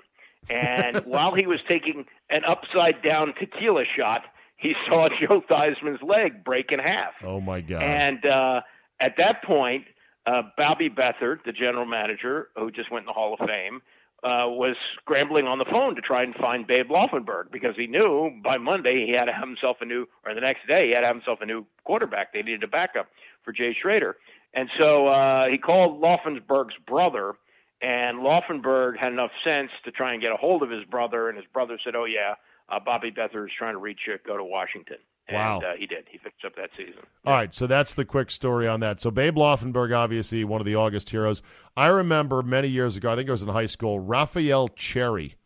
and 0.51 0.99
while 1.07 1.35
he 1.35 1.47
was 1.47 1.61
taking 1.67 2.05
an 2.31 2.45
upside 2.45 3.03
down 3.03 3.35
tequila 3.39 3.85
shot, 3.97 4.25
he 4.57 4.75
saw 4.89 5.09
Joe 5.09 5.43
Theismann's 5.49 6.03
leg 6.03 6.45
break 6.45 6.73
in 6.73 6.79
half. 6.79 7.15
Oh 7.25 7.41
my 7.41 7.61
God. 7.61 7.83
And 7.83 8.25
uh, 8.27 8.61
at 9.01 9.17
that 9.19 9.43
point, 9.45 9.85
uh, 10.27 10.43
Bobby 10.57 10.91
Beathard, 10.91 11.45
the 11.45 11.53
general 11.53 11.87
manager, 11.87 12.49
who 12.57 12.71
just 12.71 12.91
went 12.91 13.05
in 13.05 13.07
the 13.07 13.13
Hall 13.13 13.35
of 13.39 13.47
Fame, 13.47 13.81
uh, 14.25 14.51
was 14.51 14.75
scrambling 15.01 15.47
on 15.47 15.59
the 15.59 15.65
phone 15.71 15.95
to 15.95 16.01
try 16.01 16.23
and 16.23 16.35
find 16.35 16.67
Babe 16.67 16.91
Laufenberg 16.91 17.53
because 17.53 17.77
he 17.77 17.87
knew 17.87 18.33
by 18.43 18.59
Monday 18.59 19.07
he 19.07 19.13
had 19.13 19.27
to 19.27 19.33
have 19.33 19.47
himself 19.47 19.77
a 19.81 19.85
new, 19.85 20.07
or 20.27 20.35
the 20.35 20.41
next 20.41 20.67
day 20.69 20.89
he 20.89 20.93
had 20.93 21.01
to 21.01 21.07
have 21.07 21.17
himself 21.17 21.39
a 21.41 21.47
new 21.47 21.65
quarterback. 21.85 22.33
They 22.33 22.43
needed 22.43 22.65
a 22.65 22.69
backup 22.69 23.09
for 23.45 23.53
Jay 23.53 23.77
Schroeder, 23.81 24.17
and 24.55 24.69
so 24.79 25.07
uh, 25.07 25.47
he 25.47 25.57
called 25.57 26.03
Laufenberg's 26.03 26.75
brother. 26.87 27.35
And 27.81 28.19
Laufenberg 28.19 28.97
had 28.99 29.13
enough 29.13 29.31
sense 29.45 29.71
to 29.85 29.93
try 29.93 30.13
and 30.13 30.21
get 30.21 30.33
a 30.33 30.37
hold 30.37 30.63
of 30.63 30.71
his 30.71 30.85
brother, 30.85 31.29
and 31.29 31.37
his 31.37 31.47
brother 31.53 31.79
said, 31.85 31.95
"Oh 31.95 32.07
yeah, 32.07 32.35
uh, 32.69 32.81
Bobby 32.81 33.11
Beathard 33.11 33.47
is 33.47 33.53
trying 33.57 33.75
to 33.75 33.79
reach 33.79 34.01
you. 34.07 34.17
Go 34.27 34.37
to 34.37 34.45
Washington." 34.45 34.99
Wow. 35.31 35.57
And 35.57 35.65
uh, 35.65 35.73
he 35.79 35.87
did. 35.87 36.07
He 36.11 36.19
fixed 36.19 36.45
up 36.45 36.57
that 36.57 36.71
season. 36.77 37.03
All 37.27 37.35
right, 37.35 37.55
so 37.55 37.67
that's 37.67 37.95
the 37.95 38.05
quick 38.05 38.31
story 38.31 38.67
on 38.67 38.81
that. 38.81 39.01
So 39.01 39.11
Babe 39.11 39.37
Laufenberg, 39.37 39.95
obviously 39.95 40.43
one 40.45 40.61
of 40.61 40.65
the 40.65 40.75
August 40.75 41.11
heroes. 41.11 41.43
I 41.77 41.89
remember 41.89 42.43
many 42.43 42.69
years 42.69 42.97
ago, 42.97 43.13
I 43.13 43.17
think 43.17 43.29
I 43.29 43.33
was 43.33 43.43
in 43.43 43.49
high 43.49 43.67
school, 43.67 44.01
Raphael 44.01 44.69
Cherry 44.69 45.37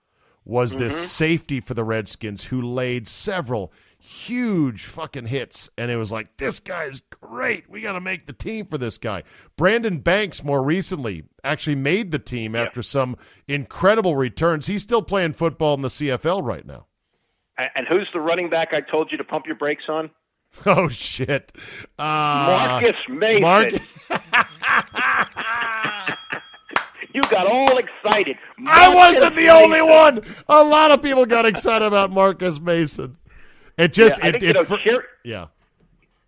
was 0.45 0.75
this 0.75 1.11
safety 1.11 1.61
for 1.61 1.75
the 1.75 1.85
Redskins 1.85 2.45
who 2.45 2.61
laid 2.61 3.07
several 3.07 3.73
huge 4.02 4.84
fucking 4.84 5.26
hits, 5.26 5.70
and 5.78 5.90
it 5.90 5.96
was 5.96 6.10
like, 6.10 6.36
this 6.36 6.60
guy's 6.60 7.00
great. 7.20 7.68
We 7.70 7.80
got 7.80 7.92
to 7.92 8.00
make 8.00 8.26
the 8.26 8.32
team 8.32 8.66
for 8.66 8.78
this 8.78 8.98
guy. 8.98 9.22
Brandon 9.56 9.98
Banks, 9.98 10.42
more 10.42 10.62
recently, 10.62 11.22
actually 11.44 11.76
made 11.76 12.10
the 12.10 12.18
team 12.18 12.56
after 12.56 12.82
some 12.82 13.16
incredible 13.46 14.16
returns. 14.16 14.66
He's 14.66 14.82
still 14.82 15.02
playing 15.02 15.34
football 15.34 15.74
in 15.74 15.82
the 15.82 15.88
CFL 15.88 16.44
right 16.44 16.66
now. 16.66 16.86
And 17.76 17.86
who's 17.86 18.08
the 18.12 18.20
running 18.20 18.50
back 18.50 18.74
I 18.74 18.80
told 18.80 19.12
you 19.12 19.18
to 19.18 19.24
pump 19.24 19.46
your 19.46 19.56
brakes 19.56 19.84
on? 19.88 20.10
Oh 20.66 20.86
shit, 20.90 21.50
uh, 21.98 22.78
Marcus 22.82 23.00
Mason. 23.08 23.40
Mark- 23.40 23.72
you 27.14 27.22
got 27.30 27.46
all 27.46 27.78
excited. 27.78 28.36
I 28.66 28.94
wasn't 28.94 29.34
the 29.34 29.48
only 29.48 29.80
one. 29.80 30.20
A 30.48 30.62
lot 30.62 30.90
of 30.90 31.00
people 31.02 31.24
got 31.24 31.46
excited 31.46 31.86
about 31.86 32.10
Marcus 32.10 32.60
Mason. 32.60 33.16
It 33.78 33.92
just 33.92 34.16
Yeah, 34.18 34.26
it, 34.28 34.32
think, 34.32 34.42
it 34.42 34.46
you 34.48 34.52
know, 34.54 34.64
fir- 34.64 34.78
Cherry, 34.85 35.04
yeah. 35.24 35.46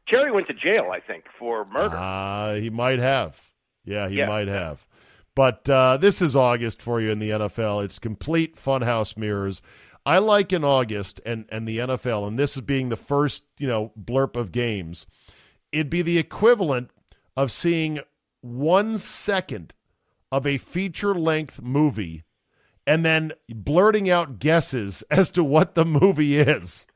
Cherry 0.06 0.30
went 0.30 0.46
to 0.48 0.54
jail, 0.54 0.90
I 0.92 1.00
think, 1.00 1.24
for 1.38 1.64
murder. 1.66 1.96
Uh, 1.96 2.54
he 2.54 2.70
might 2.70 2.98
have. 2.98 3.38
Yeah, 3.84 4.08
he 4.08 4.16
Yeah. 4.18 4.26
might 4.26 4.48
have. 4.48 4.86
But 5.34 5.68
uh, 5.68 5.96
this 5.96 6.22
is 6.22 6.36
August 6.36 6.80
for 6.80 7.00
you 7.00 7.10
in 7.10 7.18
the 7.18 7.30
NFL. 7.30 7.84
It's 7.84 7.98
complete 7.98 8.56
funhouse 8.56 9.16
mirrors. 9.16 9.62
I 10.06 10.18
like 10.18 10.52
in 10.52 10.62
August 10.64 11.20
and, 11.24 11.46
and 11.50 11.66
the 11.66 11.78
NFL, 11.78 12.28
and 12.28 12.38
this 12.38 12.56
is 12.56 12.60
being 12.62 12.88
the 12.90 12.96
first, 12.96 13.44
you 13.58 13.66
know, 13.66 13.90
blurb 13.98 14.36
of 14.36 14.52
games. 14.52 15.06
It'd 15.72 15.90
be 15.90 16.02
the 16.02 16.18
equivalent 16.18 16.90
of 17.36 17.50
seeing 17.50 18.00
one 18.42 18.98
second 18.98 19.72
of 20.30 20.46
a 20.46 20.58
feature 20.58 21.14
length 21.14 21.62
movie 21.62 22.22
and 22.86 23.04
then 23.04 23.32
blurting 23.48 24.10
out 24.10 24.38
guesses 24.38 25.02
as 25.10 25.30
to 25.30 25.42
what 25.42 25.74
the 25.74 25.86
movie 25.86 26.38
is. 26.38 26.86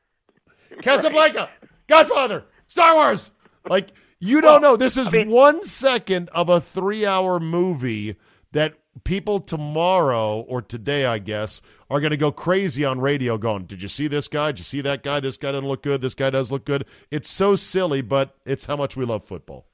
Casablanca, 0.81 1.49
Godfather, 1.87 2.45
Star 2.67 2.95
Wars. 2.95 3.31
Like 3.67 3.89
you 4.19 4.41
don't 4.41 4.61
know. 4.61 4.75
This 4.75 4.97
is 4.97 5.11
mean- 5.11 5.29
one 5.29 5.63
second 5.63 6.29
of 6.29 6.49
a 6.49 6.59
three-hour 6.61 7.39
movie 7.39 8.15
that 8.51 8.75
people 9.03 9.39
tomorrow 9.39 10.41
or 10.41 10.61
today, 10.61 11.05
I 11.05 11.19
guess, 11.19 11.61
are 11.89 11.99
going 11.99 12.11
to 12.11 12.17
go 12.17 12.31
crazy 12.31 12.83
on 12.83 12.99
radio. 12.99 13.37
Going, 13.37 13.65
did 13.65 13.81
you 13.81 13.87
see 13.87 14.07
this 14.07 14.27
guy? 14.27 14.51
Did 14.51 14.59
you 14.59 14.65
see 14.65 14.81
that 14.81 15.03
guy? 15.03 15.19
This 15.19 15.37
guy 15.37 15.51
doesn't 15.51 15.67
look 15.67 15.83
good. 15.83 16.01
This 16.01 16.15
guy 16.15 16.29
does 16.29 16.51
look 16.51 16.65
good. 16.65 16.85
It's 17.11 17.29
so 17.29 17.55
silly, 17.55 18.01
but 18.01 18.35
it's 18.45 18.65
how 18.65 18.75
much 18.75 18.97
we 18.97 19.05
love 19.05 19.23
football. 19.23 19.67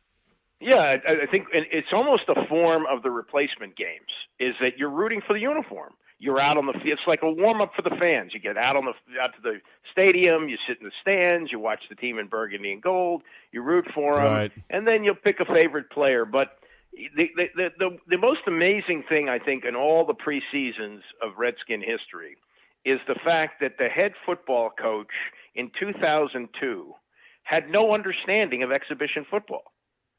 Yeah, 0.62 0.80
I, 1.08 1.12
I 1.12 1.26
think 1.32 1.48
it's 1.54 1.90
almost 1.94 2.24
a 2.30 2.46
form 2.48 2.86
of 2.90 3.04
the 3.04 3.12
replacement 3.12 3.76
games. 3.76 4.10
Is 4.40 4.56
that 4.62 4.78
you're 4.78 4.90
rooting 4.90 5.22
for 5.26 5.34
the 5.34 5.40
uniform? 5.40 5.94
You're 6.26 6.42
out 6.42 6.58
on 6.58 6.66
the 6.66 6.74
field. 6.74 6.98
It's 6.98 7.08
like 7.08 7.22
a 7.22 7.30
warm 7.32 7.62
up 7.62 7.74
for 7.76 7.84
the 7.84 7.96
fans. 8.00 8.32
You 8.34 8.40
get 8.40 8.58
out 8.58 8.76
on 8.76 8.86
the 8.86 8.94
out 9.22 9.36
to 9.36 9.42
the 9.44 9.60
stadium. 9.92 10.50
You 10.50 10.58
sit 10.68 10.80
in 10.82 10.86
the 10.88 10.92
stands. 11.00 11.52
You 11.52 11.60
watch 11.60 11.84
the 11.88 11.94
team 11.96 12.18
in 12.18 12.26
burgundy 12.28 12.74
and 12.74 12.82
gold. 12.82 13.22
You 13.52 13.62
root 13.62 13.86
for 13.94 14.16
them, 14.16 14.24
Right. 14.26 14.52
and 14.72 14.88
then 14.88 15.04
you'll 15.04 15.14
pick 15.14 15.40
a 15.40 15.46
favorite 15.46 15.92
player. 15.92 16.26
But 16.26 16.58
the, 17.16 17.30
the, 17.56 17.70
the, 17.78 17.98
the 18.08 18.18
most 18.18 18.42
amazing 18.48 19.04
thing, 19.08 19.30
I 19.30 19.38
think, 19.38 19.66
in 19.66 19.76
all 19.76 20.04
the 20.04 20.16
preseasons 20.16 21.02
of 21.22 21.38
Redskin 21.38 21.82
history 21.82 22.38
is 22.86 23.00
the 23.08 23.16
fact 23.24 23.62
that 23.62 23.78
the 23.78 23.88
head 23.90 24.14
football 24.26 24.72
coach 24.72 25.12
in 25.54 25.70
2002 25.80 26.94
had 27.44 27.70
no 27.70 27.92
understanding 27.92 28.64
of 28.64 28.72
exhibition 28.72 29.26
football. 29.30 29.64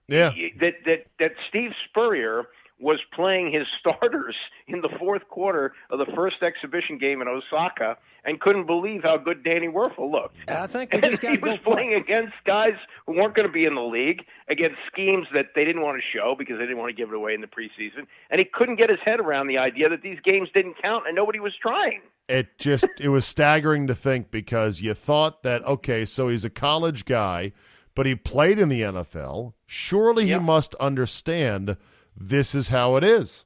Yeah. 0.06 0.30
That, 0.60 0.74
that, 0.84 1.06
that 1.18 1.32
Steve 1.48 1.72
Spurrier 1.88 2.44
was 2.78 3.00
playing 3.14 3.52
his 3.52 3.66
starters 3.78 4.36
in 4.68 4.80
the 4.80 4.88
fourth 4.98 5.26
quarter 5.28 5.72
of 5.90 5.98
the 5.98 6.06
first 6.14 6.42
exhibition 6.42 6.98
game 6.98 7.22
in 7.22 7.28
Osaka 7.28 7.96
and 8.24 8.40
couldn't 8.40 8.66
believe 8.66 9.02
how 9.04 9.16
good 9.16 9.44
Danny 9.44 9.68
Wuerffel 9.68 10.10
looked. 10.10 10.36
I 10.50 10.66
think 10.66 10.92
we 10.92 11.00
just 11.00 11.22
he 11.22 11.38
was 11.38 11.58
playing 11.64 11.94
against 11.94 12.34
guys 12.44 12.74
who 13.06 13.14
weren't 13.14 13.34
going 13.34 13.46
to 13.46 13.52
be 13.52 13.64
in 13.64 13.74
the 13.74 13.82
league, 13.82 14.24
against 14.48 14.76
schemes 14.86 15.26
that 15.34 15.46
they 15.54 15.64
didn't 15.64 15.82
want 15.82 15.96
to 15.96 16.18
show 16.18 16.34
because 16.36 16.58
they 16.58 16.64
didn't 16.64 16.78
want 16.78 16.90
to 16.90 16.96
give 16.96 17.10
it 17.10 17.14
away 17.14 17.34
in 17.34 17.40
the 17.40 17.46
preseason, 17.46 18.06
and 18.30 18.38
he 18.38 18.44
couldn't 18.44 18.76
get 18.76 18.90
his 18.90 18.98
head 19.04 19.20
around 19.20 19.46
the 19.46 19.58
idea 19.58 19.88
that 19.88 20.02
these 20.02 20.18
games 20.24 20.48
didn't 20.54 20.74
count 20.82 21.04
and 21.06 21.14
nobody 21.14 21.38
was 21.38 21.54
trying. 21.60 22.00
It 22.28 22.58
just 22.58 22.86
it 22.98 23.08
was 23.08 23.24
staggering 23.24 23.86
to 23.86 23.94
think 23.94 24.32
because 24.32 24.80
you 24.80 24.94
thought 24.94 25.44
that 25.44 25.64
okay, 25.64 26.04
so 26.04 26.28
he's 26.28 26.44
a 26.44 26.50
college 26.50 27.04
guy, 27.04 27.52
but 27.94 28.06
he 28.06 28.16
played 28.16 28.58
in 28.58 28.68
the 28.68 28.82
NFL. 28.82 29.52
Surely 29.66 30.26
yep. 30.26 30.40
he 30.40 30.46
must 30.46 30.74
understand 30.76 31.76
this 32.16 32.54
is 32.54 32.68
how 32.68 32.96
it 32.96 33.04
is. 33.04 33.44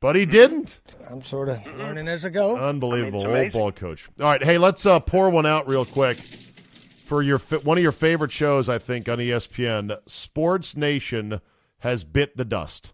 But 0.00 0.16
he 0.16 0.22
mm-hmm. 0.22 0.30
didn't. 0.30 0.80
I'm 1.10 1.22
sort 1.22 1.48
of 1.48 1.64
learning 1.78 2.08
as 2.08 2.24
I 2.24 2.30
go. 2.30 2.56
Unbelievable 2.58 3.24
I 3.24 3.26
mean, 3.26 3.36
old 3.36 3.52
ball 3.52 3.72
coach. 3.72 4.08
All 4.20 4.26
right, 4.26 4.42
hey, 4.42 4.58
let's 4.58 4.84
uh, 4.84 5.00
pour 5.00 5.30
one 5.30 5.46
out 5.46 5.68
real 5.68 5.84
quick 5.84 6.18
for 6.18 7.22
your 7.22 7.38
one 7.38 7.78
of 7.78 7.82
your 7.82 7.92
favorite 7.92 8.32
shows. 8.32 8.68
I 8.68 8.78
think 8.78 9.08
on 9.08 9.18
ESPN, 9.18 9.98
Sports 10.06 10.76
Nation 10.76 11.40
has 11.78 12.04
bit 12.04 12.36
the 12.36 12.44
dust. 12.44 12.92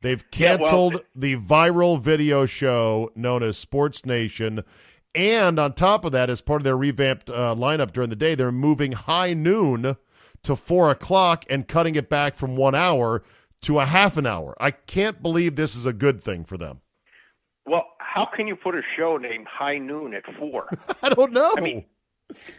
They've 0.00 0.28
canceled 0.30 0.92
yeah, 0.92 0.98
well, 0.98 1.06
the 1.14 1.36
viral 1.36 2.00
video 2.00 2.46
show 2.46 3.10
known 3.14 3.42
as 3.42 3.56
Sports 3.56 4.04
Nation. 4.04 4.62
And 5.14 5.58
on 5.58 5.74
top 5.74 6.04
of 6.04 6.12
that, 6.12 6.28
as 6.28 6.40
part 6.40 6.60
of 6.60 6.64
their 6.64 6.76
revamped 6.76 7.30
uh, 7.30 7.54
lineup 7.54 7.92
during 7.92 8.10
the 8.10 8.16
day, 8.16 8.34
they're 8.34 8.52
moving 8.52 8.92
high 8.92 9.32
noon 9.32 9.96
to 10.42 10.56
four 10.56 10.90
o'clock 10.90 11.44
and 11.48 11.68
cutting 11.68 11.94
it 11.94 12.10
back 12.10 12.36
from 12.36 12.56
one 12.56 12.74
hour 12.74 13.22
to 13.64 13.80
a 13.80 13.86
half 13.86 14.16
an 14.16 14.26
hour. 14.26 14.54
I 14.60 14.70
can't 14.70 15.22
believe 15.22 15.56
this 15.56 15.74
is 15.74 15.86
a 15.86 15.92
good 15.92 16.22
thing 16.22 16.44
for 16.44 16.56
them. 16.56 16.80
Well, 17.66 17.86
how 17.98 18.24
can 18.24 18.46
you 18.46 18.56
put 18.56 18.74
a 18.74 18.82
show 18.96 19.16
named 19.16 19.46
High 19.46 19.78
Noon 19.78 20.14
at 20.14 20.22
four? 20.38 20.68
I 21.02 21.08
don't 21.08 21.32
know. 21.32 21.54
I 21.56 21.60
mean, 21.60 21.84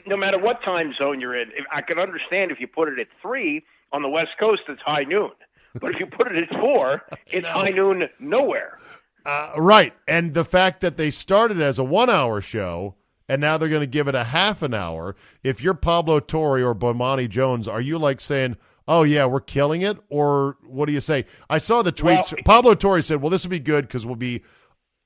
no 0.05 0.17
matter 0.17 0.39
what 0.39 0.63
time 0.63 0.93
zone 1.01 1.19
you're 1.19 1.39
in, 1.39 1.51
I 1.71 1.81
can 1.81 1.99
understand 1.99 2.51
if 2.51 2.59
you 2.59 2.67
put 2.67 2.89
it 2.89 2.99
at 2.99 3.07
three 3.21 3.63
on 3.91 4.01
the 4.01 4.09
West 4.09 4.31
Coast, 4.39 4.63
it's 4.67 4.81
high 4.85 5.03
noon. 5.03 5.31
But 5.79 5.93
if 5.93 5.99
you 5.99 6.05
put 6.05 6.27
it 6.27 6.49
at 6.51 6.59
four, 6.59 7.03
it's 7.27 7.47
high 7.47 7.69
noon 7.69 8.07
nowhere. 8.19 8.79
Uh, 9.25 9.53
right, 9.57 9.93
and 10.07 10.33
the 10.33 10.45
fact 10.45 10.81
that 10.81 10.97
they 10.97 11.09
started 11.09 11.59
as 11.59 11.79
a 11.79 11.83
one-hour 11.83 12.41
show 12.41 12.95
and 13.27 13.41
now 13.41 13.57
they're 13.57 13.69
going 13.69 13.81
to 13.81 13.87
give 13.87 14.07
it 14.07 14.15
a 14.15 14.23
half 14.23 14.61
an 14.61 14.73
hour. 14.73 15.15
If 15.43 15.61
you're 15.61 15.73
Pablo 15.73 16.19
Torre 16.19 16.63
or 16.63 16.75
Bomani 16.75 17.29
Jones, 17.29 17.67
are 17.67 17.81
you 17.81 17.97
like 17.97 18.21
saying? 18.21 18.57
Oh 18.87 19.03
yeah, 19.03 19.25
we're 19.25 19.41
killing 19.41 19.81
it, 19.81 19.97
or 20.09 20.57
what 20.67 20.85
do 20.85 20.93
you 20.93 20.99
say? 20.99 21.25
I 21.49 21.57
saw 21.57 21.81
the 21.81 21.91
tweets. 21.91 22.31
Well, 22.31 22.41
Pablo 22.45 22.75
Torre 22.75 23.01
said, 23.01 23.21
"Well, 23.21 23.31
this 23.31 23.43
will 23.43 23.49
be 23.49 23.59
good 23.59 23.87
because 23.87 24.05
we'll 24.05 24.15
be 24.15 24.43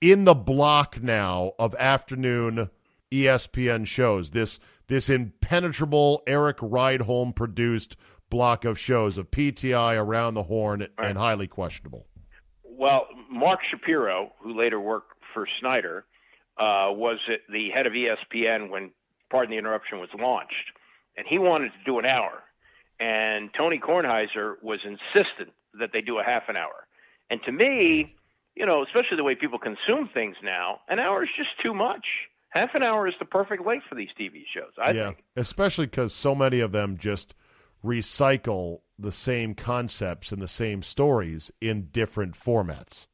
in 0.02 0.26
the 0.26 0.34
block 0.34 1.02
now 1.02 1.54
of 1.58 1.76
afternoon 1.76 2.70
ESPN 3.12 3.86
shows. 3.88 4.32
This 4.32 4.60
this 4.88 5.10
impenetrable 5.10 6.24
Erik 6.28 6.58
Rydholm 6.58 7.36
produced 7.36 7.96
block 8.30 8.66
of 8.66 8.78
shows 8.78 9.18
of 9.18 9.32
PTI 9.32 9.98
around 9.98 10.34
the 10.34 10.44
horn 10.44 10.82
right. 10.82 11.10
and 11.10 11.18
highly 11.18 11.48
questionable." 11.48 12.06
Well, 12.64 13.08
Mark 13.30 13.60
Shapiro, 13.70 14.34
who 14.42 14.58
later 14.58 14.80
worked 14.80 15.14
for 15.34 15.48
Snyder, 15.62 16.06
uh, 16.58 16.92
was 16.92 17.18
the 17.50 17.70
head 17.74 17.88
of 17.88 17.94
ESPN 17.94 18.70
when 18.70 18.92
Pardon 19.30 19.52
the 19.52 19.58
Interruption 19.58 20.00
was 20.00 20.10
launched, 20.18 20.74
and 21.16 21.26
he 21.28 21.38
wanted 21.38 21.70
to 21.70 21.84
do 21.86 22.00
an 22.00 22.06
hour 22.06 22.44
and 23.00 23.50
Tony 23.54 23.80
Kornheiser 23.80 24.56
was 24.62 24.80
insistent 24.84 25.52
that 25.80 25.92
they 25.94 26.02
do 26.02 26.20
a 26.20 26.24
half 26.24 26.44
an 26.50 26.58
hour. 26.58 26.88
And 27.30 27.42
to 27.44 27.52
me, 27.52 28.16
you 28.56 28.66
know, 28.66 28.84
especially 28.84 29.18
the 29.18 29.24
way 29.24 29.36
people 29.36 29.60
consume 29.60 30.10
things 30.14 30.36
now, 30.44 30.82
an 30.90 31.00
hour 31.00 31.24
is 31.24 31.30
just 31.38 31.50
too 31.62 31.74
much. 31.74 32.06
Half 32.50 32.74
an 32.74 32.84
hour 32.84 33.08
is 33.08 33.14
the 33.20 33.26
perfect 33.26 33.66
length 33.66 33.86
for 33.88 33.96
these 33.96 34.10
TV 34.20 34.44
shows. 34.54 34.72
I 34.82 34.92
yeah, 34.92 35.06
think. 35.08 35.24
especially 35.36 35.86
because 35.86 36.14
so 36.14 36.34
many 36.34 36.60
of 36.60 36.72
them 36.72 36.98
just 36.98 37.36
recycle 37.86 38.82
the 38.98 39.12
same 39.12 39.54
concepts 39.56 40.32
and 40.32 40.42
the 40.42 40.48
same 40.48 40.84
stories 40.84 41.52
in 41.62 41.88
different 41.92 42.38
formats. 42.38 43.08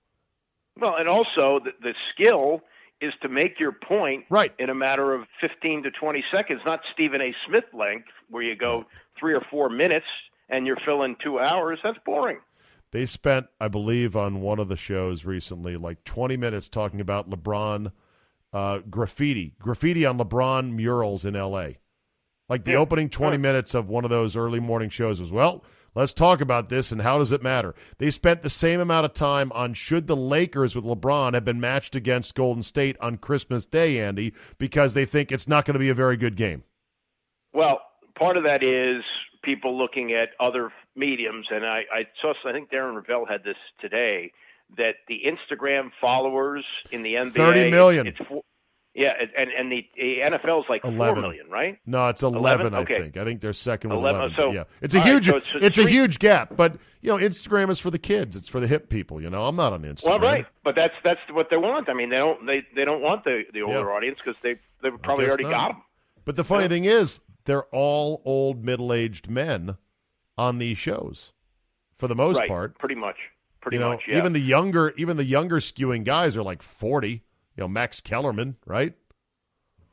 Well, 0.79 0.95
and 0.95 1.07
also 1.07 1.59
the, 1.59 1.71
the 1.81 1.93
skill 2.11 2.61
is 3.01 3.13
to 3.21 3.29
make 3.29 3.59
your 3.59 3.71
point 3.71 4.25
right. 4.29 4.53
in 4.57 4.69
a 4.69 4.75
matter 4.75 5.13
of 5.13 5.27
15 5.41 5.83
to 5.83 5.91
20 5.91 6.23
seconds, 6.31 6.61
not 6.65 6.81
Stephen 6.93 7.21
A. 7.21 7.35
Smith 7.45 7.65
length, 7.73 8.07
where 8.29 8.41
you 8.41 8.55
go 8.55 8.85
three 9.19 9.33
or 9.33 9.41
four 9.49 9.69
minutes 9.69 10.05
and 10.49 10.67
you're 10.67 10.77
filling 10.85 11.15
two 11.23 11.39
hours. 11.39 11.79
That's 11.83 11.97
boring. 12.05 12.39
They 12.91 13.05
spent, 13.05 13.47
I 13.59 13.67
believe, 13.67 14.15
on 14.15 14.41
one 14.41 14.59
of 14.59 14.69
the 14.69 14.77
shows 14.77 15.25
recently, 15.25 15.75
like 15.75 16.03
20 16.05 16.37
minutes 16.37 16.69
talking 16.69 17.01
about 17.01 17.29
LeBron 17.29 17.91
uh, 18.53 18.79
graffiti, 18.89 19.53
graffiti 19.59 20.05
on 20.05 20.17
LeBron 20.17 20.71
murals 20.71 21.25
in 21.25 21.35
L.A. 21.35 21.79
Like 22.47 22.63
the 22.63 22.71
yeah. 22.71 22.77
opening 22.77 23.09
20 23.09 23.37
minutes 23.37 23.73
of 23.73 23.89
one 23.89 24.03
of 24.03 24.11
those 24.11 24.35
early 24.35 24.59
morning 24.59 24.89
shows 24.89 25.19
was, 25.19 25.31
well, 25.31 25.65
Let's 25.95 26.11
talk 26.11 26.41
about 26.41 26.67
this 26.67 26.91
and 26.91 27.01
how 27.01 27.17
does 27.17 27.31
it 27.31 27.41
matter? 27.41 27.73
They 27.99 28.11
spent 28.11 28.43
the 28.43 28.49
same 28.49 28.81
amount 28.81 29.05
of 29.05 29.13
time 29.13 29.49
on 29.53 29.73
should 29.73 30.07
the 30.07 30.15
Lakers 30.15 30.75
with 30.75 30.83
LeBron 30.83 31.33
have 31.33 31.45
been 31.45 31.61
matched 31.61 31.95
against 31.95 32.35
Golden 32.35 32.63
State 32.63 32.97
on 32.99 33.17
Christmas 33.17 33.65
Day, 33.65 34.01
Andy, 34.01 34.33
because 34.57 34.93
they 34.93 35.05
think 35.05 35.31
it's 35.31 35.47
not 35.47 35.63
going 35.63 35.73
to 35.73 35.79
be 35.79 35.89
a 35.89 35.95
very 35.95 36.17
good 36.17 36.35
game. 36.35 36.63
Well, 37.53 37.79
part 38.15 38.37
of 38.37 38.43
that 38.43 38.63
is 38.63 39.03
people 39.43 39.77
looking 39.77 40.13
at 40.13 40.29
other 40.39 40.71
mediums, 40.95 41.47
and 41.51 41.65
I, 41.65 41.83
I 41.91 42.07
saw. 42.21 42.33
I 42.45 42.51
think 42.51 42.71
Darren 42.71 42.95
Rovell 42.95 43.27
had 43.27 43.43
this 43.43 43.57
today 43.79 44.31
that 44.77 44.95
the 45.07 45.21
Instagram 45.25 45.91
followers 46.01 46.65
in 46.91 47.03
the 47.03 47.13
NBA 47.13 47.33
thirty 47.33 47.69
million. 47.69 48.07
It's, 48.07 48.17
it's 48.19 48.45
yeah, 48.95 49.11
and 49.37 49.49
and 49.51 49.69
the, 49.69 49.85
the 49.97 50.19
NFL 50.23 50.59
is 50.59 50.65
like 50.69 50.85
11. 50.85 50.97
four 50.97 51.21
million, 51.21 51.49
right? 51.49 51.77
No, 51.85 52.07
it's 52.07 52.23
eleven. 52.23 52.67
11? 52.67 52.73
I 52.73 52.77
okay. 52.79 53.01
think. 53.01 53.17
I 53.17 53.25
think 53.25 53.41
they're 53.41 53.51
second 53.51 53.89
with 53.89 53.99
eleven. 53.99 54.21
11. 54.21 54.37
So, 54.37 54.51
yeah, 54.53 54.63
it's 54.81 54.95
a 54.95 55.01
huge. 55.01 55.27
Right, 55.27 55.43
so 55.43 55.57
it's, 55.57 55.65
it's 55.65 55.77
a 55.77 55.89
huge 55.89 56.17
gap. 56.17 56.55
But 56.55 56.77
you 57.01 57.09
know, 57.09 57.17
Instagram 57.17 57.69
is 57.69 57.77
for 57.77 57.91
the 57.91 57.99
kids. 57.99 58.37
It's 58.37 58.47
for 58.47 58.61
the 58.61 58.67
hip 58.67 58.87
people. 58.89 59.21
You 59.21 59.29
know, 59.29 59.45
I'm 59.45 59.57
not 59.57 59.73
on 59.73 59.81
Instagram. 59.81 60.05
Well, 60.05 60.19
right, 60.19 60.45
but 60.63 60.77
that's 60.77 60.93
that's 61.03 61.19
what 61.31 61.49
they 61.49 61.57
want. 61.57 61.89
I 61.89 61.93
mean, 61.93 62.09
they 62.09 62.15
don't 62.15 62.45
they 62.45 62.63
they 62.73 62.85
don't 62.85 63.01
want 63.01 63.25
the 63.25 63.43
the 63.53 63.63
older 63.63 63.79
yeah. 63.79 63.95
audience 63.95 64.17
because 64.23 64.39
they 64.41 64.55
they've 64.81 65.01
probably 65.01 65.27
already 65.27 65.43
not. 65.43 65.51
got 65.51 65.67
them. 65.73 65.81
But 66.25 66.35
the 66.35 66.43
funny 66.43 66.63
yeah. 66.63 66.69
thing 66.69 66.85
is, 66.85 67.21
they're 67.45 67.65
all 67.65 68.21
old 68.25 68.63
middle 68.63 68.91
aged 68.91 69.29
men 69.29 69.77
on 70.37 70.57
these 70.57 70.77
shows, 70.77 71.31
for 71.97 72.07
the 72.07 72.15
most 72.15 72.39
right. 72.39 72.49
part. 72.49 72.77
Pretty 72.77 72.95
much. 72.95 73.17
Pretty 73.61 73.77
you 73.77 73.81
know, 73.81 73.91
much. 73.91 74.03
Yeah. 74.07 74.17
Even 74.17 74.33
the 74.33 74.39
younger, 74.39 74.93
even 74.97 75.17
the 75.17 75.25
younger 75.25 75.59
skewing 75.59 76.03
guys 76.03 76.35
are 76.35 76.43
like 76.43 76.61
forty 76.61 77.23
you 77.55 77.63
know, 77.63 77.67
Max 77.67 78.01
Kellerman, 78.01 78.55
right? 78.65 78.93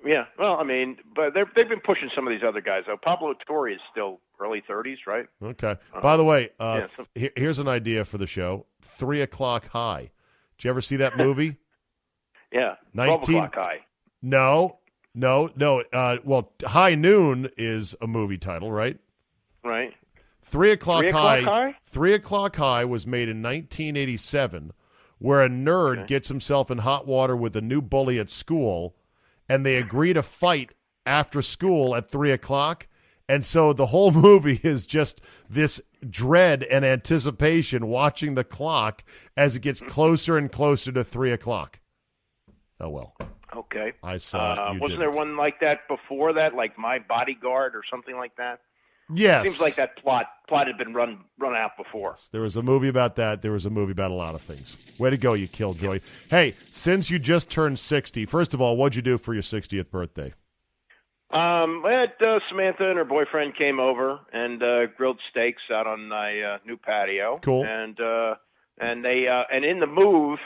Yeah, 0.05 0.25
well, 0.37 0.57
I 0.59 0.65
mean, 0.65 0.97
but 1.15 1.33
they've 1.33 1.47
they've 1.55 1.69
been 1.69 1.81
pushing 1.81 2.11
some 2.15 2.27
of 2.27 2.33
these 2.33 2.43
other 2.47 2.61
guys. 2.61 2.83
Though 2.89 2.97
Pablo 2.97 3.35
Torre 3.47 3.69
is 3.69 3.79
still 3.91 4.21
early 4.41 4.61
thirties, 4.67 4.99
right? 5.07 5.27
Okay. 5.41 5.77
Uh, 5.95 6.01
By 6.01 6.17
the 6.17 6.25
way, 6.25 6.51
uh, 6.59 6.83
yeah, 6.83 6.87
so, 6.97 7.31
here's 7.37 7.61
an 7.61 7.69
idea 7.69 8.05
for 8.05 8.19
the 8.19 8.27
show: 8.27 8.67
Three 8.81 9.21
O'clock 9.21 9.69
High. 9.69 10.11
Did 10.59 10.65
you 10.65 10.71
ever 10.71 10.81
see 10.81 10.97
that 10.97 11.17
movie? 11.17 11.57
yeah, 12.53 12.75
19... 12.95 13.21
twelve 13.21 13.29
o'clock 13.29 13.55
high. 13.55 13.79
No, 14.23 14.79
no, 15.15 15.51
no. 15.57 15.83
Uh, 15.93 16.19
well, 16.25 16.53
High 16.65 16.95
Noon 16.95 17.51
is 17.57 17.95
a 18.01 18.07
movie 18.07 18.39
title, 18.39 18.73
right? 18.73 18.99
Right. 19.65 19.95
Three 20.43 20.73
o'clock, 20.73 21.01
Three 21.01 21.09
o'clock 21.09 21.41
high, 21.41 21.41
high. 21.41 21.77
Three 21.87 22.15
o'clock 22.15 22.57
high 22.57 22.85
was 22.85 23.07
made 23.07 23.29
in 23.29 23.43
1987 23.43 24.73
where 25.23 25.43
a 25.43 25.49
nerd 25.49 25.99
okay. 25.99 26.07
gets 26.09 26.27
himself 26.27 26.69
in 26.69 26.79
hot 26.79 27.07
water 27.07 27.37
with 27.37 27.55
a 27.55 27.61
new 27.61 27.81
bully 27.81 28.19
at 28.19 28.29
school, 28.29 28.97
and 29.49 29.65
they 29.65 29.77
agree 29.77 30.13
to 30.13 30.23
fight 30.23 30.75
after 31.07 31.41
school 31.41 31.95
at 31.95 32.11
three 32.11 32.33
o'clock. 32.33 32.89
And 33.29 33.45
so 33.45 33.73
the 33.73 33.87
whole 33.87 34.11
movie 34.11 34.61
is 34.65 34.85
just 34.85 35.21
this 35.49 35.81
dread 36.11 36.65
and 36.65 36.85
anticipation 36.85 37.87
watching 37.87 38.35
the 38.35 38.43
clock 38.43 39.05
as 39.37 39.55
it 39.55 39.63
gets 39.63 39.81
closer 39.81 40.37
and 40.37 40.51
closer 40.51 40.91
to 40.91 41.05
three 41.05 41.31
o'clock. 41.31 41.79
Oh, 42.81 42.89
well. 42.91 43.17
Okay. 43.55 43.93
I 44.03 44.19
saw. 44.19 44.55
Uh, 44.55 44.75
wasn't 44.79 45.01
there 45.01 45.11
one 45.11 45.37
like 45.37 45.61
that 45.61 45.81
before 45.89 46.33
that, 46.35 46.55
like 46.55 46.79
My 46.79 46.99
Bodyguard 46.99 47.75
or 47.75 47.83
something 47.91 48.17
like 48.17 48.35
that? 48.37 48.61
Yes. 49.15 49.45
Seems 49.45 49.61
like 49.61 49.75
that 49.77 49.97
plot 49.97 50.27
plot 50.49 50.67
had 50.67 50.79
been 50.79 50.95
run 50.95 51.25
run 51.39 51.55
out 51.55 51.73
before. 51.77 52.17
There 52.31 52.41
was 52.41 52.57
a 52.57 52.63
movie 52.63 52.89
about 52.89 53.17
that. 53.17 53.43
There 53.43 53.53
was 53.53 53.67
a 53.67 53.71
movie 53.71 53.93
about 53.93 54.11
a 54.11 54.15
lot 54.15 54.35
of 54.35 54.41
things. 54.41 54.77
Way 54.99 55.11
to 55.11 55.19
go, 55.19 55.35
you 55.35 55.49
killjoy. 55.49 56.01
Hey, 56.31 56.55
since 56.71 57.11
you 57.11 57.19
just 57.19 57.51
turned 57.51 57.79
60, 57.79 58.25
first 58.27 58.55
of 58.55 58.61
all, 58.61 58.77
what'd 58.77 58.97
you 58.97 59.03
do 59.03 59.19
for 59.19 59.35
your 59.35 59.43
60th 59.43 59.91
birthday? 59.91 60.33
Um, 61.31 61.83
at, 61.91 62.21
uh, 62.27 62.41
Samantha 62.51 62.89
and 62.89 62.99
her 62.99 63.05
boyfriend 63.05 63.57
came 63.57 63.81
over 63.81 64.21
and 64.33 64.63
uh, 64.63 64.87
grilled 64.97 65.19
steaks 65.31 65.63
out 65.73 65.87
on 65.87 66.09
my 66.09 66.41
uh, 66.41 66.59
new 66.67 66.77
patio. 66.77 67.39
Cool. 67.41 67.65
And 67.65 67.99
uh, 68.01 68.35
and 68.79 69.05
they 69.05 69.27
uh, 69.29 69.45
and 69.51 69.65
in 69.65 69.81
the 69.81 69.87
move, 69.87 70.39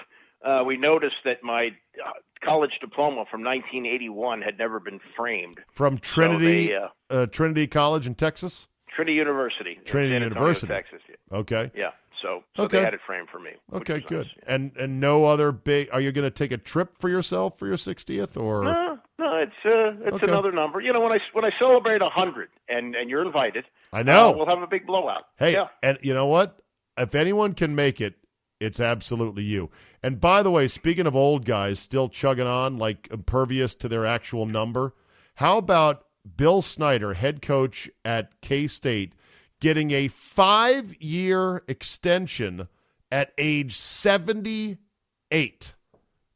uh, 0.45 0.63
we 0.65 0.77
noticed 0.77 1.17
that 1.25 1.43
my 1.43 1.69
uh, 2.05 2.11
college 2.45 2.73
diploma 2.81 3.25
from 3.31 3.43
1981 3.43 4.43
had 4.43 4.59
never 4.59 4.81
been 4.81 5.01
framed. 5.17 5.59
From 5.73 5.99
Trinity, 5.99 6.69
So 6.69 6.73
they, 7.11 7.15
uh, 7.17 7.23
uh, 7.23 7.27
Trinity 7.27 7.67
College 7.67 8.07
in 8.07 8.15
Texas. 8.15 8.69
Trinity 8.95 9.17
University. 9.17 9.77
in 9.79 9.85
Trinity 9.85 10.15
Antonio, 10.17 10.35
University. 10.39 10.67
Texas. 10.69 11.01
Yeah. 11.09 11.39
Okay. 11.39 11.71
yeah. 11.75 11.91
So, 12.23 12.43
so 12.57 12.63
Okay. 12.65 12.79
they 12.79 12.85
had 12.85 12.95
it 12.95 13.01
framed 13.07 13.29
for 13.31 13.39
me. 13.39 13.51
Okay, 13.75 14.01
good. 14.01 14.27
nice. 14.27 14.35
And 14.47 14.73
and 14.79 14.99
no 15.01 15.27
other 15.27 15.53
big. 15.53 15.91
Are 15.93 16.01
you 16.01 16.13
going 16.13 16.25
to 16.25 16.31
take 16.31 16.51
a 16.51 16.57
trip 16.57 16.97
for 16.99 17.11
yourself 17.11 17.59
for 17.59 17.67
your 17.67 17.77
60th 17.77 18.39
or? 18.43 18.65
No, 18.65 18.99
no, 19.19 19.37
it's 19.37 19.53
uh, 19.67 19.93
it's 20.07 20.17
Okay. 20.17 20.27
another 20.27 20.51
number. 20.51 20.81
You 20.81 20.95
know, 20.95 21.01
when 21.01 21.13
I 21.13 21.19
when 21.35 21.45
I 21.45 21.51
celebrate 21.61 22.01
a 22.01 22.09
hundred, 22.09 22.49
and 22.71 22.95
and 22.97 23.11
you're 23.11 23.25
invited, 23.25 23.67
I 23.93 24.03
know. 24.03 24.31
uh, 24.31 24.33
we'll 24.37 24.47
have 24.47 24.63
a 24.63 24.67
big 24.67 24.87
blowout. 24.87 25.25
Hey, 25.39 25.53
yeah. 25.53 25.69
and 25.83 25.99
you 26.01 26.15
know 26.15 26.27
what? 26.27 26.59
If 26.97 27.15
anyone 27.15 27.53
can 27.53 27.75
make 27.75 28.01
it, 28.01 28.15
it's 28.61 28.81
absolutely 28.81 29.43
you. 29.43 29.71
And 30.03 30.21
by 30.21 30.43
the 30.43 30.51
way, 30.51 30.69
speaking 30.69 31.07
of 31.07 31.15
old 31.17 31.45
guys 31.45 31.79
still 31.79 32.09
chugging 32.09 32.47
on, 32.47 32.79
like 32.79 33.09
impervious 33.11 33.75
to 33.77 33.89
their 33.89 34.07
actual 34.07 34.47
number, 34.47 34.95
how 35.35 35.59
about 35.59 36.05
Bill 36.37 36.63
Snyder, 36.63 37.15
head 37.15 37.43
coach 37.43 37.89
at 38.05 38.41
K 38.41 38.67
State, 38.67 39.13
getting 39.61 39.91
a 39.91 40.09
five 40.09 40.95
year 41.01 41.63
extension 41.69 42.69
at 43.13 43.33
age 43.39 43.77
78? 43.77 45.75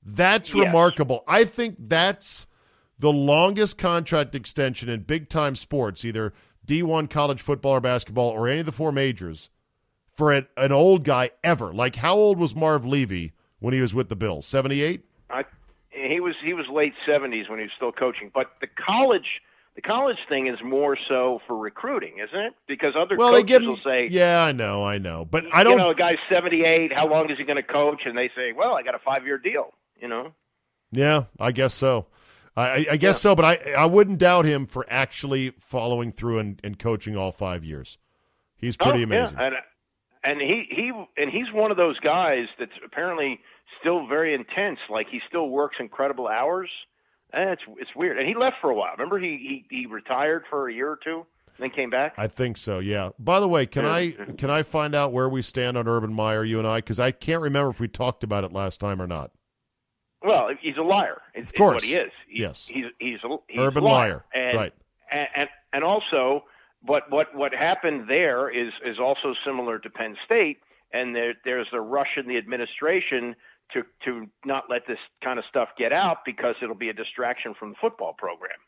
That's 0.03 0.55
Yes. 0.55 0.65
remarkable. 0.67 1.25
I 1.27 1.45
think 1.45 1.77
that's 1.79 2.47
the 2.99 3.13
longest 3.13 3.79
contract 3.79 4.35
extension 4.35 4.89
in 4.89 5.03
big 5.03 5.29
time 5.29 5.57
sports, 5.57 6.05
either 6.05 6.33
D1 6.67 7.09
college 7.09 7.41
football 7.41 7.73
or 7.73 7.81
basketball 7.81 8.29
or 8.31 8.47
any 8.49 8.61
of 8.61 8.67
the 8.67 8.73
four 8.73 8.93
majors, 8.93 9.51
for 10.21 10.33
an, 10.33 10.47
an 10.59 10.71
old 10.71 11.03
guy 11.03 11.31
ever. 11.43 11.73
Like, 11.73 11.97
how 11.97 12.15
old 12.15 12.39
was 12.39 12.55
Marv 12.55 12.85
Levy 12.85 13.33
when 13.59 13.73
he 13.73 13.81
was 13.81 13.95
with 13.95 14.11
the 14.11 14.17
Bills? 14.17 14.45
78? 14.45 15.03
I, 15.31 15.45
he 15.89 16.21
was 16.21 16.35
he 16.45 16.53
was 16.53 16.67
late 16.71 16.93
seventies 17.11 17.49
when 17.49 17.59
he 17.59 17.63
was 17.63 17.73
still 17.75 17.91
coaching. 17.91 18.31
But 18.35 18.51
the 18.61 18.67
college 18.67 19.41
the 19.77 19.81
college 19.81 20.19
thing 20.29 20.47
is 20.47 20.59
more 20.63 20.99
so 21.09 21.41
for 21.47 21.57
recruiting, 21.57 22.19
isn't 22.19 22.39
it? 22.39 22.53
Because 22.69 22.93
other 22.99 23.17
Well, 23.17 23.31
coaches 23.33 23.47
give 23.47 23.63
will 23.63 23.79
say, 23.79 24.09
Yeah, 24.11 24.43
I 24.43 24.53
know, 24.53 24.85
I 24.85 24.99
know. 24.99 25.25
But 25.25 25.45
I 25.55 25.65
don't. 25.65 25.79
you 25.79 25.79
know, 25.79 25.91
a 25.91 25.95
guy's 25.95 26.19
seventy 26.31 26.65
eight. 26.65 26.93
How 26.93 27.09
long 27.09 27.31
is 27.31 27.39
he 27.39 27.45
going 27.45 27.57
to 27.57 27.63
coach? 27.63 28.03
And 28.05 28.19
they 28.19 28.29
say, 28.37 28.53
well, 28.53 28.77
I 28.77 28.83
got 28.83 28.95
a 28.95 28.99
five 28.99 29.25
year 29.25 29.39
deal. 29.39 29.73
You 29.99 30.09
know. 30.09 30.33
yeah, 30.93 31.25
I 31.39 31.53
guess 31.53 31.73
so. 31.73 32.09
I, 32.57 32.87
I, 32.91 32.97
guess 32.99 33.19
so, 33.21 33.35
but 33.35 33.45
I, 33.45 33.73
I 33.73 33.87
wouldn't 33.87 34.19
doubt 34.19 34.45
him 34.45 34.67
for 34.67 34.85
actually 34.91 35.51
following 35.61 36.13
through 36.13 36.41
and, 36.41 36.61
and 36.63 36.79
coaching 36.79 37.17
all 37.17 37.33
five 37.33 37.65
years. 37.65 37.97
He's 38.57 38.77
pretty 38.77 39.01
Oh, 39.01 39.05
amazing. 39.05 39.39
Yeah. 39.39 39.47
And 39.47 39.55
and 40.25 40.41
he 40.41 40.67
he 40.71 40.93
and 41.17 41.31
he's 41.31 41.51
one 41.53 41.71
of 41.71 41.77
those 41.77 41.99
guys 42.01 42.47
that's 42.59 42.73
apparently 42.85 43.41
still 43.81 44.07
very 44.07 44.35
intense. 44.35 44.79
Like 44.91 45.09
he 45.11 45.21
still 45.29 45.49
works 45.49 45.77
incredible 45.81 46.29
hours. 46.29 46.71
And 47.33 47.51
it's 47.51 47.63
it's 47.79 47.91
weird. 47.95 48.19
And 48.19 48.27
he 48.27 48.35
left 48.35 48.57
for 48.61 48.71
a 48.71 48.75
while. 48.75 48.93
Remember 48.93 49.19
he 49.19 49.65
he, 49.71 49.77
he 49.83 49.87
retired 49.87 50.45
for 50.51 50.69
a 50.69 50.75
year 50.75 50.91
or 50.91 50.99
two, 51.03 51.25
and 51.57 51.59
then 51.61 51.71
came 51.71 51.89
back. 51.89 52.15
I 52.19 52.27
think 52.27 52.57
so. 52.57 52.81
Yeah. 52.81 53.11
By 53.21 53.39
the 53.39 53.47
way, 53.49 53.67
can 53.67 53.85
Yeah. 53.85 53.93
I 53.95 54.17
can 54.37 54.51
I 54.51 54.63
find 54.65 54.95
out 54.97 55.13
where 55.13 55.29
we 55.29 55.41
stand 55.43 55.77
on 55.79 55.87
Urban 55.87 56.13
Meyer, 56.13 56.45
you 56.45 56.59
and 56.59 56.67
I? 56.67 56.79
Because 56.79 56.99
I 56.99 57.13
can't 57.13 57.41
remember 57.41 57.71
if 57.71 57.79
we 57.79 57.87
talked 57.87 58.25
about 58.25 58.43
it 58.43 58.53
last 58.53 58.81
time 58.81 59.01
or 59.01 59.07
not. 59.07 59.31
Well, 60.23 60.51
he's 60.61 60.77
a 60.77 60.83
liar. 60.83 61.23
Is, 61.35 61.47
Of 61.47 61.55
course. 61.55 61.75
what 61.77 61.83
he 61.85 61.95
is. 61.95 62.11
He- 62.29 62.41
Yes. 62.43 62.67
he's 62.67 62.85
he's 62.99 63.19
a, 63.25 63.37
he's 63.49 63.61
Urban 63.61 63.85
a 63.85 63.87
liar. 63.87 64.09
liar. 64.09 64.25
And, 64.35 64.57
Right. 64.59 64.73
And, 65.13 65.29
and 65.35 65.49
and 65.73 65.85
also, 65.85 66.45
but 66.83 67.11
what 67.11 67.35
what 67.35 67.55
happened 67.55 68.09
there 68.09 68.49
is 68.51 68.73
is 68.85 68.99
also 68.99 69.35
similar 69.45 69.79
to 69.79 69.91
Penn 69.91 70.17
State, 70.25 70.59
and 70.93 71.15
there 71.15 71.35
there's 71.45 71.69
a 71.73 71.81
rush 71.81 72.17
in 72.17 72.27
the 72.27 72.37
administration 72.39 73.37
to 73.73 73.83
to 74.05 74.27
not 74.45 74.65
let 74.71 74.87
this 74.87 74.99
kind 75.23 75.39
of 75.39 75.45
stuff 75.49 75.69
get 75.79 75.93
out 75.93 76.19
because 76.25 76.55
it'll 76.63 76.75
be 76.75 76.89
a 76.89 76.95
distraction 76.95 77.55
from 77.59 77.71
the 77.71 77.77
football 77.81 78.15
program. 78.17 78.59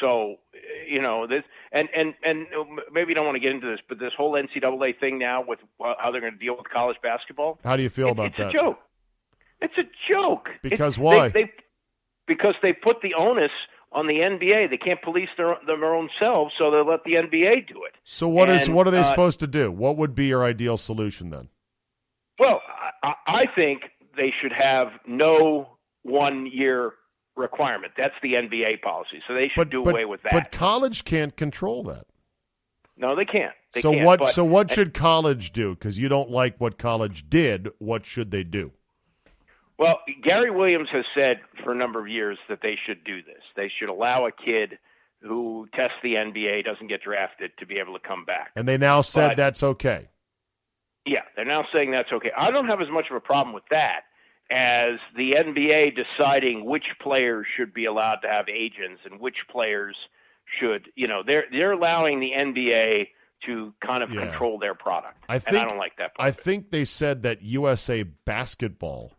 So 0.00 0.36
you 0.86 1.00
know 1.00 1.26
this, 1.26 1.42
and 1.72 1.88
and 1.94 2.14
and 2.22 2.46
maybe 2.92 3.08
you 3.10 3.14
don't 3.14 3.24
want 3.26 3.36
to 3.36 3.40
get 3.40 3.52
into 3.52 3.66
this, 3.70 3.80
but 3.88 3.98
this 3.98 4.12
whole 4.16 4.32
NCAA 4.32 4.98
thing 5.00 5.18
now 5.18 5.42
with 5.46 5.58
uh, 5.84 5.94
how 5.98 6.10
they're 6.10 6.20
going 6.20 6.34
to 6.34 6.38
deal 6.38 6.56
with 6.56 6.68
college 6.68 6.98
basketball. 7.02 7.58
How 7.64 7.76
do 7.76 7.82
you 7.82 7.88
feel 7.88 8.08
It- 8.08 8.12
about 8.12 8.26
it's 8.26 8.36
that? 8.36 8.46
It's 8.50 8.54
a 8.54 8.58
joke. 8.58 8.78
It's 9.60 9.78
a 9.78 10.12
joke. 10.12 10.50
Because 10.62 10.96
It's- 10.96 10.98
why? 10.98 11.28
They, 11.30 11.44
they, 11.44 11.52
because 12.28 12.54
they 12.62 12.72
put 12.72 13.00
the 13.02 13.14
onus 13.14 13.50
on 13.92 14.06
the 14.06 14.20
NBA. 14.20 14.70
They 14.70 14.76
can't 14.76 15.00
police 15.02 15.28
their 15.36 15.56
their 15.66 15.94
own 15.94 16.08
selves, 16.20 16.54
so 16.58 16.70
they 16.70 16.78
let 16.88 17.04
the 17.04 17.14
NBA 17.14 17.68
do 17.68 17.84
it. 17.84 17.94
So 18.04 18.28
what 18.28 18.48
is 18.48 18.66
And, 18.66 18.74
what 18.74 18.86
are 18.86 18.90
they 18.90 19.00
uh, 19.00 19.04
supposed 19.04 19.40
to 19.40 19.46
do? 19.46 19.70
What 19.72 19.96
would 19.96 20.14
be 20.14 20.26
your 20.26 20.44
ideal 20.44 20.76
solution 20.76 21.30
then? 21.30 21.48
Well, 22.38 22.60
I, 23.02 23.14
I 23.26 23.46
think 23.56 23.82
they 24.16 24.32
should 24.40 24.52
have 24.52 24.88
no 25.06 25.78
one 26.02 26.46
year 26.52 26.92
requirement. 27.36 27.92
That's 27.96 28.14
the 28.22 28.34
NBA 28.34 28.82
policy. 28.82 29.22
So 29.26 29.34
they 29.34 29.48
should 29.48 29.56
But 29.56 29.70
do 29.70 29.82
but, 29.84 29.90
away 29.94 30.04
with 30.04 30.22
that. 30.22 30.32
but 30.32 30.52
college 30.52 31.04
can't 31.04 31.36
control 31.36 31.82
that. 31.84 32.06
no, 32.96 33.14
they 33.16 33.24
can't. 33.24 33.52
They 33.74 33.80
so 33.80 33.92
can't. 33.92 34.04
what 34.04 34.18
But- 34.20 34.30
so 34.30 34.44
what 34.44 34.72
should 34.72 34.92
college 34.94 35.52
do? 35.52 35.74
Because 35.74 35.98
you 35.98 36.08
don't 36.08 36.30
like 36.30 36.56
what 36.58 36.78
college 36.78 37.28
did. 37.28 37.68
What 37.78 38.04
should 38.06 38.30
they 38.30 38.42
do? 38.44 38.72
Well, 39.78 40.00
Gary 40.22 40.50
Williams 40.50 40.88
has 40.92 41.04
said 41.18 41.40
for 41.62 41.72
a 41.72 41.76
number 41.76 42.00
of 42.00 42.08
years 42.08 42.38
that 42.48 42.58
they 42.62 42.76
should 42.86 43.04
do 43.04 43.22
this. 43.22 43.42
They 43.56 43.70
should 43.78 43.88
allow 43.88 44.26
a 44.26 44.32
kid 44.32 44.78
who 45.22 45.68
tests 45.74 45.96
the 46.02 46.14
NBA 46.14 46.64
doesn't 46.64 46.88
get 46.88 47.02
drafted 47.02 47.52
to 47.58 47.66
be 47.66 47.78
able 47.78 47.94
to 47.94 48.00
come 48.06 48.24
back. 48.24 48.50
And 48.56 48.66
they 48.68 48.76
now 48.78 49.00
said 49.02 49.28
But- 49.28 49.36
that's 49.36 49.62
okay. 49.62 50.08
Yeah, 51.06 51.22
they're 51.36 51.44
now 51.44 51.64
saying 51.72 51.92
that's 51.92 52.12
okay. 52.12 52.30
I 52.36 52.50
don't 52.50 52.68
have 52.68 52.80
as 52.82 52.90
much 52.90 53.06
of 53.10 53.16
a 53.16 53.20
problem 53.20 53.54
with 53.54 53.64
that 53.70 54.02
as 54.50 54.98
the 55.16 55.36
NBA 55.36 55.90
deciding 55.94 56.64
which 56.66 56.84
players 57.00 57.46
should 57.56 57.72
be 57.72 57.86
allowed 57.86 58.16
to 58.22 58.28
have 58.28 58.48
agents 58.48 59.00
and 59.04 59.18
which 59.20 59.36
players 59.50 59.96
should, 60.60 60.90
you 60.96 61.06
know, 61.06 61.22
they're 61.26 61.44
they're 61.52 61.72
allowing 61.72 62.20
the 62.20 62.32
NBA 62.32 63.08
to 63.46 63.72
kind 63.86 64.02
of 64.02 64.10
Yeah. 64.10 64.22
control 64.26 64.58
their 64.58 64.74
product. 64.74 65.18
I 65.28 65.36
and 65.36 65.44
I 65.46 65.50
think- 65.50 65.68
don't 65.68 65.78
like 65.78 65.96
that. 65.96 66.14
Part 66.14 66.28
I 66.28 66.30
think 66.32 66.70
they 66.70 66.84
said 66.84 67.22
that 67.22 67.42
USA 67.42 68.02
Basketball 68.02 69.12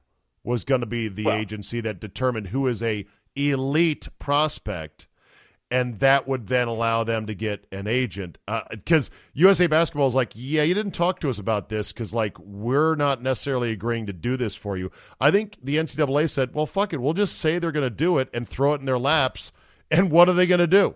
was 0.50 0.64
going 0.64 0.82
to 0.82 0.88
be 0.88 1.08
the 1.08 1.26
Well- 1.26 1.38
agency 1.38 1.80
that 1.82 2.00
determined 2.00 2.48
who 2.48 2.66
is 2.68 2.82
a 2.82 3.06
elite 3.36 4.08
prospect, 4.18 5.08
and 5.70 6.00
that 6.00 6.28
would 6.28 6.48
then 6.48 6.68
allow 6.68 7.04
them 7.04 7.28
to 7.28 7.36
get 7.36 7.68
an 7.72 7.86
agent. 7.86 8.40
Uh, 8.48 8.62
because 8.72 9.12
USA 9.34 9.68
Basketball 9.68 10.08
is 10.08 10.16
like, 10.16 10.32
yeah, 10.34 10.64
you 10.64 10.74
didn't 10.74 10.94
talk 10.94 11.20
to 11.20 11.30
us 11.30 11.38
about 11.38 11.70
this 11.70 11.94
because 11.94 12.16
like 12.16 12.38
we're 12.40 12.96
not 12.96 13.22
necessarily 13.22 13.72
agreeing 13.72 14.08
to 14.08 14.14
do 14.14 14.36
this 14.36 14.56
for 14.56 14.76
you. 14.76 14.92
I 15.22 15.30
think 15.30 15.58
the 15.64 15.78
NCAA 15.78 16.28
said, 16.32 16.56
well, 16.56 16.66
fuck 16.66 16.94
it, 16.94 17.00
we'll 17.00 17.14
just 17.14 17.38
say 17.38 17.60
they're 17.60 17.72
going 17.72 17.86
to 17.86 17.92
do 17.92 18.18
it 18.18 18.30
and 18.34 18.48
throw 18.48 18.74
it 18.74 18.80
in 18.80 18.86
their 18.86 18.98
laps. 19.00 19.52
And 19.92 20.10
what 20.10 20.28
are 20.28 20.34
they 20.34 20.48
going 20.48 20.60
to 20.60 20.68
do? 20.68 20.96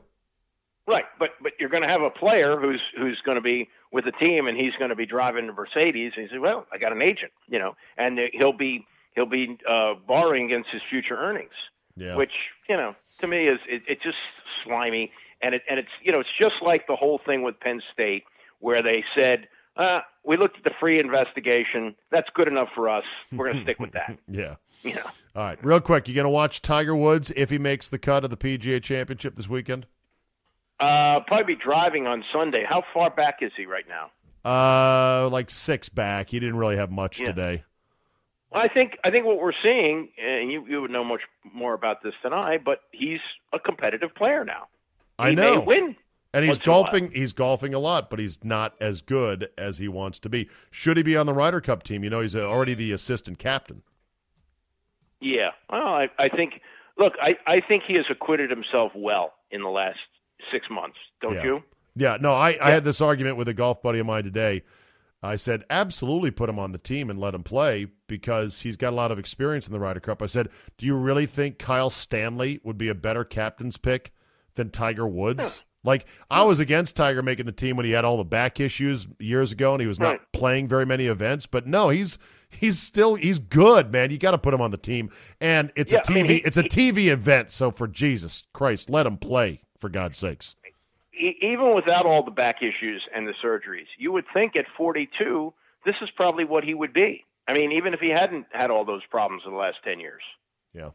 Right, 0.88 1.06
but 1.18 1.30
but 1.42 1.54
you're 1.60 1.70
going 1.70 1.84
to 1.84 1.90
have 1.90 2.02
a 2.02 2.10
player 2.10 2.60
who's 2.60 2.82
who's 2.98 3.22
going 3.24 3.36
to 3.36 3.42
be 3.42 3.70
with 3.92 4.04
the 4.06 4.12
team 4.12 4.48
and 4.48 4.58
he's 4.58 4.74
going 4.78 4.90
to 4.90 4.96
be 4.96 5.06
driving 5.06 5.48
a 5.48 5.54
Mercedes. 5.54 6.12
And 6.18 6.26
he 6.26 6.30
says, 6.34 6.40
"Well, 6.42 6.66
I 6.74 6.78
got 6.78 6.92
an 6.92 7.02
agent, 7.02 7.32
you 7.48 7.58
know," 7.58 7.76
and 7.98 8.20
uh, 8.20 8.24
he'll 8.34 8.52
be 8.58 8.86
he'll 9.16 9.26
be 9.26 9.58
uh, 9.70 9.94
borrowing 10.08 10.46
against 10.46 10.70
his 10.72 10.82
future 10.90 11.16
earnings, 11.18 11.54
Yeah. 11.96 12.16
which 12.16 12.32
you 12.70 12.78
know 12.78 12.96
to 13.22 13.28
me 13.28 13.48
is 13.48 13.60
it, 13.68 13.84
it's 13.88 14.04
just 14.04 14.18
slimy. 14.64 15.12
And 15.42 15.56
it 15.56 15.62
and 15.70 15.78
it's 15.80 15.90
you 16.02 16.12
know 16.12 16.20
it's 16.20 16.30
just 16.40 16.62
like 16.62 16.88
the 16.88 16.96
whole 16.96 17.20
thing 17.26 17.42
with 17.44 17.60
Penn 17.60 17.82
State 17.94 18.24
where 18.60 18.82
they 18.82 19.04
said. 19.16 19.48
Uh, 19.76 20.02
we 20.24 20.38
looked 20.38 20.56
at 20.56 20.64
the 20.64 20.72
free 20.80 21.00
investigation. 21.00 21.96
That's 22.12 22.30
good 22.36 22.48
enough 22.48 22.70
for 22.76 22.88
us. 22.90 23.04
We're 23.32 23.46
going 23.48 23.58
to 23.58 23.64
stick 23.64 23.80
with 23.80 23.92
that. 23.94 24.20
yeah. 24.30 24.58
You 24.84 24.94
know, 24.94 25.02
All 25.36 25.44
right, 25.44 25.58
real 25.66 25.82
quick, 25.82 26.08
you 26.08 26.14
going 26.14 26.26
to 26.26 26.30
watch 26.30 26.62
Tiger 26.62 26.96
Woods 26.96 27.32
if 27.36 27.50
he 27.50 27.58
makes 27.58 27.90
the 27.90 27.98
cut 27.98 28.24
of 28.24 28.30
the 28.30 28.38
PGA 28.38 28.84
Championship 28.84 29.36
this 29.36 29.50
weekend? 29.50 29.88
uh, 30.80 31.22
probably 31.22 31.56
be 31.56 31.60
driving 31.60 32.06
on 32.06 32.24
Sunday. 32.32 32.66
How 32.70 32.84
far 32.94 33.10
back 33.10 33.40
is 33.42 33.52
he 33.58 33.66
right 33.66 33.86
now? 33.90 34.12
Uh, 34.48 35.28
like 35.30 35.50
six 35.50 35.90
back. 35.90 36.30
He 36.30 36.40
didn't 36.40 36.58
really 36.58 36.76
have 36.76 36.92
much 36.92 37.20
Yeah. 37.20 37.26
today. 37.28 37.64
I 38.54 38.68
think 38.68 38.98
I 39.04 39.12
think 39.12 39.26
what 39.26 39.40
we're 39.40 39.54
seeing, 39.64 40.10
and 40.18 40.52
you 40.52 40.66
you 40.68 40.82
would 40.82 40.92
know 40.92 41.04
much 41.04 41.22
more 41.54 41.74
about 41.74 42.04
this 42.04 42.14
than 42.24 42.34
I, 42.34 42.58
but 42.58 42.80
he's 42.92 43.20
a 43.52 43.60
competitive 43.60 44.14
player 44.16 44.46
now. 44.46 44.68
I 45.20 45.34
know. 45.34 45.60
may 45.60 45.66
win. 45.66 45.96
And 46.36 46.44
he's 46.44 46.56
once 46.58 46.66
in 46.66 46.70
a 46.70 46.74
while. 46.74 46.84
golfing. 46.84 47.12
He's 47.12 47.34
golfing 47.34 47.74
a 47.76 47.80
lot, 47.80 48.10
but 48.10 48.18
he's 48.18 48.44
not 48.44 48.74
as 48.82 49.02
good 49.02 49.50
as 49.58 49.78
he 49.78 49.88
wants 49.88 50.20
to 50.22 50.30
be. 50.30 50.50
Should 50.72 50.98
he 50.98 51.04
be 51.04 51.16
on 51.16 51.28
the 51.28 51.34
Ryder 51.34 51.62
Cup 51.62 51.84
team? 51.84 52.04
You 52.04 52.10
know, 52.10 52.22
he's 52.22 52.36
already 52.36 52.74
the 52.74 52.92
assistant 52.92 53.38
captain. 53.38 53.84
Yeah. 55.22 55.52
Well, 55.70 55.88
I, 55.88 56.10
I 56.20 56.30
think. 56.30 56.62
Look, 56.98 57.14
I, 57.22 57.38
I 57.48 57.60
think 57.60 57.84
he 57.88 57.96
has 57.96 58.06
acquitted 58.10 58.52
himself 58.52 58.92
well 58.96 59.34
in 59.50 59.62
the 59.62 59.70
last 59.70 59.98
six 60.52 60.68
months. 60.70 60.98
Don't 61.22 61.36
Yeah. 61.36 61.44
you? 61.44 61.64
Yeah. 61.96 62.18
No, 62.20 62.34
I, 62.34 62.58
I 62.62 62.72
had 62.72 62.84
this 62.84 63.02
argument 63.02 63.38
with 63.38 63.48
a 63.48 63.54
golf 63.54 63.82
buddy 63.82 64.00
of 64.00 64.06
mine 64.06 64.24
today. 64.24 64.64
I 65.24 65.38
said, 65.38 65.64
absolutely 65.70 66.32
put 66.32 66.50
him 66.50 66.60
on 66.60 66.72
the 66.74 66.78
team 66.78 67.10
and 67.10 67.18
let 67.20 67.34
him 67.34 67.44
play 67.44 67.88
because 68.08 68.60
he's 68.62 68.76
got 68.78 68.92
a 68.94 68.96
lot 68.96 69.12
of 69.12 69.18
experience 69.20 69.66
in 69.68 69.74
the 69.74 69.80
Ryder 69.80 70.02
Cup. 70.02 70.22
I 70.22 70.26
said, 70.26 70.50
do 70.78 70.86
you 70.86 70.96
really 70.96 71.26
think 71.26 71.58
Kyle 71.60 71.90
Stanley 71.90 72.60
would 72.64 72.78
be 72.78 72.90
a 72.90 72.96
better 72.96 73.24
captain's 73.24 73.78
pick 73.78 74.12
than 74.56 74.70
Tiger 74.70 75.08
Woods. 75.08 75.64
Like 75.84 76.06
I 76.30 76.44
was 76.44 76.60
against 76.60 76.96
Tiger 76.96 77.22
making 77.22 77.46
the 77.46 77.52
team 77.52 77.76
when 77.76 77.86
he 77.86 77.92
had 77.92 78.06
all 78.06 78.18
the 78.18 78.24
back 78.24 78.60
issues 78.60 79.08
years 79.20 79.52
ago 79.52 79.74
and 79.74 79.82
he 79.82 79.88
was 79.88 80.00
not 80.00 80.10
Right. 80.12 80.22
playing 80.32 80.68
very 80.68 80.86
many 80.86 81.08
events. 81.08 81.46
But 81.46 81.68
no, 81.68 81.90
he's 81.90 82.18
he's 82.50 82.78
still 82.80 83.16
he's 83.16 83.40
good, 83.40 83.92
man. 83.92 84.12
You 84.12 84.18
got 84.18 84.32
to 84.32 84.38
put 84.38 84.54
him 84.54 84.62
on 84.62 84.72
the 84.72 84.78
team, 84.78 85.10
and 85.42 85.72
it's 85.76 85.92
Yeah, 85.92 85.98
a 85.98 86.02
I 86.02 86.04
TV 86.06 86.14
mean, 86.16 86.26
he- 86.28 86.38
it's 86.46 86.56
a 86.58 86.64
TV 86.64 87.08
event. 87.12 87.50
So 87.52 87.72
for 87.72 87.88
Jesus 87.88 88.44
Christ, 88.54 88.90
let 88.90 89.06
him 89.06 89.18
play 89.18 89.62
for 89.80 89.90
God's 89.90 90.18
sakes. 90.18 90.56
E- 91.18 91.38
even 91.42 91.74
without 91.76 92.06
all 92.06 92.24
the 92.24 92.32
back 92.32 92.58
issues 92.62 93.04
and 93.16 93.28
the 93.28 93.34
surgeries, 93.44 93.88
you 93.98 94.12
would 94.12 94.26
think 94.34 94.56
at 94.56 94.66
42, 94.78 95.54
this 95.86 95.96
is 96.02 96.10
probably 96.16 96.46
what 96.46 96.64
he 96.64 96.74
would 96.74 96.94
be. 96.94 97.26
I 97.48 97.54
mean, 97.54 97.72
even 97.74 97.94
if 97.94 98.00
he 98.00 98.10
hadn't 98.10 98.48
had 98.52 98.72
all 98.72 98.86
those 98.86 99.02
problems 99.10 99.44
in 99.46 99.52
the 99.52 99.58
last 99.58 99.78
10 99.84 100.00
years. 100.00 100.22
Yeah. 100.74 100.90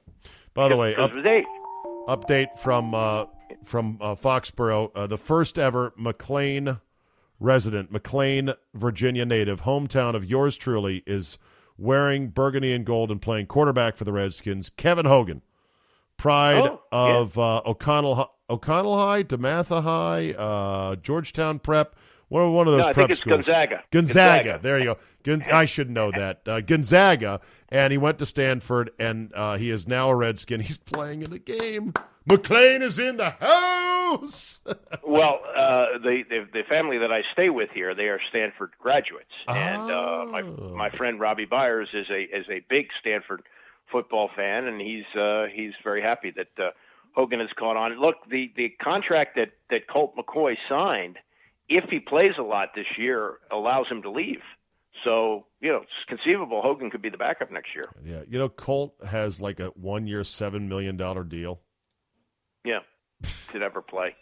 By 0.54 0.68
the 0.68 0.76
way, 0.76 0.96
up, 0.96 1.12
update 1.12 2.58
from 2.58 2.94
uh, 2.94 3.26
from 3.64 3.98
uh, 4.00 4.16
Foxborough, 4.16 4.90
uh, 4.94 5.06
the 5.06 5.18
first 5.18 5.58
ever 5.58 5.92
McLean 5.96 6.78
resident, 7.40 7.92
McLean, 7.92 8.52
Virginia 8.74 9.24
native, 9.24 9.62
hometown 9.62 10.14
of 10.14 10.24
yours 10.24 10.56
truly, 10.56 11.02
is 11.06 11.38
wearing 11.76 12.28
burgundy 12.28 12.72
and 12.72 12.84
gold 12.84 13.10
and 13.10 13.22
playing 13.22 13.46
quarterback 13.46 13.96
for 13.96 14.04
the 14.04 14.12
Redskins. 14.12 14.70
Kevin 14.70 15.06
Hogan, 15.06 15.42
pride 16.18 16.58
Oh, 16.58 16.80
yeah. 16.92 17.16
of 17.16 17.38
uh, 17.38 17.62
O'Connell 17.64 18.30
O'Connell 18.50 18.96
High, 18.98 19.24
Dematha 19.24 19.82
High, 19.82 20.32
uh, 20.32 20.96
Georgetown 20.96 21.58
Prep. 21.58 21.96
One 22.28 22.52
one 22.52 22.66
of 22.66 22.72
those 22.74 22.82
No, 22.82 22.88
I 22.88 22.92
prep 22.92 23.04
think 23.08 23.10
it's 23.12 23.20
schools. 23.20 23.36
Gonzaga. 23.46 23.82
Gonzaga. 23.90 24.44
Gonzaga. 24.44 24.60
There 24.62 24.78
you 24.78 24.84
go. 24.84 24.98
Gon- 25.24 25.42
I 25.52 25.64
should 25.64 25.88
know 25.88 26.10
that. 26.10 26.42
Uh, 26.46 26.60
Gonzaga, 26.60 27.40
and 27.70 27.90
he 27.90 27.96
went 27.96 28.18
to 28.18 28.26
Stanford, 28.26 28.90
and 28.98 29.32
uh, 29.34 29.56
he 29.56 29.70
is 29.70 29.88
now 29.88 30.10
a 30.10 30.14
Redskin. 30.14 30.60
He's 30.60 30.76
playing 30.76 31.22
in 31.22 31.30
the 31.30 31.38
game. 31.38 31.94
McLean 32.26 32.82
is 32.82 32.98
in 32.98 33.16
the 33.16 33.30
house. 33.30 34.60
Well, 35.06 35.40
uh, 35.54 35.98
the, 36.02 36.22
the 36.30 36.46
the 36.52 36.62
family 36.68 36.96
that 36.98 37.12
I 37.12 37.22
stay 37.34 37.50
with 37.50 37.68
here, 37.74 37.94
they 37.94 38.04
are 38.04 38.18
Stanford 38.30 38.70
graduates, 38.80 39.32
and 39.46 39.82
uh, 39.90 40.24
my 40.30 40.40
Oh. 40.42 40.74
my 40.74 40.88
friend 40.90 41.20
Robbie 41.20 41.44
Byers 41.44 41.88
is 41.92 42.06
a 42.10 42.22
is 42.22 42.46
a 42.50 42.62
big 42.70 42.88
Stanford 43.00 43.42
football 43.90 44.30
fan, 44.34 44.66
and 44.66 44.80
he's 44.80 45.04
uh, 45.18 45.44
he's 45.52 45.72
very 45.84 46.02
happy 46.02 46.32
that 46.36 46.62
uh, 46.62 46.70
Hogan 47.14 47.40
has 47.40 47.48
caught 47.58 47.76
on. 47.76 48.00
Look, 48.00 48.16
the 48.30 48.52
the 48.56 48.70
contract 48.82 49.36
that 49.36 49.50
that 49.70 49.88
Colt 49.88 50.14
McCoy 50.16 50.54
signed, 50.68 51.16
if 51.68 51.84
he 51.90 52.00
plays 52.00 52.32
a 52.38 52.42
lot 52.42 52.70
this 52.74 52.86
year, 52.96 53.38
allows 53.50 53.86
him 53.88 54.02
to 54.02 54.10
leave. 54.10 54.42
So 55.04 55.46
you 55.60 55.70
know, 55.70 55.78
it's 55.78 55.90
conceivable 56.08 56.60
Hogan 56.62 56.90
could 56.90 57.02
be 57.02 57.08
the 57.10 57.18
backup 57.18 57.50
next 57.50 57.68
year. 57.74 57.88
yeah, 58.04 58.22
you 58.28 58.38
know 58.38 58.48
Colt 58.48 58.94
has 59.06 59.40
like 59.40 59.60
a 59.60 59.66
one-year, 59.68 60.24
seven 60.24 60.68
million 60.68 60.96
dollar 60.96 61.24
deal. 61.24 61.60
Yeah, 62.64 62.80
to 63.52 63.58
never 63.58 63.80
play. 63.82 64.14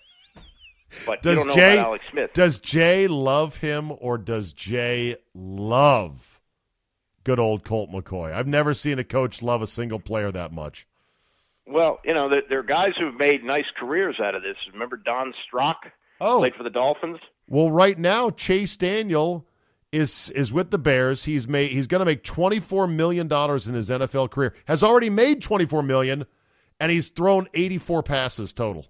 But 1.05 1.21
Does 1.23 1.39
you 1.39 1.45
don't 1.45 1.49
know 1.49 1.55
Jay 1.55 1.75
about 1.75 1.87
Alex 1.87 2.05
Smith. 2.13 2.33
does 2.33 2.59
Jay 2.61 3.09
love 3.09 3.57
him 3.57 3.93
or 3.99 4.19
does 4.19 4.53
Jay 4.53 5.17
love 5.35 6.36
good 7.27 7.41
old 7.41 7.65
Colt 7.65 7.91
McCoy? 7.91 8.33
I've 8.33 8.47
never 8.47 8.73
seen 8.73 9.01
a 9.01 9.05
coach 9.05 9.43
love 9.43 9.61
a 9.61 9.67
single 9.67 9.99
player 9.99 10.31
that 10.31 10.53
much. 10.53 10.87
Well, 11.67 11.99
you 12.05 12.15
know, 12.15 12.29
there, 12.31 12.43
there 12.49 12.61
are 12.61 12.63
guys 12.63 12.93
who've 12.97 13.19
made 13.19 13.43
nice 13.43 13.67
careers 13.77 14.21
out 14.23 14.37
of 14.37 14.43
this. 14.43 14.57
Remember 14.73 14.97
Don 14.97 15.35
Strock 15.45 15.79
Oh, 16.21 16.39
played 16.39 16.55
for 16.55 16.63
the 16.63 16.71
Dolphins? 16.71 17.19
Well, 17.49 17.73
right 17.73 17.99
now 17.99 18.31
Chase 18.31 18.77
Daniel 18.77 19.45
is 19.91 20.31
is 20.31 20.53
with 20.53 20.71
the 20.71 20.79
Bears. 20.79 21.25
He's 21.25 21.49
made 21.49 21.73
he's 21.73 21.89
going 21.89 21.99
to 21.99 22.05
make 22.05 22.23
24 22.23 22.87
million 22.87 23.27
dollars 23.27 23.67
in 23.67 23.75
his 23.75 23.91
NFL 23.91 24.31
career. 24.31 24.55
Has 24.67 24.85
already 24.85 25.11
made 25.11 25.43
24 25.43 25.83
million 25.83 26.27
and 26.79 26.93
he's 26.93 27.09
thrown 27.09 27.49
84 27.55 28.05
passes 28.05 28.53
total. 28.53 28.87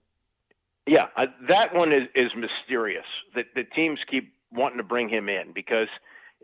Yeah, 0.86 1.06
uh, 1.16 1.26
that 1.48 1.74
one 1.74 1.90
is, 1.92 2.02
is 2.14 2.30
mysterious. 2.36 3.06
That 3.34 3.46
the 3.54 3.64
teams 3.64 3.98
keep 4.08 4.34
wanting 4.52 4.78
to 4.78 4.84
bring 4.84 5.08
him 5.08 5.28
in 5.28 5.52
because 5.52 5.88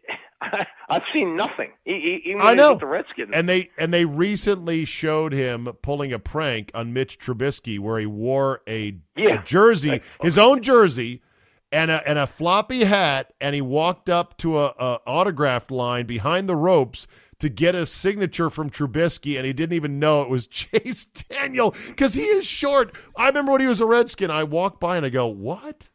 I've 0.89 1.03
seen 1.13 1.37
nothing. 1.37 1.71
Even 1.87 2.41
I 2.41 2.47
when 2.47 2.59
he 2.59 2.63
was 2.63 2.73
know. 2.73 2.75
the 2.79 2.87
Redskins. 2.87 3.31
And 3.33 3.49
they 3.49 3.71
and 3.79 3.95
they 3.95 4.05
recently 4.05 4.85
showed 4.85 5.33
him 5.33 5.69
pulling 5.83 6.13
a 6.13 6.19
prank 6.19 6.71
on 6.75 6.93
Mitch 6.93 7.19
Trubisky 7.19 7.79
where 7.79 7.99
he 7.99 8.07
wore 8.07 8.61
a, 8.69 8.97
Yeah. 9.17 9.41
a 9.41 9.45
jersey, 9.45 10.01
his 10.21 10.37
own 10.39 10.63
jersey 10.63 11.23
and 11.71 11.91
a 11.91 12.07
and 12.09 12.19
a 12.19 12.27
floppy 12.27 12.85
hat 12.85 13.33
and 13.41 13.55
he 13.55 13.61
walked 13.63 14.11
up 14.11 14.37
to 14.39 14.59
a, 14.59 14.67
a 14.79 14.99
autographed 15.07 15.71
line 15.71 16.07
behind 16.07 16.49
the 16.49 16.57
ropes 16.57 17.07
to 17.39 17.49
get 17.49 17.75
a 17.75 17.85
signature 17.87 18.51
from 18.51 18.71
Trubisky, 18.71 19.37
and 19.37 19.45
he 19.45 19.53
didn't 19.53 19.73
even 19.75 19.99
know 19.99 20.23
it 20.23 20.29
was 20.29 20.47
Chase 20.49 21.07
Daniel 21.07 21.75
because 21.89 22.15
he 22.15 22.23
is 22.25 22.45
short. 22.47 22.95
I 23.17 23.27
remember 23.29 23.53
when 23.53 23.61
he 23.61 23.67
was 23.67 23.81
a 23.81 23.87
Redskin, 23.87 24.31
I 24.31 24.45
walked 24.45 24.79
by 24.81 24.97
and 24.97 25.07
I 25.07 25.09
go, 25.09 25.27
"What?" 25.27 25.89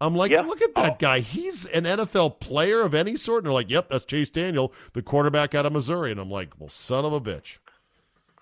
I'm 0.00 0.14
like, 0.16 0.30
Yeah. 0.30 0.40
"Look 0.42 0.62
at 0.62 0.74
that 0.76 0.92
Oh. 0.92 0.96
guy. 0.98 1.20
He's 1.20 1.66
an 1.66 1.84
NFL 1.84 2.40
player 2.40 2.80
of 2.80 2.94
any 2.94 3.16
sort." 3.16 3.38
And 3.38 3.46
they're 3.46 3.52
like, 3.52 3.70
"Yep, 3.70 3.88
that's 3.90 4.04
Chase 4.04 4.30
Daniel, 4.30 4.72
the 4.94 5.02
quarterback 5.02 5.54
out 5.54 5.66
of 5.66 5.72
Missouri." 5.72 6.10
And 6.10 6.18
I'm 6.20 6.30
like, 6.30 6.58
"Well, 6.58 6.68
son 6.70 7.04
of 7.04 7.12
a 7.12 7.20
bitch." 7.20 7.58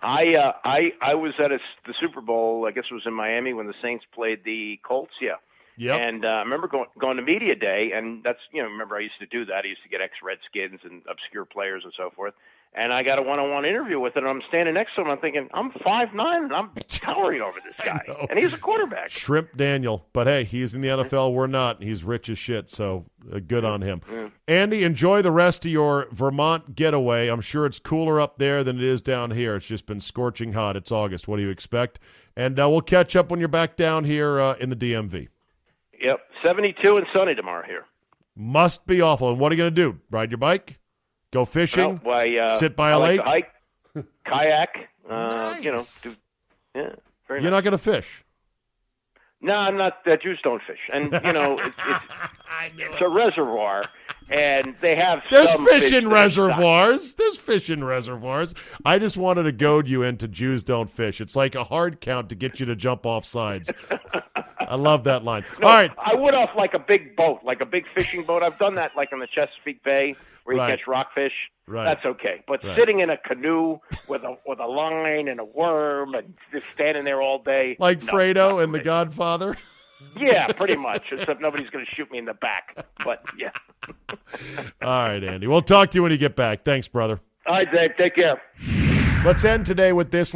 I 0.00 0.34
uh, 0.36 0.52
I 0.64 0.92
I 1.00 1.14
was 1.14 1.32
at 1.42 1.50
a, 1.50 1.58
the 1.86 1.94
Super 2.00 2.20
Bowl. 2.20 2.66
I 2.66 2.70
guess 2.70 2.84
it 2.90 2.94
was 2.94 3.02
in 3.06 3.14
Miami 3.14 3.52
when 3.52 3.66
the 3.66 3.74
Saints 3.82 4.04
played 4.14 4.44
the 4.44 4.78
Colts. 4.84 5.14
Yeah. 5.20 5.34
Yep. 5.76 6.00
And 6.00 6.24
uh, 6.24 6.28
I 6.28 6.38
remember 6.42 6.68
going 6.68 6.86
going 6.98 7.16
to 7.16 7.22
media 7.22 7.54
day, 7.56 7.90
and 7.94 8.22
that's 8.22 8.38
you 8.52 8.62
know 8.62 8.68
remember 8.68 8.96
I 8.96 9.00
used 9.00 9.18
to 9.20 9.26
do 9.26 9.44
that. 9.46 9.64
I 9.64 9.68
used 9.68 9.82
to 9.82 9.88
get 9.88 10.00
ex 10.00 10.14
Redskins 10.22 10.80
and 10.84 11.02
obscure 11.10 11.44
players 11.44 11.82
and 11.84 11.92
so 11.96 12.10
forth. 12.10 12.34
And 12.74 12.92
I 12.92 13.02
got 13.02 13.18
a 13.18 13.22
one 13.22 13.40
on 13.40 13.50
one 13.50 13.64
interview 13.64 13.98
with 13.98 14.16
him. 14.16 14.24
And 14.24 14.30
I'm 14.30 14.42
standing 14.48 14.74
next 14.74 14.94
to 14.94 15.00
him. 15.00 15.08
I'm 15.08 15.18
thinking 15.18 15.48
I'm 15.52 15.72
five 15.84 16.14
nine, 16.14 16.44
and 16.44 16.52
I'm 16.52 16.70
towering 16.88 17.40
over 17.40 17.58
this 17.64 17.74
guy, 17.84 18.00
and 18.30 18.38
he's 18.38 18.52
a 18.52 18.58
quarterback. 18.58 19.10
Shrimp 19.10 19.56
Daniel. 19.56 20.06
But 20.12 20.26
hey, 20.26 20.44
he's 20.44 20.74
in 20.74 20.80
the 20.80 20.88
NFL. 20.88 21.32
We're 21.32 21.46
not. 21.46 21.82
He's 21.82 22.04
rich 22.04 22.28
as 22.28 22.38
shit. 22.38 22.70
So 22.70 23.04
uh, 23.32 23.40
good 23.40 23.64
on 23.64 23.82
him. 23.82 24.32
Andy, 24.46 24.84
enjoy 24.84 25.22
the 25.22 25.32
rest 25.32 25.64
of 25.64 25.72
your 25.72 26.06
Vermont 26.12 26.74
getaway. 26.74 27.28
I'm 27.28 27.40
sure 27.40 27.66
it's 27.66 27.78
cooler 27.78 28.20
up 28.20 28.38
there 28.38 28.62
than 28.62 28.76
it 28.76 28.84
is 28.84 29.02
down 29.02 29.30
here. 29.30 29.56
It's 29.56 29.66
just 29.66 29.86
been 29.86 30.00
scorching 30.00 30.52
hot. 30.52 30.76
It's 30.76 30.92
August. 30.92 31.26
What 31.26 31.36
do 31.36 31.42
you 31.42 31.50
expect? 31.50 31.98
And 32.36 32.60
uh, 32.60 32.68
we'll 32.68 32.82
catch 32.82 33.16
up 33.16 33.30
when 33.30 33.40
you're 33.40 33.48
back 33.48 33.76
down 33.76 34.04
here 34.04 34.38
uh, 34.38 34.54
in 34.60 34.70
the 34.70 34.76
DMV. 34.76 35.28
Yep, 36.00 36.20
72 36.44 36.96
and 36.96 37.06
sunny 37.12 37.34
tomorrow 37.34 37.66
here. 37.66 37.84
Must 38.36 38.86
be 38.86 39.00
awful. 39.00 39.30
And 39.30 39.40
what 39.40 39.50
are 39.50 39.56
you 39.56 39.58
going 39.60 39.74
to 39.74 39.82
do? 39.82 39.98
Ride 40.10 40.30
your 40.30 40.38
bike? 40.38 40.78
Go 41.32 41.44
fishing? 41.44 42.00
Well, 42.04 42.16
why, 42.24 42.36
uh, 42.38 42.58
Sit 42.58 42.74
by 42.76 42.90
I 42.90 42.92
a 42.92 42.98
like 42.98 43.10
lake? 43.10 43.24
to 43.24 43.30
hike, 43.94 44.06
kayak. 44.24 44.88
Uh, 45.08 45.56
You 45.60 45.72
know, 45.72 45.82
do, 46.02 46.10
yeah, 46.74 46.90
very 47.26 47.40
You're 47.42 47.50
nice. 47.50 47.58
not 47.58 47.64
going 47.64 47.72
to 47.72 47.78
fish. 47.78 48.24
No, 49.40 49.54
I'm 49.54 49.76
not. 49.76 49.98
Uh, 50.06 50.16
Jews 50.16 50.40
don't 50.42 50.60
fish, 50.66 50.80
and 50.92 51.12
you 51.24 51.32
know, 51.32 51.58
it's, 51.64 51.76
it's, 51.86 52.78
it's 52.78 53.00
a 53.00 53.08
reservoir, 53.08 53.84
and 54.30 54.74
they 54.80 54.96
have 54.96 55.22
There's 55.30 55.50
some 55.52 55.64
fish 55.64 55.84
fish 55.84 55.92
in 55.92 56.04
that 56.08 56.10
are 56.10 56.14
reservoirs. 56.14 57.14
There's 57.14 57.36
fish 57.36 57.70
in 57.70 57.84
reservoirs. 57.84 58.52
I 58.84 58.98
just 58.98 59.16
wanted 59.16 59.44
to 59.44 59.52
goad 59.52 59.86
you 59.86 60.02
into 60.02 60.26
Jews 60.26 60.64
don't 60.64 60.90
fish. 60.90 61.20
It's 61.20 61.36
like 61.36 61.54
a 61.54 61.62
hard 61.62 62.00
count 62.00 62.30
to 62.30 62.34
get 62.34 62.58
you 62.58 62.66
to 62.66 62.74
jump 62.74 63.06
off 63.06 63.24
sides. 63.24 63.70
I 64.58 64.74
love 64.74 65.04
that 65.04 65.22
line. 65.22 65.44
No, 65.60 65.68
All 65.68 65.74
right. 65.74 65.92
I 66.04 66.16
would 66.16 66.34
off 66.34 66.50
like 66.56 66.74
a 66.74 66.78
big 66.80 67.14
boat, 67.14 67.40
like 67.44 67.60
a 67.60 67.66
big 67.66 67.84
fishing 67.94 68.24
boat. 68.24 68.42
I've 68.42 68.58
done 68.58 68.74
that, 68.74 68.96
like 68.96 69.12
in 69.12 69.20
the 69.20 69.28
Chesapeake 69.28 69.84
Bay, 69.84 70.16
where 70.48 70.56
you 70.56 70.62
Right. 70.62 70.78
catch 70.78 70.86
rockfish. 70.88 71.32
Right. 71.66 71.84
That's 71.84 72.04
okay. 72.06 72.42
But 72.48 72.64
Right. 72.64 72.78
sitting 72.78 73.00
in 73.00 73.10
a 73.10 73.18
canoe 73.18 73.78
with 74.08 74.22
a 74.24 74.36
with 74.46 74.58
a 74.58 74.66
line 74.66 75.28
and 75.28 75.38
a 75.38 75.44
worm 75.44 76.14
and 76.14 76.34
just 76.50 76.64
standing 76.74 77.04
there 77.04 77.20
all 77.20 77.38
day, 77.42 77.76
Like 77.78 78.02
no, 78.02 78.12
Fredo 78.12 78.64
and 78.64 78.74
The. 78.74 78.80
Godfather. 78.80 79.56
Yeah, 80.16 80.46
pretty 80.52 80.76
much. 80.76 81.10
Except 81.10 81.40
nobody's 81.40 81.70
going 81.70 81.84
to 81.84 81.90
shoot 81.92 82.08
me 82.12 82.18
in 82.18 82.24
the 82.24 82.34
back. 82.34 82.86
But 83.04 83.20
yeah. 83.36 83.50
All 84.80 85.08
right, 85.08 85.22
Andy. 85.22 85.48
We'll 85.48 85.60
talk 85.60 85.90
to 85.90 85.96
you 85.96 86.02
when 86.04 86.12
you 86.12 86.18
get 86.18 86.36
back. 86.36 86.64
Thanks, 86.64 86.86
brother. 86.86 87.18
All 87.48 87.56
right, 87.56 87.70
Dave. 87.72 87.96
Take 87.96 88.14
care. 88.14 88.40
Let's 89.24 89.44
end 89.44 89.66
today 89.66 89.92
with 89.92 90.12
this. 90.12 90.26